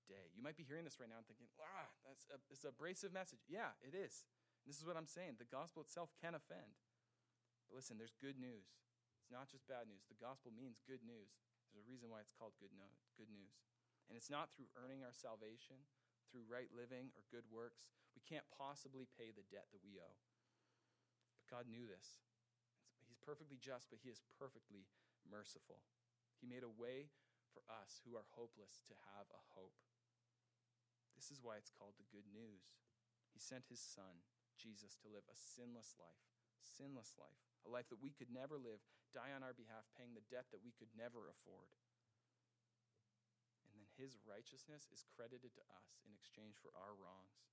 day. 0.09 0.33
You 0.33 0.41
might 0.41 0.57
be 0.57 0.65
hearing 0.65 0.81
this 0.81 0.97
right 0.97 1.05
now 1.05 1.21
and 1.21 1.29
thinking, 1.29 1.45
ah, 1.61 1.85
that's 2.01 2.25
a, 2.33 2.41
it's 2.49 2.65
an 2.65 2.73
abrasive 2.73 3.13
message. 3.13 3.45
Yeah, 3.45 3.77
it 3.85 3.93
is. 3.93 4.25
This 4.69 4.77
is 4.77 4.85
what 4.85 4.93
I'm 4.93 5.09
saying. 5.09 5.41
The 5.41 5.49
gospel 5.49 5.81
itself 5.81 6.13
can 6.21 6.37
offend. 6.37 6.77
But 7.65 7.81
listen, 7.81 7.97
there's 7.97 8.13
good 8.13 8.37
news. 8.37 8.69
It's 9.17 9.33
not 9.33 9.49
just 9.49 9.65
bad 9.65 9.89
news. 9.89 10.05
The 10.05 10.21
gospel 10.21 10.53
means 10.53 10.77
good 10.85 11.01
news. 11.01 11.41
There's 11.65 11.81
a 11.81 11.89
reason 11.89 12.13
why 12.13 12.21
it's 12.21 12.37
called 12.37 12.53
good, 12.61 12.69
good 13.17 13.33
news. 13.33 13.57
And 14.05 14.13
it's 14.13 14.29
not 14.29 14.53
through 14.53 14.69
earning 14.77 15.01
our 15.01 15.13
salvation, 15.13 15.89
through 16.29 16.45
right 16.45 16.69
living 16.69 17.09
or 17.17 17.25
good 17.33 17.49
works. 17.49 17.89
We 18.13 18.21
can't 18.21 18.45
possibly 18.53 19.09
pay 19.09 19.33
the 19.33 19.45
debt 19.49 19.73
that 19.73 19.81
we 19.81 19.97
owe. 19.97 20.17
But 21.41 21.49
God 21.49 21.65
knew 21.65 21.89
this. 21.89 22.21
He's 23.01 23.17
perfectly 23.17 23.57
just, 23.57 23.89
but 23.89 24.05
he 24.05 24.13
is 24.13 24.21
perfectly 24.37 24.85
merciful. 25.25 25.81
He 26.37 26.45
made 26.45 26.61
a 26.61 26.69
way 26.69 27.09
for 27.49 27.65
us 27.65 28.05
who 28.05 28.13
are 28.13 28.37
hopeless 28.37 28.85
to 28.85 28.93
have 29.17 29.25
a 29.33 29.41
hope. 29.57 29.81
This 31.17 31.33
is 31.33 31.41
why 31.41 31.57
it's 31.57 31.73
called 31.73 31.97
the 31.97 32.13
good 32.13 32.29
news. 32.29 32.77
He 33.33 33.41
sent 33.41 33.69
his 33.69 33.81
son, 33.81 34.25
Jesus, 34.59 34.99
to 34.99 35.07
live 35.07 35.23
a 35.31 35.39
sinless 35.39 35.95
life, 35.95 36.23
sinless 36.59 37.15
life, 37.15 37.39
a 37.63 37.71
life 37.71 37.87
that 37.87 38.03
we 38.03 38.11
could 38.11 38.29
never 38.29 38.59
live, 38.59 38.83
die 39.15 39.31
on 39.31 39.41
our 39.41 39.55
behalf, 39.55 39.87
paying 39.95 40.11
the 40.13 40.27
debt 40.27 40.51
that 40.51 40.61
we 40.61 40.75
could 40.75 40.91
never 40.93 41.31
afford. 41.31 41.71
And 43.63 43.71
then 43.79 43.87
his 43.95 44.19
righteousness 44.27 44.91
is 44.91 45.07
credited 45.07 45.55
to 45.55 45.63
us 45.71 46.03
in 46.03 46.11
exchange 46.11 46.59
for 46.59 46.75
our 46.75 46.91
wrongs. 46.93 47.47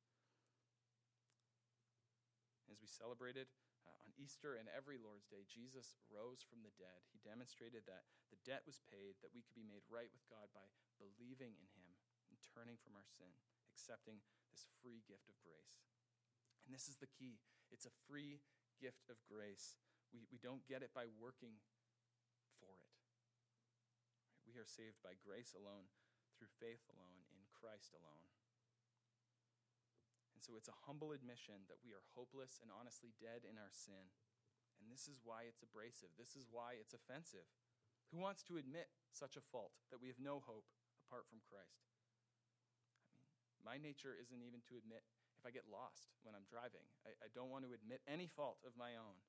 As 2.67 2.83
we 2.83 2.91
celebrated 2.91 3.47
uh, 3.87 3.95
on 4.03 4.11
Easter 4.19 4.59
and 4.59 4.67
every 4.75 4.99
Lord's 4.99 5.31
Day, 5.31 5.47
Jesus 5.47 5.95
rose 6.11 6.43
from 6.43 6.67
the 6.67 6.75
dead. 6.75 7.07
He 7.15 7.23
demonstrated 7.23 7.87
that 7.87 8.11
the 8.35 8.43
debt 8.43 8.67
was 8.67 8.83
paid, 8.91 9.15
that 9.23 9.31
we 9.31 9.47
could 9.47 9.55
be 9.55 9.67
made 9.67 9.87
right 9.87 10.11
with 10.11 10.27
God 10.27 10.51
by 10.51 10.67
believing 10.99 11.55
in 11.55 11.71
him 11.79 11.95
and 12.27 12.37
turning 12.43 12.75
from 12.83 12.99
our 12.99 13.07
sin, 13.07 13.31
accepting 13.71 14.19
this 14.51 14.67
free 14.83 15.07
gift 15.07 15.31
of 15.31 15.39
grace. 15.47 15.87
And 16.67 16.75
this 16.75 16.91
is 16.91 16.99
the 16.99 17.11
key 17.11 17.39
it's 17.71 17.87
a 17.87 17.95
free 18.07 18.43
gift 18.79 19.11
of 19.11 19.19
grace. 19.27 19.79
We, 20.15 20.27
we 20.31 20.39
don't 20.39 20.63
get 20.71 20.83
it 20.87 20.95
by 20.95 21.11
working 21.19 21.59
for 22.63 22.79
it. 22.79 22.91
We 24.47 24.55
are 24.59 24.69
saved 24.69 25.03
by 25.03 25.19
grace 25.19 25.55
alone, 25.59 25.91
through 26.39 26.53
faith 26.63 26.87
alone, 26.95 27.27
in 27.35 27.43
Christ 27.51 27.91
alone. 27.99 28.23
And 30.39 30.45
so 30.45 30.55
it's 30.55 30.71
a 30.71 30.85
humble 30.87 31.11
admission 31.11 31.67
that 31.67 31.83
we 31.83 31.91
are 31.91 32.07
hopeless 32.15 32.63
and 32.63 32.71
honestly 32.71 33.17
dead 33.19 33.43
in 33.43 33.59
our 33.59 33.73
sin. 33.75 34.15
And 34.79 34.87
this 34.93 35.09
is 35.11 35.25
why 35.25 35.49
it's 35.49 35.65
abrasive. 35.65 36.13
This 36.15 36.37
is 36.37 36.47
why 36.47 36.79
it's 36.79 36.95
offensive. 36.95 37.49
Who 38.13 38.23
wants 38.23 38.47
to 38.47 38.61
admit 38.61 38.93
such 39.11 39.35
a 39.35 39.43
fault 39.43 39.75
that 39.91 39.99
we 39.99 40.07
have 40.07 40.23
no 40.23 40.39
hope 40.45 40.69
apart 41.09 41.27
from 41.27 41.43
Christ? 41.43 41.91
I 43.03 43.11
mean, 43.11 43.27
my 43.67 43.81
nature 43.81 44.15
isn't 44.15 44.45
even 44.45 44.63
to 44.71 44.79
admit 44.79 45.03
I 45.47 45.55
get 45.55 45.71
lost 45.71 46.11
when 46.27 46.35
I'm 46.35 46.51
driving. 46.51 46.83
I, 47.07 47.15
I 47.23 47.29
don't 47.31 47.55
want 47.55 47.63
to 47.63 47.71
admit 47.71 48.03
any 48.11 48.27
fault 48.27 48.67
of 48.67 48.75
my 48.75 48.99
own, 48.99 49.23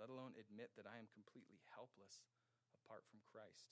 let 0.00 0.08
alone 0.08 0.32
admit 0.40 0.72
that 0.80 0.88
I 0.88 0.96
am 0.96 1.12
completely 1.12 1.60
helpless 1.76 2.24
apart 2.72 3.04
from 3.04 3.20
Christ, 3.28 3.68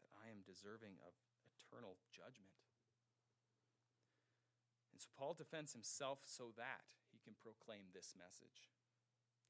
that 0.00 0.16
I 0.16 0.32
am 0.32 0.40
deserving 0.48 0.96
of 1.04 1.12
eternal 1.44 2.00
judgment. 2.08 2.56
And 4.96 4.98
so 4.98 5.12
Paul 5.12 5.36
defends 5.36 5.76
himself 5.76 6.24
so 6.24 6.56
that 6.56 6.88
he 7.12 7.20
can 7.20 7.36
proclaim 7.36 7.92
this 7.92 8.16
message. 8.16 8.72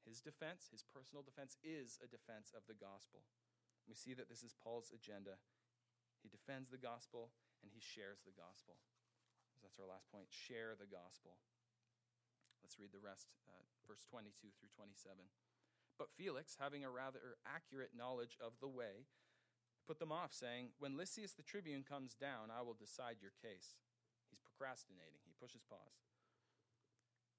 His 0.03 0.19
defense, 0.19 0.67
his 0.75 0.83
personal 0.83 1.23
defense, 1.23 1.55
is 1.63 1.95
a 2.03 2.11
defense 2.11 2.51
of 2.51 2.67
the 2.67 2.75
gospel. 2.75 3.23
We 3.87 3.95
see 3.95 4.11
that 4.19 4.27
this 4.27 4.43
is 4.43 4.51
Paul's 4.59 4.91
agenda. 4.91 5.39
He 6.19 6.27
defends 6.27 6.69
the 6.69 6.81
gospel 6.81 7.31
and 7.63 7.71
he 7.71 7.79
shares 7.79 8.19
the 8.27 8.35
gospel. 8.35 8.81
That's 9.61 9.79
our 9.79 9.89
last 9.89 10.09
point. 10.09 10.29
Share 10.29 10.73
the 10.75 10.89
gospel. 10.89 11.37
Let's 12.61 12.77
read 12.77 12.93
the 12.93 13.01
rest, 13.01 13.29
uh, 13.49 13.65
verse 13.89 14.05
22 14.05 14.53
through 14.57 14.73
27. 14.77 15.29
But 15.97 16.13
Felix, 16.13 16.57
having 16.57 16.85
a 16.85 16.93
rather 16.93 17.37
accurate 17.45 17.93
knowledge 17.93 18.37
of 18.41 18.57
the 18.61 18.69
way, 18.69 19.09
put 19.85 19.97
them 19.97 20.11
off, 20.11 20.33
saying, 20.33 20.73
When 20.77 20.97
Lysias 20.97 21.33
the 21.33 21.45
tribune 21.45 21.85
comes 21.85 22.13
down, 22.13 22.49
I 22.53 22.61
will 22.61 22.77
decide 22.77 23.21
your 23.21 23.33
case. 23.41 23.77
He's 24.29 24.41
procrastinating. 24.41 25.21
He 25.25 25.33
pushes 25.37 25.61
pause. 25.65 26.05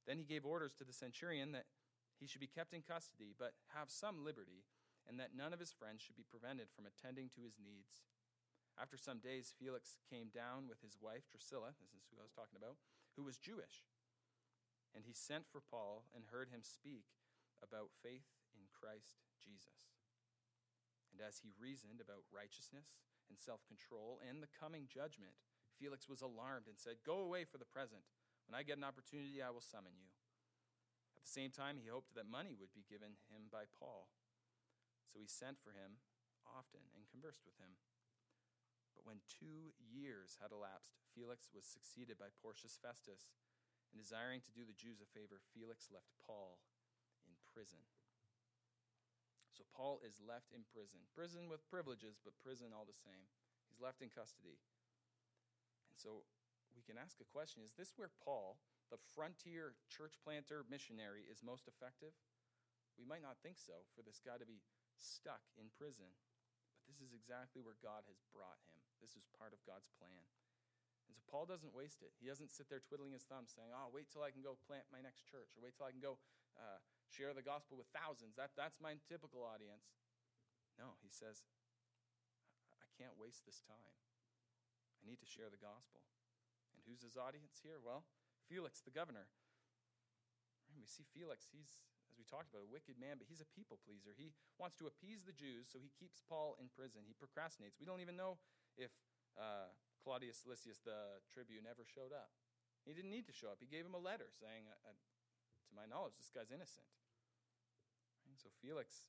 Then 0.06 0.18
he 0.18 0.26
gave 0.26 0.44
orders 0.44 0.74
to 0.78 0.84
the 0.84 0.92
centurion 0.92 1.52
that 1.52 1.66
he 2.18 2.26
should 2.26 2.42
be 2.42 2.50
kept 2.50 2.74
in 2.74 2.82
custody, 2.82 3.34
but 3.38 3.54
have 3.74 3.90
some 3.90 4.22
liberty, 4.22 4.66
and 5.08 5.18
that 5.18 5.34
none 5.34 5.52
of 5.54 5.58
his 5.62 5.72
friends 5.72 6.02
should 6.02 6.18
be 6.18 6.26
prevented 6.26 6.68
from 6.70 6.86
attending 6.86 7.30
to 7.34 7.42
his 7.42 7.58
needs. 7.58 8.02
After 8.80 8.96
some 8.96 9.20
days, 9.20 9.52
Felix 9.52 10.00
came 10.08 10.32
down 10.32 10.64
with 10.64 10.80
his 10.80 10.96
wife, 10.96 11.28
Drusilla, 11.28 11.76
this 11.76 11.92
is 11.92 12.08
who 12.08 12.16
I 12.16 12.24
was 12.24 12.32
talking 12.32 12.56
about, 12.56 12.80
who 13.16 13.24
was 13.28 13.36
Jewish. 13.36 13.84
And 14.96 15.04
he 15.04 15.12
sent 15.12 15.48
for 15.48 15.60
Paul 15.60 16.08
and 16.16 16.28
heard 16.28 16.48
him 16.48 16.64
speak 16.64 17.08
about 17.60 17.92
faith 18.00 18.28
in 18.56 18.68
Christ 18.72 19.20
Jesus. 19.40 19.92
And 21.12 21.20
as 21.20 21.44
he 21.44 21.52
reasoned 21.60 22.00
about 22.00 22.24
righteousness 22.32 22.96
and 23.28 23.36
self 23.36 23.60
control 23.68 24.20
and 24.24 24.40
the 24.40 24.52
coming 24.52 24.88
judgment, 24.88 25.36
Felix 25.76 26.08
was 26.08 26.24
alarmed 26.24 26.68
and 26.68 26.76
said, 26.80 27.04
Go 27.04 27.20
away 27.20 27.44
for 27.44 27.60
the 27.60 27.68
present. 27.68 28.04
When 28.48 28.56
I 28.56 28.64
get 28.64 28.80
an 28.80 28.88
opportunity, 28.88 29.44
I 29.44 29.52
will 29.52 29.64
summon 29.64 29.96
you. 29.96 30.08
At 31.16 31.24
the 31.24 31.36
same 31.36 31.52
time, 31.52 31.78
he 31.78 31.92
hoped 31.92 32.16
that 32.16 32.28
money 32.28 32.56
would 32.56 32.72
be 32.72 32.88
given 32.88 33.20
him 33.28 33.52
by 33.52 33.68
Paul. 33.68 34.08
So 35.12 35.20
he 35.20 35.28
sent 35.28 35.60
for 35.60 35.70
him 35.76 36.00
often 36.48 36.88
and 36.96 37.06
conversed 37.06 37.44
with 37.44 37.56
him. 37.60 37.78
But 38.94 39.08
when 39.08 39.24
two 39.26 39.72
years 39.78 40.38
had 40.40 40.52
elapsed, 40.52 41.00
Felix 41.12 41.48
was 41.52 41.64
succeeded 41.64 42.20
by 42.20 42.32
Porcius 42.40 42.76
Festus. 42.80 43.32
And 43.92 44.00
desiring 44.00 44.40
to 44.44 44.56
do 44.56 44.64
the 44.64 44.76
Jews 44.76 45.04
a 45.04 45.08
favor, 45.12 45.44
Felix 45.52 45.92
left 45.92 46.08
Paul 46.24 46.60
in 47.28 47.36
prison. 47.52 47.84
So 49.52 49.68
Paul 49.68 50.00
is 50.00 50.16
left 50.16 50.56
in 50.56 50.64
prison. 50.64 51.04
Prison 51.12 51.44
with 51.52 51.68
privileges, 51.68 52.16
but 52.16 52.40
prison 52.40 52.72
all 52.72 52.88
the 52.88 52.96
same. 52.96 53.28
He's 53.68 53.84
left 53.84 54.00
in 54.00 54.08
custody. 54.08 54.56
And 55.92 56.00
so 56.00 56.24
we 56.72 56.80
can 56.80 56.96
ask 56.96 57.20
a 57.20 57.28
question 57.28 57.60
Is 57.60 57.76
this 57.76 57.92
where 58.00 58.12
Paul, 58.24 58.56
the 58.88 59.00
frontier 59.12 59.76
church 59.92 60.16
planter 60.24 60.64
missionary, 60.72 61.28
is 61.28 61.44
most 61.44 61.68
effective? 61.68 62.16
We 62.96 63.04
might 63.04 63.24
not 63.24 63.40
think 63.44 63.60
so 63.60 63.84
for 63.92 64.00
this 64.00 64.20
guy 64.24 64.40
to 64.40 64.48
be 64.48 64.64
stuck 64.96 65.44
in 65.56 65.72
prison, 65.76 66.08
but 66.76 66.84
this 66.88 67.00
is 67.00 67.12
exactly 67.12 67.60
where 67.60 67.76
God 67.80 68.08
has 68.08 68.20
brought 68.32 68.60
him. 68.68 68.71
This 69.12 69.28
is 69.28 69.36
part 69.36 69.52
of 69.52 69.60
God's 69.68 69.92
plan. 70.00 70.24
And 71.04 71.12
so 71.12 71.20
Paul 71.28 71.44
doesn't 71.44 71.76
waste 71.76 72.00
it. 72.00 72.16
He 72.16 72.32
doesn't 72.32 72.48
sit 72.48 72.72
there 72.72 72.80
twiddling 72.80 73.12
his 73.12 73.28
thumbs 73.28 73.52
saying, 73.52 73.68
Oh, 73.76 73.92
wait 73.92 74.08
till 74.08 74.24
I 74.24 74.32
can 74.32 74.40
go 74.40 74.56
plant 74.64 74.88
my 74.88 75.04
next 75.04 75.28
church, 75.28 75.52
or 75.52 75.60
wait 75.60 75.76
till 75.76 75.84
I 75.84 75.92
can 75.92 76.00
go 76.00 76.16
uh, 76.56 76.80
share 77.12 77.36
the 77.36 77.44
gospel 77.44 77.76
with 77.76 77.92
thousands. 77.92 78.40
That, 78.40 78.56
that's 78.56 78.80
my 78.80 78.96
typical 79.04 79.44
audience. 79.44 79.92
No, 80.80 80.96
he 81.04 81.12
says, 81.12 81.44
I 82.80 82.88
can't 82.96 83.12
waste 83.20 83.44
this 83.44 83.60
time. 83.68 83.92
I 84.96 85.04
need 85.04 85.20
to 85.20 85.28
share 85.28 85.52
the 85.52 85.60
gospel. 85.60 86.00
And 86.72 86.80
who's 86.88 87.04
his 87.04 87.20
audience 87.20 87.60
here? 87.60 87.76
Well, 87.76 88.08
Felix, 88.48 88.80
the 88.80 88.94
governor. 88.94 89.28
We 90.72 90.88
see 90.88 91.04
Felix, 91.12 91.52
he's, 91.52 91.84
as 92.08 92.16
we 92.16 92.24
talked 92.24 92.48
about, 92.48 92.64
a 92.64 92.70
wicked 92.72 92.96
man, 92.96 93.20
but 93.20 93.28
he's 93.28 93.44
a 93.44 93.50
people 93.52 93.76
pleaser. 93.84 94.16
He 94.16 94.32
wants 94.56 94.80
to 94.80 94.88
appease 94.88 95.28
the 95.28 95.36
Jews, 95.36 95.68
so 95.68 95.76
he 95.76 95.92
keeps 96.00 96.24
Paul 96.24 96.56
in 96.56 96.72
prison. 96.72 97.04
He 97.04 97.12
procrastinates. 97.12 97.76
We 97.76 97.84
don't 97.84 98.00
even 98.00 98.16
know 98.16 98.40
if 98.76 98.92
uh, 99.36 99.70
Claudius 100.02 100.42
Lysias, 100.44 100.82
the 100.82 101.22
tribune, 101.30 101.64
ever 101.64 101.86
showed 101.86 102.10
up. 102.10 102.34
He 102.82 102.92
didn't 102.92 103.14
need 103.14 103.30
to 103.30 103.34
show 103.34 103.48
up. 103.54 103.62
He 103.62 103.70
gave 103.70 103.86
him 103.86 103.94
a 103.94 104.02
letter 104.02 104.26
saying, 104.34 104.66
uh, 104.66 104.90
uh 104.90 104.98
to 105.70 105.72
my 105.78 105.86
knowledge, 105.86 106.18
this 106.18 106.28
guy's 106.28 106.52
innocent. 106.52 106.84
So 108.36 108.50
Felix, 108.58 109.06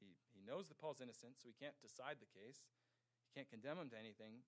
he, 0.00 0.16
he 0.32 0.40
knows 0.40 0.70
that 0.70 0.80
Paul's 0.80 1.02
innocent, 1.02 1.36
so 1.36 1.50
he 1.50 1.56
can't 1.56 1.76
decide 1.82 2.22
the 2.22 2.30
case 2.30 2.64
He 3.26 3.30
can't 3.36 3.50
condemn 3.50 3.76
him 3.76 3.90
to 3.92 3.98
anything, 3.98 4.46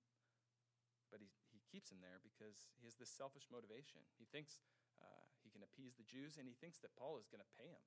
but 1.12 1.20
he, 1.20 1.28
he 1.52 1.60
keeps 1.68 1.92
him 1.92 2.00
there 2.00 2.24
because 2.24 2.72
he 2.80 2.88
has 2.88 2.96
this 2.96 3.12
selfish 3.12 3.50
motivation. 3.52 4.00
He 4.16 4.24
thinks 4.24 4.64
uh, 4.96 5.24
he 5.44 5.52
can 5.52 5.60
appease 5.60 5.98
the 5.98 6.06
Jews, 6.06 6.40
and 6.40 6.48
he 6.48 6.56
thinks 6.56 6.80
that 6.80 6.96
Paul 6.96 7.20
is 7.20 7.28
going 7.28 7.44
to 7.44 7.52
pay 7.58 7.68
him. 7.68 7.84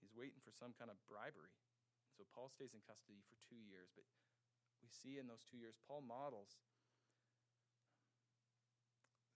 He's 0.00 0.16
waiting 0.16 0.40
for 0.40 0.50
some 0.50 0.72
kind 0.72 0.88
of 0.88 0.96
bribery. 1.04 1.52
So 2.20 2.28
Paul 2.36 2.52
stays 2.52 2.76
in 2.76 2.84
custody 2.84 3.24
for 3.24 3.40
two 3.40 3.56
years, 3.56 3.88
but 3.96 4.04
we 4.84 4.92
see 4.92 5.16
in 5.16 5.24
those 5.24 5.40
two 5.40 5.56
years, 5.56 5.80
Paul 5.88 6.04
models 6.04 6.60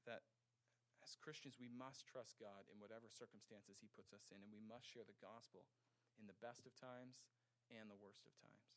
that 0.05 0.21
as 1.01 1.17
Christians, 1.17 1.57
we 1.57 1.73
must 1.73 2.05
trust 2.05 2.37
God 2.37 2.69
in 2.69 2.77
whatever 2.77 3.09
circumstances 3.09 3.81
He 3.81 3.89
puts 3.89 4.13
us 4.13 4.29
in, 4.29 4.45
and 4.45 4.53
we 4.53 4.61
must 4.61 4.85
share 4.85 5.09
the 5.09 5.17
gospel 5.17 5.65
in 6.21 6.29
the 6.29 6.37
best 6.45 6.69
of 6.69 6.77
times 6.77 7.25
and 7.73 7.89
the 7.89 7.97
worst 7.97 8.29
of 8.29 8.37
times. 8.37 8.69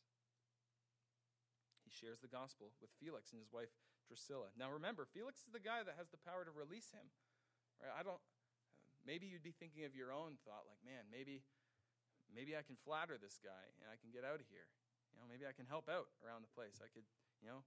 He 1.84 1.92
shares 1.92 2.24
the 2.24 2.32
gospel 2.32 2.72
with 2.80 2.96
Felix 2.96 3.36
and 3.36 3.44
his 3.44 3.52
wife 3.52 3.76
Drusilla. 4.08 4.56
Now 4.56 4.72
remember, 4.72 5.04
Felix 5.04 5.44
is 5.44 5.52
the 5.52 5.60
guy 5.60 5.84
that 5.84 6.00
has 6.00 6.08
the 6.08 6.20
power 6.24 6.48
to 6.48 6.52
release 6.52 6.96
him. 6.96 7.12
Right? 7.76 7.92
I 7.92 8.00
don't 8.00 8.24
maybe 9.04 9.28
you'd 9.28 9.44
be 9.44 9.56
thinking 9.56 9.84
of 9.84 9.92
your 9.92 10.12
own 10.12 10.40
thought 10.48 10.64
like, 10.64 10.80
man, 10.80 11.04
maybe 11.12 11.44
maybe 12.32 12.56
I 12.56 12.64
can 12.64 12.76
flatter 12.80 13.16
this 13.16 13.40
guy 13.40 13.64
and 13.80 13.88
I 13.88 13.96
can 14.00 14.12
get 14.12 14.24
out 14.24 14.40
of 14.40 14.48
here. 14.48 14.68
You 15.12 15.20
know, 15.20 15.26
maybe 15.28 15.48
I 15.48 15.56
can 15.56 15.66
help 15.66 15.88
out 15.88 16.12
around 16.20 16.44
the 16.44 16.52
place. 16.52 16.78
I 16.78 16.88
could, 16.92 17.06
you 17.40 17.48
know, 17.48 17.64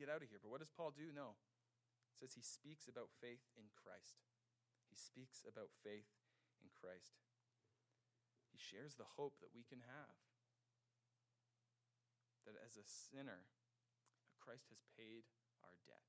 get 0.00 0.08
out 0.08 0.24
of 0.24 0.28
here. 0.28 0.40
But 0.40 0.50
what 0.50 0.64
does 0.64 0.72
Paul 0.72 0.90
do? 0.90 1.12
No. 1.12 1.36
It 2.12 2.16
says 2.20 2.32
he 2.34 2.44
speaks 2.44 2.88
about 2.88 3.12
faith 3.20 3.44
in 3.54 3.68
Christ. 3.72 4.20
He 4.88 4.96
speaks 4.96 5.44
about 5.44 5.72
faith 5.84 6.08
in 6.60 6.68
Christ. 6.72 7.16
He 8.52 8.60
shares 8.60 8.96
the 8.96 9.08
hope 9.16 9.40
that 9.40 9.52
we 9.56 9.64
can 9.64 9.80
have 9.80 10.16
that 12.44 12.58
as 12.58 12.74
a 12.74 12.86
sinner, 12.86 13.46
Christ 14.42 14.66
has 14.74 14.82
paid 14.98 15.22
our 15.62 15.78
debt. 15.86 16.02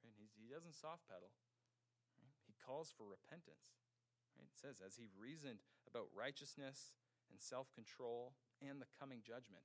Right? 0.00 0.16
And 0.16 0.32
he 0.40 0.48
doesn't 0.48 0.74
soft 0.74 1.04
pedal. 1.04 1.30
He 2.48 2.56
calls 2.56 2.92
for 2.96 3.04
repentance. 3.04 3.76
It 4.44 4.56
says, 4.56 4.80
as 4.84 4.96
he 4.96 5.08
reasoned 5.18 5.60
about 5.88 6.08
righteousness 6.14 6.96
and 7.30 7.40
self 7.40 7.72
control 7.74 8.34
and 8.60 8.80
the 8.80 8.90
coming 8.98 9.20
judgment. 9.24 9.64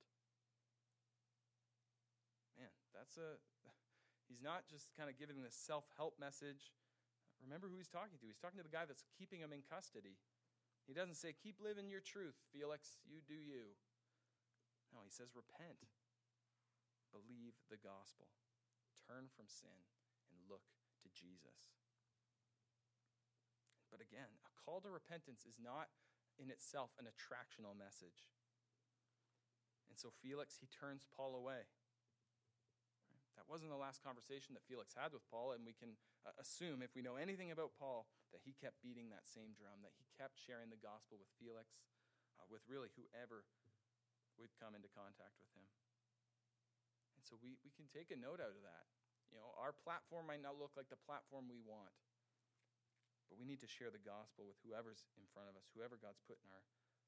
Man, 2.57 2.71
that's 2.95 3.17
a. 3.17 3.39
He's 4.26 4.41
not 4.41 4.65
just 4.65 4.89
kind 4.97 5.05
of 5.05 5.21
giving 5.21 5.45
this 5.45 5.53
self 5.53 5.86
help 5.97 6.17
message. 6.17 6.73
Remember 7.43 7.69
who 7.69 7.78
he's 7.78 7.91
talking 7.91 8.17
to. 8.17 8.26
He's 8.26 8.41
talking 8.41 8.57
to 8.57 8.65
the 8.65 8.73
guy 8.73 8.89
that's 8.89 9.05
keeping 9.19 9.43
him 9.43 9.53
in 9.53 9.61
custody. 9.61 10.17
He 10.89 10.97
doesn't 10.97 11.19
say, 11.19 11.34
Keep 11.34 11.61
living 11.61 11.89
your 11.93 12.01
truth, 12.01 12.38
Felix, 12.49 12.97
you 13.05 13.21
do 13.21 13.38
you. 13.38 13.78
No, 14.93 15.05
he 15.05 15.13
says, 15.13 15.34
Repent. 15.38 15.78
Believe 17.13 17.53
the 17.69 17.78
gospel. 17.78 18.34
Turn 19.05 19.30
from 19.30 19.45
sin 19.45 19.78
and 20.34 20.41
look 20.49 20.65
to 21.05 21.07
Jesus. 21.13 21.85
But 23.96 24.04
again, 24.04 24.28
a 24.43 24.52
call 24.60 24.84
to 24.84 24.91
repentance 24.91 25.48
is 25.48 25.56
not 25.56 25.88
in 26.36 26.52
itself 26.52 26.91
an 27.00 27.08
attractional 27.08 27.72
message. 27.72 28.28
And 29.88 29.96
so 29.96 30.12
Felix, 30.12 30.60
he 30.60 30.68
turns 30.68 31.08
Paul 31.16 31.32
away. 31.32 31.64
That 33.39 33.48
wasn't 33.48 33.72
the 33.72 33.80
last 33.80 34.04
conversation 34.04 34.52
that 34.60 34.68
Felix 34.68 34.91
had 35.00 35.16
with 35.16 35.24
Paul, 35.32 35.56
and 35.56 35.64
we 35.64 35.72
can 35.72 35.96
uh, 36.28 36.36
assume, 36.36 36.84
if 36.84 36.91
we 36.91 37.00
know 37.00 37.16
anything 37.16 37.56
about 37.56 37.72
Paul, 37.80 38.12
that 38.36 38.43
he 38.43 38.52
kept 38.52 38.84
beating 38.84 39.16
that 39.16 39.32
same 39.32 39.56
drum, 39.56 39.80
that 39.88 39.96
he 39.96 40.04
kept 40.20 40.36
sharing 40.36 40.68
the 40.68 40.80
gospel 40.84 41.16
with 41.16 41.32
Felix, 41.39 41.80
uh, 42.36 42.43
with 42.52 42.68
really 42.68 42.91
whoever 43.00 43.48
would 44.36 44.52
come 44.60 44.76
into 44.76 44.91
contact 44.91 45.39
with 45.39 45.52
him. 45.56 45.68
And 47.16 47.24
so 47.24 47.39
we, 47.39 47.56
we 47.64 47.72
can 47.72 47.88
take 47.88 48.12
a 48.12 48.20
note 48.20 48.43
out 48.43 48.52
of 48.52 48.64
that. 48.68 48.91
You 49.32 49.39
know, 49.39 49.56
our 49.56 49.72
platform 49.72 50.28
might 50.28 50.43
not 50.43 50.60
look 50.60 50.76
like 50.76 50.91
the 50.91 51.00
platform 51.08 51.48
we 51.48 51.64
want, 51.64 51.96
but 53.28 53.38
we 53.38 53.47
need 53.47 53.61
to 53.61 53.69
share 53.69 53.89
the 53.89 54.01
gospel 54.01 54.45
with 54.45 54.59
whoever's 54.61 55.05
in 55.17 55.26
front 55.34 55.49
of 55.49 55.57
us, 55.57 55.71
whoever 55.73 55.97
God's 55.97 56.21
put 56.23 56.41
in 56.41 56.49
our 56.53 56.65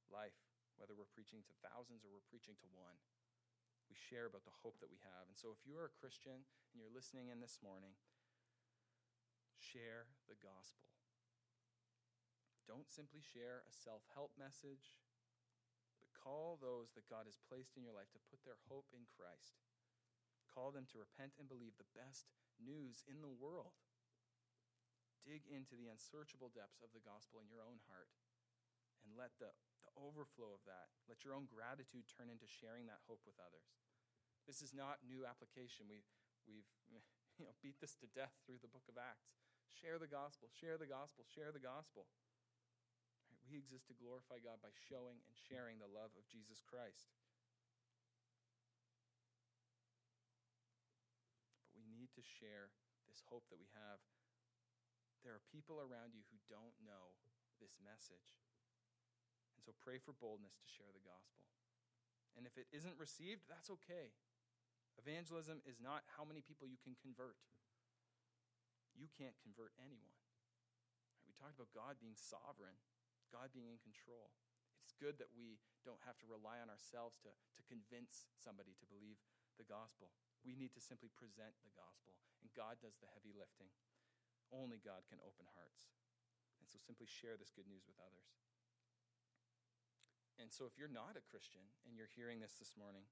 life, 0.10 0.36
whether 0.78 0.98
we're 0.98 1.10
preaching 1.14 1.46
to 1.46 1.54
thousands 1.62 2.02
or 2.06 2.14
we're 2.14 2.32
preaching 2.32 2.58
to 2.62 2.68
one 2.74 2.98
we 3.88 3.96
share 3.96 4.28
about 4.28 4.44
the 4.44 4.60
hope 4.64 4.80
that 4.84 4.92
we 4.92 5.00
have. 5.00 5.26
And 5.32 5.36
so, 5.36 5.56
if 5.56 5.64
you 5.64 5.80
are 5.80 5.88
a 5.88 6.00
Christian 6.00 6.44
and 6.44 6.76
you're 6.76 6.92
listening 6.92 7.32
in 7.32 7.40
this 7.40 7.64
morning, 7.64 7.96
share 9.56 10.12
the 10.28 10.36
gospel. 10.40 10.92
Don't 12.68 12.92
simply 12.92 13.24
share 13.24 13.64
a 13.64 13.72
self 13.72 14.04
help 14.12 14.36
message, 14.36 15.00
but 16.04 16.12
call 16.12 16.60
those 16.60 16.92
that 17.00 17.08
God 17.08 17.24
has 17.24 17.40
placed 17.48 17.80
in 17.80 17.84
your 17.88 17.96
life 17.96 18.12
to 18.12 18.28
put 18.28 18.44
their 18.44 18.60
hope 18.68 18.92
in 18.92 19.08
Christ. 19.08 19.56
Call 20.52 20.76
them 20.76 20.88
to 20.92 21.00
repent 21.00 21.40
and 21.40 21.48
believe 21.48 21.80
the 21.80 21.96
best 21.96 22.28
news 22.60 23.08
in 23.08 23.24
the 23.24 23.32
world. 23.32 23.87
Dig 25.28 25.44
into 25.52 25.76
the 25.76 25.92
unsearchable 25.92 26.48
depths 26.56 26.80
of 26.80 26.96
the 26.96 27.04
gospel 27.04 27.44
in 27.44 27.52
your 27.52 27.60
own 27.60 27.84
heart 27.92 28.08
and 29.04 29.12
let 29.20 29.36
the 29.44 29.52
the 29.88 29.96
overflow 29.96 30.52
of 30.52 30.60
that. 30.68 30.92
Let 31.08 31.24
your 31.24 31.32
own 31.32 31.48
gratitude 31.48 32.12
turn 32.12 32.28
into 32.28 32.44
sharing 32.44 32.92
that 32.92 33.08
hope 33.08 33.24
with 33.24 33.40
others. 33.40 33.72
This 34.44 34.60
is 34.60 34.76
not 34.76 35.00
new 35.08 35.24
application. 35.24 35.88
We, 35.88 36.04
we've 36.44 36.68
you 37.40 37.48
know, 37.48 37.56
beat 37.64 37.80
this 37.80 37.96
to 38.04 38.08
death 38.12 38.36
through 38.44 38.60
the 38.60 38.72
book 38.72 38.84
of 38.92 39.00
Acts. 39.00 39.40
Share 39.72 39.96
the 39.96 40.12
gospel, 40.12 40.52
share 40.52 40.76
the 40.76 40.90
gospel, 40.90 41.24
share 41.24 41.56
the 41.56 41.64
gospel. 41.64 42.08
Right? 43.32 43.44
We 43.48 43.60
exist 43.60 43.88
to 43.88 43.96
glorify 43.96 44.44
God 44.44 44.60
by 44.60 44.74
showing 44.74 45.24
and 45.24 45.36
sharing 45.36 45.80
the 45.80 45.88
love 45.88 46.12
of 46.20 46.28
Jesus 46.28 46.60
Christ. 46.66 47.14
But 51.72 51.78
we 51.78 51.86
need 51.88 52.12
to 52.18 52.24
share 52.26 52.74
this 53.06 53.24
hope 53.30 53.48
that 53.54 53.60
we 53.60 53.70
have. 53.76 54.02
There 55.28 55.36
are 55.36 55.52
people 55.52 55.84
around 55.84 56.16
you 56.16 56.24
who 56.32 56.40
don't 56.48 56.72
know 56.88 57.12
this 57.60 57.76
message. 57.84 58.40
And 59.52 59.60
so 59.60 59.76
pray 59.76 60.00
for 60.00 60.16
boldness 60.16 60.56
to 60.56 60.72
share 60.72 60.88
the 60.96 61.04
gospel. 61.04 61.44
And 62.40 62.48
if 62.48 62.56
it 62.56 62.72
isn't 62.72 62.96
received, 62.96 63.44
that's 63.52 63.68
okay. 63.68 64.16
Evangelism 64.96 65.60
is 65.68 65.84
not 65.84 66.08
how 66.16 66.24
many 66.24 66.40
people 66.40 66.64
you 66.64 66.80
can 66.80 66.96
convert. 67.04 67.36
You 68.96 69.12
can't 69.12 69.36
convert 69.44 69.76
anyone. 69.84 70.16
We 71.28 71.36
talked 71.36 71.60
about 71.60 71.76
God 71.76 72.00
being 72.00 72.16
sovereign, 72.16 72.80
God 73.28 73.52
being 73.52 73.68
in 73.68 73.84
control. 73.84 74.32
It's 74.88 74.96
good 74.96 75.20
that 75.20 75.36
we 75.36 75.60
don't 75.84 76.00
have 76.08 76.16
to 76.24 76.32
rely 76.32 76.64
on 76.64 76.72
ourselves 76.72 77.20
to, 77.28 77.36
to 77.36 77.62
convince 77.68 78.32
somebody 78.40 78.80
to 78.80 78.88
believe 78.88 79.20
the 79.60 79.68
gospel. 79.68 80.16
We 80.48 80.56
need 80.56 80.72
to 80.80 80.80
simply 80.80 81.12
present 81.12 81.52
the 81.68 81.76
gospel, 81.76 82.16
and 82.40 82.48
God 82.56 82.80
does 82.80 82.96
the 83.04 83.12
heavy 83.12 83.36
lifting. 83.36 83.68
Only 84.52 84.80
God 84.80 85.04
can 85.08 85.20
open 85.24 85.48
hearts. 85.56 85.92
And 86.62 86.68
so 86.68 86.80
simply 86.80 87.08
share 87.08 87.36
this 87.36 87.54
good 87.54 87.68
news 87.68 87.86
with 87.86 88.00
others. 88.00 88.28
And 90.38 90.54
so, 90.54 90.70
if 90.70 90.78
you're 90.78 90.92
not 90.92 91.18
a 91.18 91.26
Christian 91.26 91.66
and 91.90 91.98
you're 91.98 92.14
hearing 92.14 92.38
this 92.38 92.62
this 92.62 92.78
morning, 92.78 93.10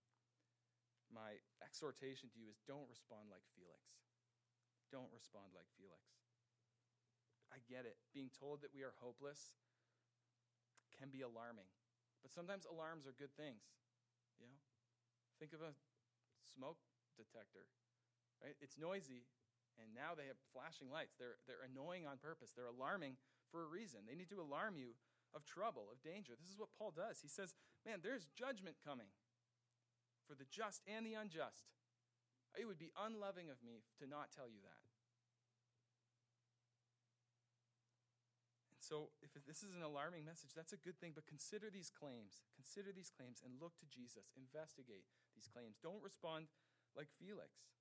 my 1.09 1.41
exhortation 1.61 2.29
to 2.33 2.37
you 2.37 2.49
is 2.49 2.61
don't 2.69 2.85
respond 2.85 3.33
like 3.33 3.45
Felix. 3.57 3.81
Don't 4.93 5.09
respond 5.09 5.49
like 5.57 5.65
Felix. 5.73 6.05
I 7.49 7.61
get 7.65 7.89
it. 7.89 7.97
Being 8.13 8.29
told 8.29 8.61
that 8.61 8.73
we 8.73 8.85
are 8.85 8.93
hopeless 9.01 9.57
can 10.93 11.09
be 11.09 11.25
alarming, 11.25 11.67
but 12.21 12.29
sometimes 12.29 12.69
alarms 12.69 13.09
are 13.09 13.15
good 13.17 13.33
things. 13.33 13.65
You 14.37 14.45
know, 14.45 14.57
think 15.41 15.51
of 15.51 15.65
a 15.65 15.73
smoke 16.55 16.79
detector, 17.17 17.65
right? 18.39 18.55
It's 18.61 18.77
noisy, 18.77 19.25
and 19.81 19.91
now 19.91 20.15
they 20.15 20.27
have 20.27 20.39
flashing 20.51 20.87
lights. 20.87 21.15
They're, 21.19 21.39
they're 21.45 21.67
annoying 21.67 22.07
on 22.07 22.17
purpose, 22.17 22.51
they're 22.55 22.71
alarming 22.71 23.19
for 23.51 23.63
a 23.63 23.69
reason. 23.69 24.07
They 24.07 24.17
need 24.17 24.31
to 24.31 24.41
alarm 24.41 24.75
you 24.79 24.95
of 25.35 25.43
trouble, 25.43 25.91
of 25.91 25.99
danger. 25.99 26.33
This 26.39 26.49
is 26.49 26.59
what 26.59 26.71
Paul 26.79 26.95
does. 26.95 27.19
He 27.19 27.27
says, 27.27 27.53
Man, 27.83 27.99
there's 28.01 28.27
judgment 28.33 28.79
coming 28.81 29.11
for 30.25 30.33
the 30.33 30.47
just 30.49 30.81
and 30.89 31.05
the 31.05 31.13
unjust. 31.13 31.69
It 32.55 32.65
would 32.65 32.79
be 32.79 32.95
unloving 32.95 33.51
of 33.51 33.59
me 33.59 33.83
to 33.99 34.07
not 34.07 34.31
tell 34.31 34.47
you 34.47 34.63
that. 34.63 34.81
And 38.71 38.79
so, 38.79 39.11
if 39.19 39.35
this 39.43 39.59
is 39.59 39.75
an 39.75 39.83
alarming 39.83 40.23
message, 40.23 40.55
that's 40.55 40.71
a 40.71 40.79
good 40.79 40.95
thing, 41.03 41.11
but 41.11 41.27
consider 41.27 41.67
these 41.67 41.91
claims. 41.91 42.47
Consider 42.55 42.95
these 42.95 43.11
claims 43.11 43.43
and 43.43 43.59
look 43.59 43.75
to 43.83 43.87
Jesus. 43.91 44.31
Investigate 44.39 45.03
these 45.35 45.51
claims. 45.51 45.75
Don't 45.83 46.01
respond 46.01 46.47
like 46.95 47.11
Felix. 47.19 47.74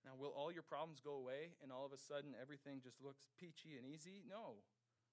Now, 0.00 0.16
will 0.16 0.32
all 0.32 0.48
your 0.48 0.64
problems 0.64 1.04
go 1.04 1.20
away 1.20 1.52
and 1.60 1.68
all 1.68 1.84
of 1.84 1.92
a 1.92 2.00
sudden 2.00 2.32
everything 2.40 2.80
just 2.80 3.00
looks 3.04 3.28
peachy 3.36 3.76
and 3.76 3.84
easy? 3.84 4.24
No. 4.24 4.64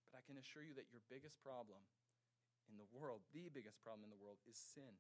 But 0.07 0.15
I 0.15 0.23
can 0.23 0.39
assure 0.39 0.63
you 0.63 0.71
that 0.79 0.87
your 0.87 1.03
biggest 1.11 1.35
problem 1.43 1.83
in 2.71 2.79
the 2.79 2.87
world, 2.95 3.27
the 3.35 3.51
biggest 3.51 3.83
problem 3.83 4.07
in 4.07 4.11
the 4.11 4.19
world, 4.19 4.39
is 4.47 4.55
sin. 4.55 4.95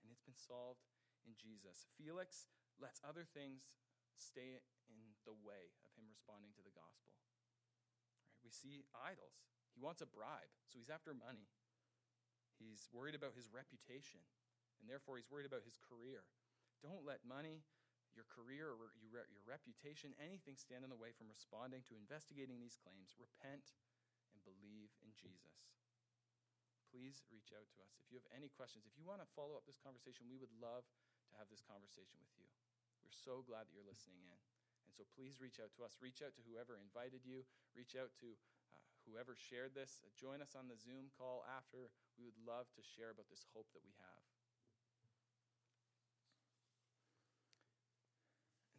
And 0.00 0.08
it's 0.08 0.24
been 0.24 0.36
solved 0.36 0.84
in 1.24 1.36
Jesus. 1.36 1.88
Felix 2.00 2.48
lets 2.80 3.00
other 3.04 3.28
things 3.28 3.84
stay 4.16 4.60
in 4.88 5.04
the 5.28 5.36
way 5.44 5.72
of 5.84 5.90
him 5.96 6.08
responding 6.08 6.56
to 6.56 6.64
the 6.64 6.72
gospel. 6.72 7.12
Right? 7.12 8.40
We 8.44 8.52
see 8.52 8.88
idols. 8.96 9.44
He 9.72 9.82
wants 9.82 10.04
a 10.04 10.08
bribe, 10.08 10.52
so 10.70 10.78
he's 10.78 10.92
after 10.92 11.12
money. 11.12 11.50
He's 12.60 12.86
worried 12.94 13.18
about 13.18 13.34
his 13.34 13.50
reputation, 13.50 14.22
and 14.78 14.86
therefore 14.86 15.18
he's 15.18 15.32
worried 15.32 15.50
about 15.50 15.66
his 15.66 15.74
career. 15.82 16.22
Don't 16.78 17.02
let 17.02 17.26
money, 17.26 17.66
your 18.14 18.26
career, 18.30 18.70
or 18.70 18.94
your 19.02 19.26
reputation, 19.46 20.14
anything 20.22 20.54
stand 20.54 20.86
in 20.86 20.90
the 20.90 20.98
way 20.98 21.10
from 21.14 21.30
responding 21.30 21.82
to 21.90 21.98
investigating 21.98 22.58
these 22.58 22.78
claims. 22.78 23.14
Repent 23.18 23.74
and 24.30 24.38
believe 24.46 24.94
in 25.02 25.10
Jesus. 25.14 25.74
Please 26.94 27.26
reach 27.30 27.50
out 27.50 27.66
to 27.74 27.82
us. 27.82 27.98
If 27.98 28.14
you 28.14 28.18
have 28.22 28.30
any 28.30 28.46
questions, 28.54 28.86
if 28.86 28.94
you 28.94 29.02
want 29.02 29.18
to 29.18 29.34
follow 29.34 29.58
up 29.58 29.66
this 29.66 29.82
conversation, 29.82 30.30
we 30.30 30.38
would 30.38 30.54
love 30.62 30.86
to 31.30 31.32
have 31.42 31.50
this 31.50 31.62
conversation 31.66 32.22
with 32.22 32.30
you. 32.38 32.46
We're 33.02 33.10
so 33.10 33.42
glad 33.42 33.66
that 33.66 33.74
you're 33.74 33.86
listening 33.86 34.22
in. 34.24 34.40
And 34.86 34.94
so 34.94 35.02
please 35.16 35.42
reach 35.42 35.58
out 35.58 35.74
to 35.74 35.82
us. 35.82 35.98
Reach 35.98 36.22
out 36.22 36.36
to 36.38 36.46
whoever 36.46 36.78
invited 36.78 37.26
you. 37.26 37.42
Reach 37.74 37.98
out 37.98 38.14
to 38.22 38.32
uh, 38.70 38.78
whoever 39.10 39.34
shared 39.34 39.74
this. 39.74 40.04
Join 40.14 40.38
us 40.40 40.54
on 40.54 40.70
the 40.70 40.78
Zoom 40.78 41.10
call 41.18 41.42
after. 41.50 41.90
We 42.16 42.24
would 42.24 42.38
love 42.40 42.70
to 42.78 42.82
share 42.84 43.10
about 43.10 43.28
this 43.28 43.44
hope 43.52 43.68
that 43.74 43.82
we 43.82 43.92
have. 43.98 44.23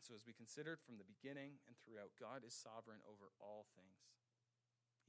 So, 0.06 0.14
as 0.14 0.30
we 0.30 0.38
considered 0.38 0.78
from 0.86 1.01
the 1.01 1.08
beginning 1.10 1.58
and 1.66 1.74
throughout, 1.82 2.14
God 2.22 2.45
is 2.45 2.53
sovereign 2.53 3.01
over 3.10 3.34
all 3.41 3.66
things 3.74 4.06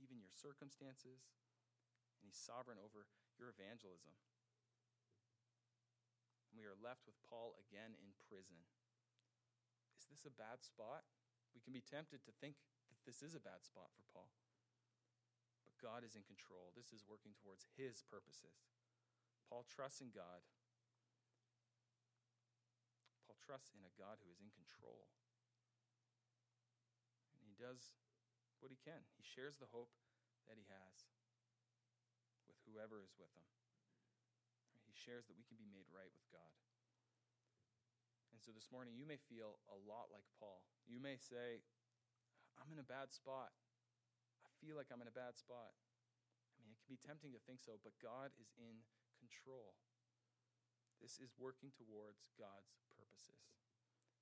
even 0.01 0.20
your 0.20 0.32
circumstances, 0.32 1.32
and 2.16 2.24
He's 2.24 2.36
sovereign 2.36 2.80
over 2.80 3.09
your 3.40 3.53
evangelism. 3.53 4.12
And 6.53 6.61
we 6.61 6.68
are 6.68 6.76
left 6.76 7.05
with 7.05 7.16
Paul 7.26 7.57
again 7.61 7.97
in 8.01 8.16
prison. 8.28 8.64
Is 9.97 10.09
this 10.09 10.24
a 10.24 10.32
bad 10.32 10.64
spot? 10.64 11.05
We 11.53 11.64
can 11.64 11.72
be 11.72 11.84
tempted 11.84 12.24
to 12.24 12.32
think 12.32 12.61
that 12.92 13.01
this 13.05 13.24
is 13.24 13.36
a 13.36 13.42
bad 13.42 13.64
spot 13.64 13.92
for 13.97 14.05
Paul. 14.12 14.32
But 15.64 15.80
God 15.80 16.05
is 16.05 16.16
in 16.16 16.24
control. 16.24 16.72
This 16.76 16.92
is 16.92 17.09
working 17.09 17.36
towards 17.36 17.68
His 17.76 18.05
purposes. 18.05 18.68
Paul 19.49 19.64
trusts 19.68 20.01
in 20.01 20.12
God. 20.12 20.44
Paul 23.47 23.55
trusts 23.55 23.78
in 23.78 23.86
a 23.86 23.94
God 23.94 24.18
who 24.26 24.30
is 24.34 24.42
in 24.42 24.51
control. 24.59 25.07
And 27.30 27.47
he 27.47 27.55
does 27.55 27.94
what 28.59 28.74
he 28.74 28.78
can. 28.82 29.07
He 29.14 29.22
shares 29.22 29.55
the 29.62 29.70
hope 29.70 29.94
that 30.51 30.59
he 30.59 30.66
has 30.66 31.07
with 32.51 32.59
whoever 32.66 32.99
is 32.99 33.14
with 33.14 33.30
him. 33.38 33.47
He 34.90 34.99
shares 34.99 35.30
that 35.30 35.38
we 35.38 35.47
can 35.47 35.55
be 35.55 35.70
made 35.70 35.86
right 35.94 36.11
with 36.11 36.26
God. 36.34 36.59
And 38.34 38.42
so 38.42 38.51
this 38.51 38.74
morning, 38.74 38.99
you 38.99 39.07
may 39.07 39.22
feel 39.30 39.62
a 39.70 39.78
lot 39.86 40.11
like 40.11 40.26
Paul. 40.42 40.66
You 40.90 40.99
may 40.99 41.14
say, 41.14 41.62
I'm 42.59 42.74
in 42.74 42.82
a 42.82 42.86
bad 42.86 43.14
spot. 43.14 43.55
I 44.42 44.51
feel 44.59 44.74
like 44.74 44.90
I'm 44.90 45.03
in 45.07 45.11
a 45.11 45.14
bad 45.14 45.38
spot. 45.38 45.70
I 46.59 46.66
mean, 46.66 46.74
it 46.74 46.82
can 46.82 46.90
be 46.90 46.99
tempting 46.99 47.30
to 47.30 47.42
think 47.47 47.62
so, 47.62 47.78
but 47.86 47.94
God 48.03 48.34
is 48.42 48.51
in 48.59 48.82
control. 49.22 49.78
This 50.99 51.22
is 51.22 51.30
working 51.38 51.70
towards 51.76 52.34
God's 52.34 52.86
purposes. 53.16 53.48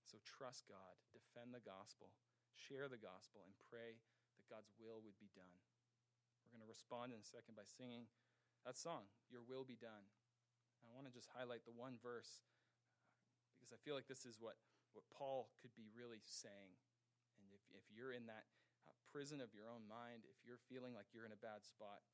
So 0.07 0.23
trust 0.23 0.71
God, 0.71 0.95
defend 1.11 1.51
the 1.51 1.65
gospel, 1.65 2.15
share 2.55 2.87
the 2.87 3.01
gospel, 3.01 3.43
and 3.43 3.55
pray 3.67 3.99
that 4.39 4.47
God's 4.47 4.71
will 4.79 5.03
would 5.03 5.19
be 5.19 5.33
done. 5.35 5.59
We're 6.47 6.55
going 6.55 6.63
to 6.63 6.71
respond 6.71 7.11
in 7.11 7.19
a 7.19 7.27
second 7.27 7.59
by 7.59 7.67
singing 7.67 8.07
that 8.63 8.79
song, 8.79 9.11
Your 9.27 9.43
Will 9.43 9.67
Be 9.67 9.75
Done. 9.75 10.07
And 10.79 10.87
I 10.87 10.95
want 10.95 11.11
to 11.11 11.15
just 11.15 11.33
highlight 11.35 11.67
the 11.67 11.75
one 11.75 11.99
verse 11.99 12.47
because 13.59 13.75
I 13.75 13.81
feel 13.83 13.97
like 13.97 14.07
this 14.07 14.29
is 14.29 14.39
what, 14.39 14.61
what 14.95 15.09
Paul 15.11 15.51
could 15.59 15.75
be 15.75 15.91
really 15.91 16.23
saying. 16.23 16.79
And 17.41 17.51
if, 17.51 17.65
if 17.75 17.85
you're 17.91 18.15
in 18.15 18.29
that 18.31 18.47
uh, 18.87 18.95
prison 19.11 19.43
of 19.43 19.51
your 19.57 19.67
own 19.67 19.83
mind, 19.89 20.29
if 20.29 20.39
you're 20.45 20.61
feeling 20.71 20.95
like 20.95 21.11
you're 21.11 21.27
in 21.27 21.35
a 21.35 21.41
bad 21.41 21.65
spot, 21.67 22.05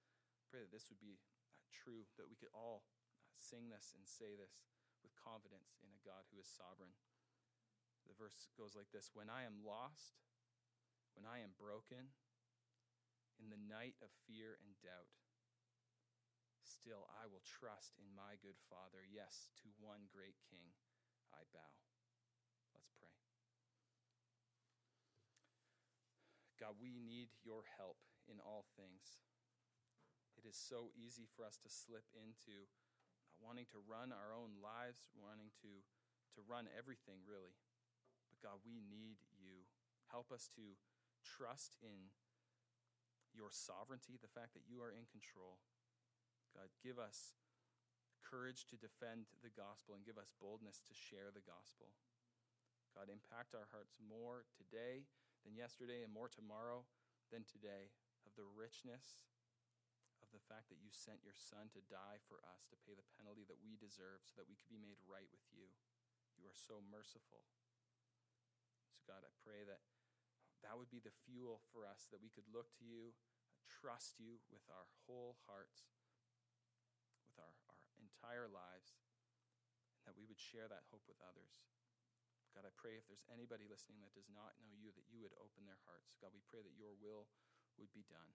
pray 0.49 0.63
that 0.63 0.73
this 0.73 0.89
would 0.89 1.03
be 1.03 1.19
uh, 1.53 1.61
true, 1.75 2.07
that 2.17 2.31
we 2.31 2.39
could 2.39 2.55
all 2.55 2.87
uh, 3.27 3.35
sing 3.37 3.69
this 3.69 3.93
and 3.99 4.07
say 4.07 4.39
this 4.39 4.63
confidence 5.21 5.77
in 5.85 5.93
a 5.93 6.01
God 6.03 6.25
who 6.33 6.41
is 6.41 6.49
sovereign. 6.49 6.97
The 8.09 8.17
verse 8.17 8.49
goes 8.57 8.75
like 8.75 8.91
this 8.91 9.13
When 9.13 9.29
I 9.29 9.45
am 9.45 9.61
lost, 9.63 10.19
when 11.15 11.29
I 11.29 11.45
am 11.45 11.55
broken, 11.61 12.11
in 13.41 13.49
the 13.53 13.61
night 13.61 13.97
of 14.05 14.13
fear 14.29 14.61
and 14.61 14.77
doubt, 14.85 15.13
still 16.61 17.09
I 17.17 17.29
will 17.29 17.45
trust 17.45 17.97
in 18.01 18.13
my 18.13 18.37
good 18.41 18.57
Father. 18.69 19.05
Yes, 19.05 19.53
to 19.65 19.73
one 19.81 20.09
great 20.13 20.37
King 20.49 20.73
I 21.33 21.45
bow. 21.53 21.73
Let's 22.77 22.93
pray. 23.01 23.13
God, 26.61 26.77
we 26.77 26.93
need 26.93 27.33
your 27.41 27.65
help 27.81 28.01
in 28.29 28.37
all 28.45 28.69
things. 28.77 29.21
It 30.37 30.45
is 30.45 30.57
so 30.57 30.93
easy 30.97 31.25
for 31.25 31.45
us 31.45 31.57
to 31.65 31.73
slip 31.73 32.09
into 32.13 32.69
wanting 33.41 33.67
to 33.73 33.81
run 33.89 34.13
our 34.13 34.31
own 34.31 34.61
lives, 34.61 35.09
wanting 35.17 35.51
to, 35.65 35.73
to 36.37 36.41
run 36.45 36.69
everything, 36.77 37.25
really. 37.25 37.57
But 38.29 38.41
God, 38.45 38.63
we 38.63 38.79
need 38.79 39.21
you. 39.37 39.67
Help 40.13 40.31
us 40.31 40.49
to 40.55 40.79
trust 41.25 41.77
in 41.81 42.13
your 43.33 43.51
sovereignty, 43.51 44.19
the 44.19 44.31
fact 44.31 44.55
that 44.55 44.67
you 44.69 44.83
are 44.85 44.93
in 44.93 45.07
control. 45.09 45.63
God, 46.55 46.71
give 46.83 46.99
us 46.99 47.39
courage 48.21 48.67
to 48.71 48.79
defend 48.79 49.31
the 49.43 49.51
gospel 49.51 49.95
and 49.95 50.07
give 50.07 50.19
us 50.19 50.35
boldness 50.39 50.83
to 50.87 50.95
share 50.95 51.31
the 51.31 51.43
gospel. 51.43 51.95
God, 52.95 53.07
impact 53.07 53.55
our 53.55 53.71
hearts 53.71 53.95
more 54.03 54.47
today 54.59 55.07
than 55.47 55.55
yesterday 55.55 56.03
and 56.03 56.11
more 56.11 56.27
tomorrow 56.27 56.85
than 57.31 57.47
today 57.47 57.95
of 58.27 58.35
the 58.35 58.47
richness 58.47 59.30
the 60.31 60.47
fact 60.47 60.71
that 60.71 60.83
you 60.83 60.91
sent 60.95 61.23
your 61.27 61.35
son 61.35 61.71
to 61.75 61.83
die 61.91 62.23
for 62.31 62.39
us, 62.47 62.67
to 62.71 62.83
pay 62.87 62.95
the 62.95 63.07
penalty 63.19 63.43
that 63.51 63.63
we 63.63 63.75
deserve 63.75 64.23
so 64.23 64.39
that 64.39 64.51
we 64.51 64.55
could 64.55 64.71
be 64.71 64.81
made 64.81 64.99
right 65.07 65.27
with 65.31 65.43
you. 65.51 65.71
You 66.39 66.47
are 66.47 66.57
so 66.57 66.79
merciful. 66.87 67.47
So, 68.95 69.03
God, 69.07 69.27
I 69.27 69.33
pray 69.43 69.67
that 69.67 69.83
that 70.63 70.77
would 70.79 70.93
be 70.93 71.03
the 71.03 71.15
fuel 71.27 71.61
for 71.73 71.89
us, 71.89 72.07
that 72.13 72.23
we 72.23 72.31
could 72.31 72.47
look 72.53 72.71
to 72.79 72.85
you, 72.87 73.17
trust 73.67 74.21
you 74.21 74.39
with 74.53 74.65
our 74.71 74.87
whole 75.07 75.41
hearts, 75.49 75.91
with 77.27 77.39
our, 77.41 77.55
our 77.71 77.81
entire 77.99 78.47
lives, 78.47 79.01
and 80.01 80.05
that 80.11 80.19
we 80.19 80.29
would 80.29 80.41
share 80.41 80.69
that 80.69 80.89
hope 80.93 81.05
with 81.11 81.21
others. 81.25 81.65
God, 82.53 82.67
I 82.67 82.75
pray 82.75 82.99
if 82.99 83.07
there's 83.07 83.25
anybody 83.31 83.71
listening 83.71 84.03
that 84.03 84.17
does 84.17 84.27
not 84.29 84.59
know 84.59 84.75
you, 84.75 84.91
that 84.95 85.07
you 85.07 85.23
would 85.23 85.35
open 85.39 85.63
their 85.65 85.79
hearts. 85.87 86.19
God, 86.19 86.35
we 86.35 86.43
pray 86.51 86.61
that 86.67 86.75
your 86.75 86.99
will 86.99 87.31
would 87.79 87.95
be 87.95 88.03
done. 88.11 88.35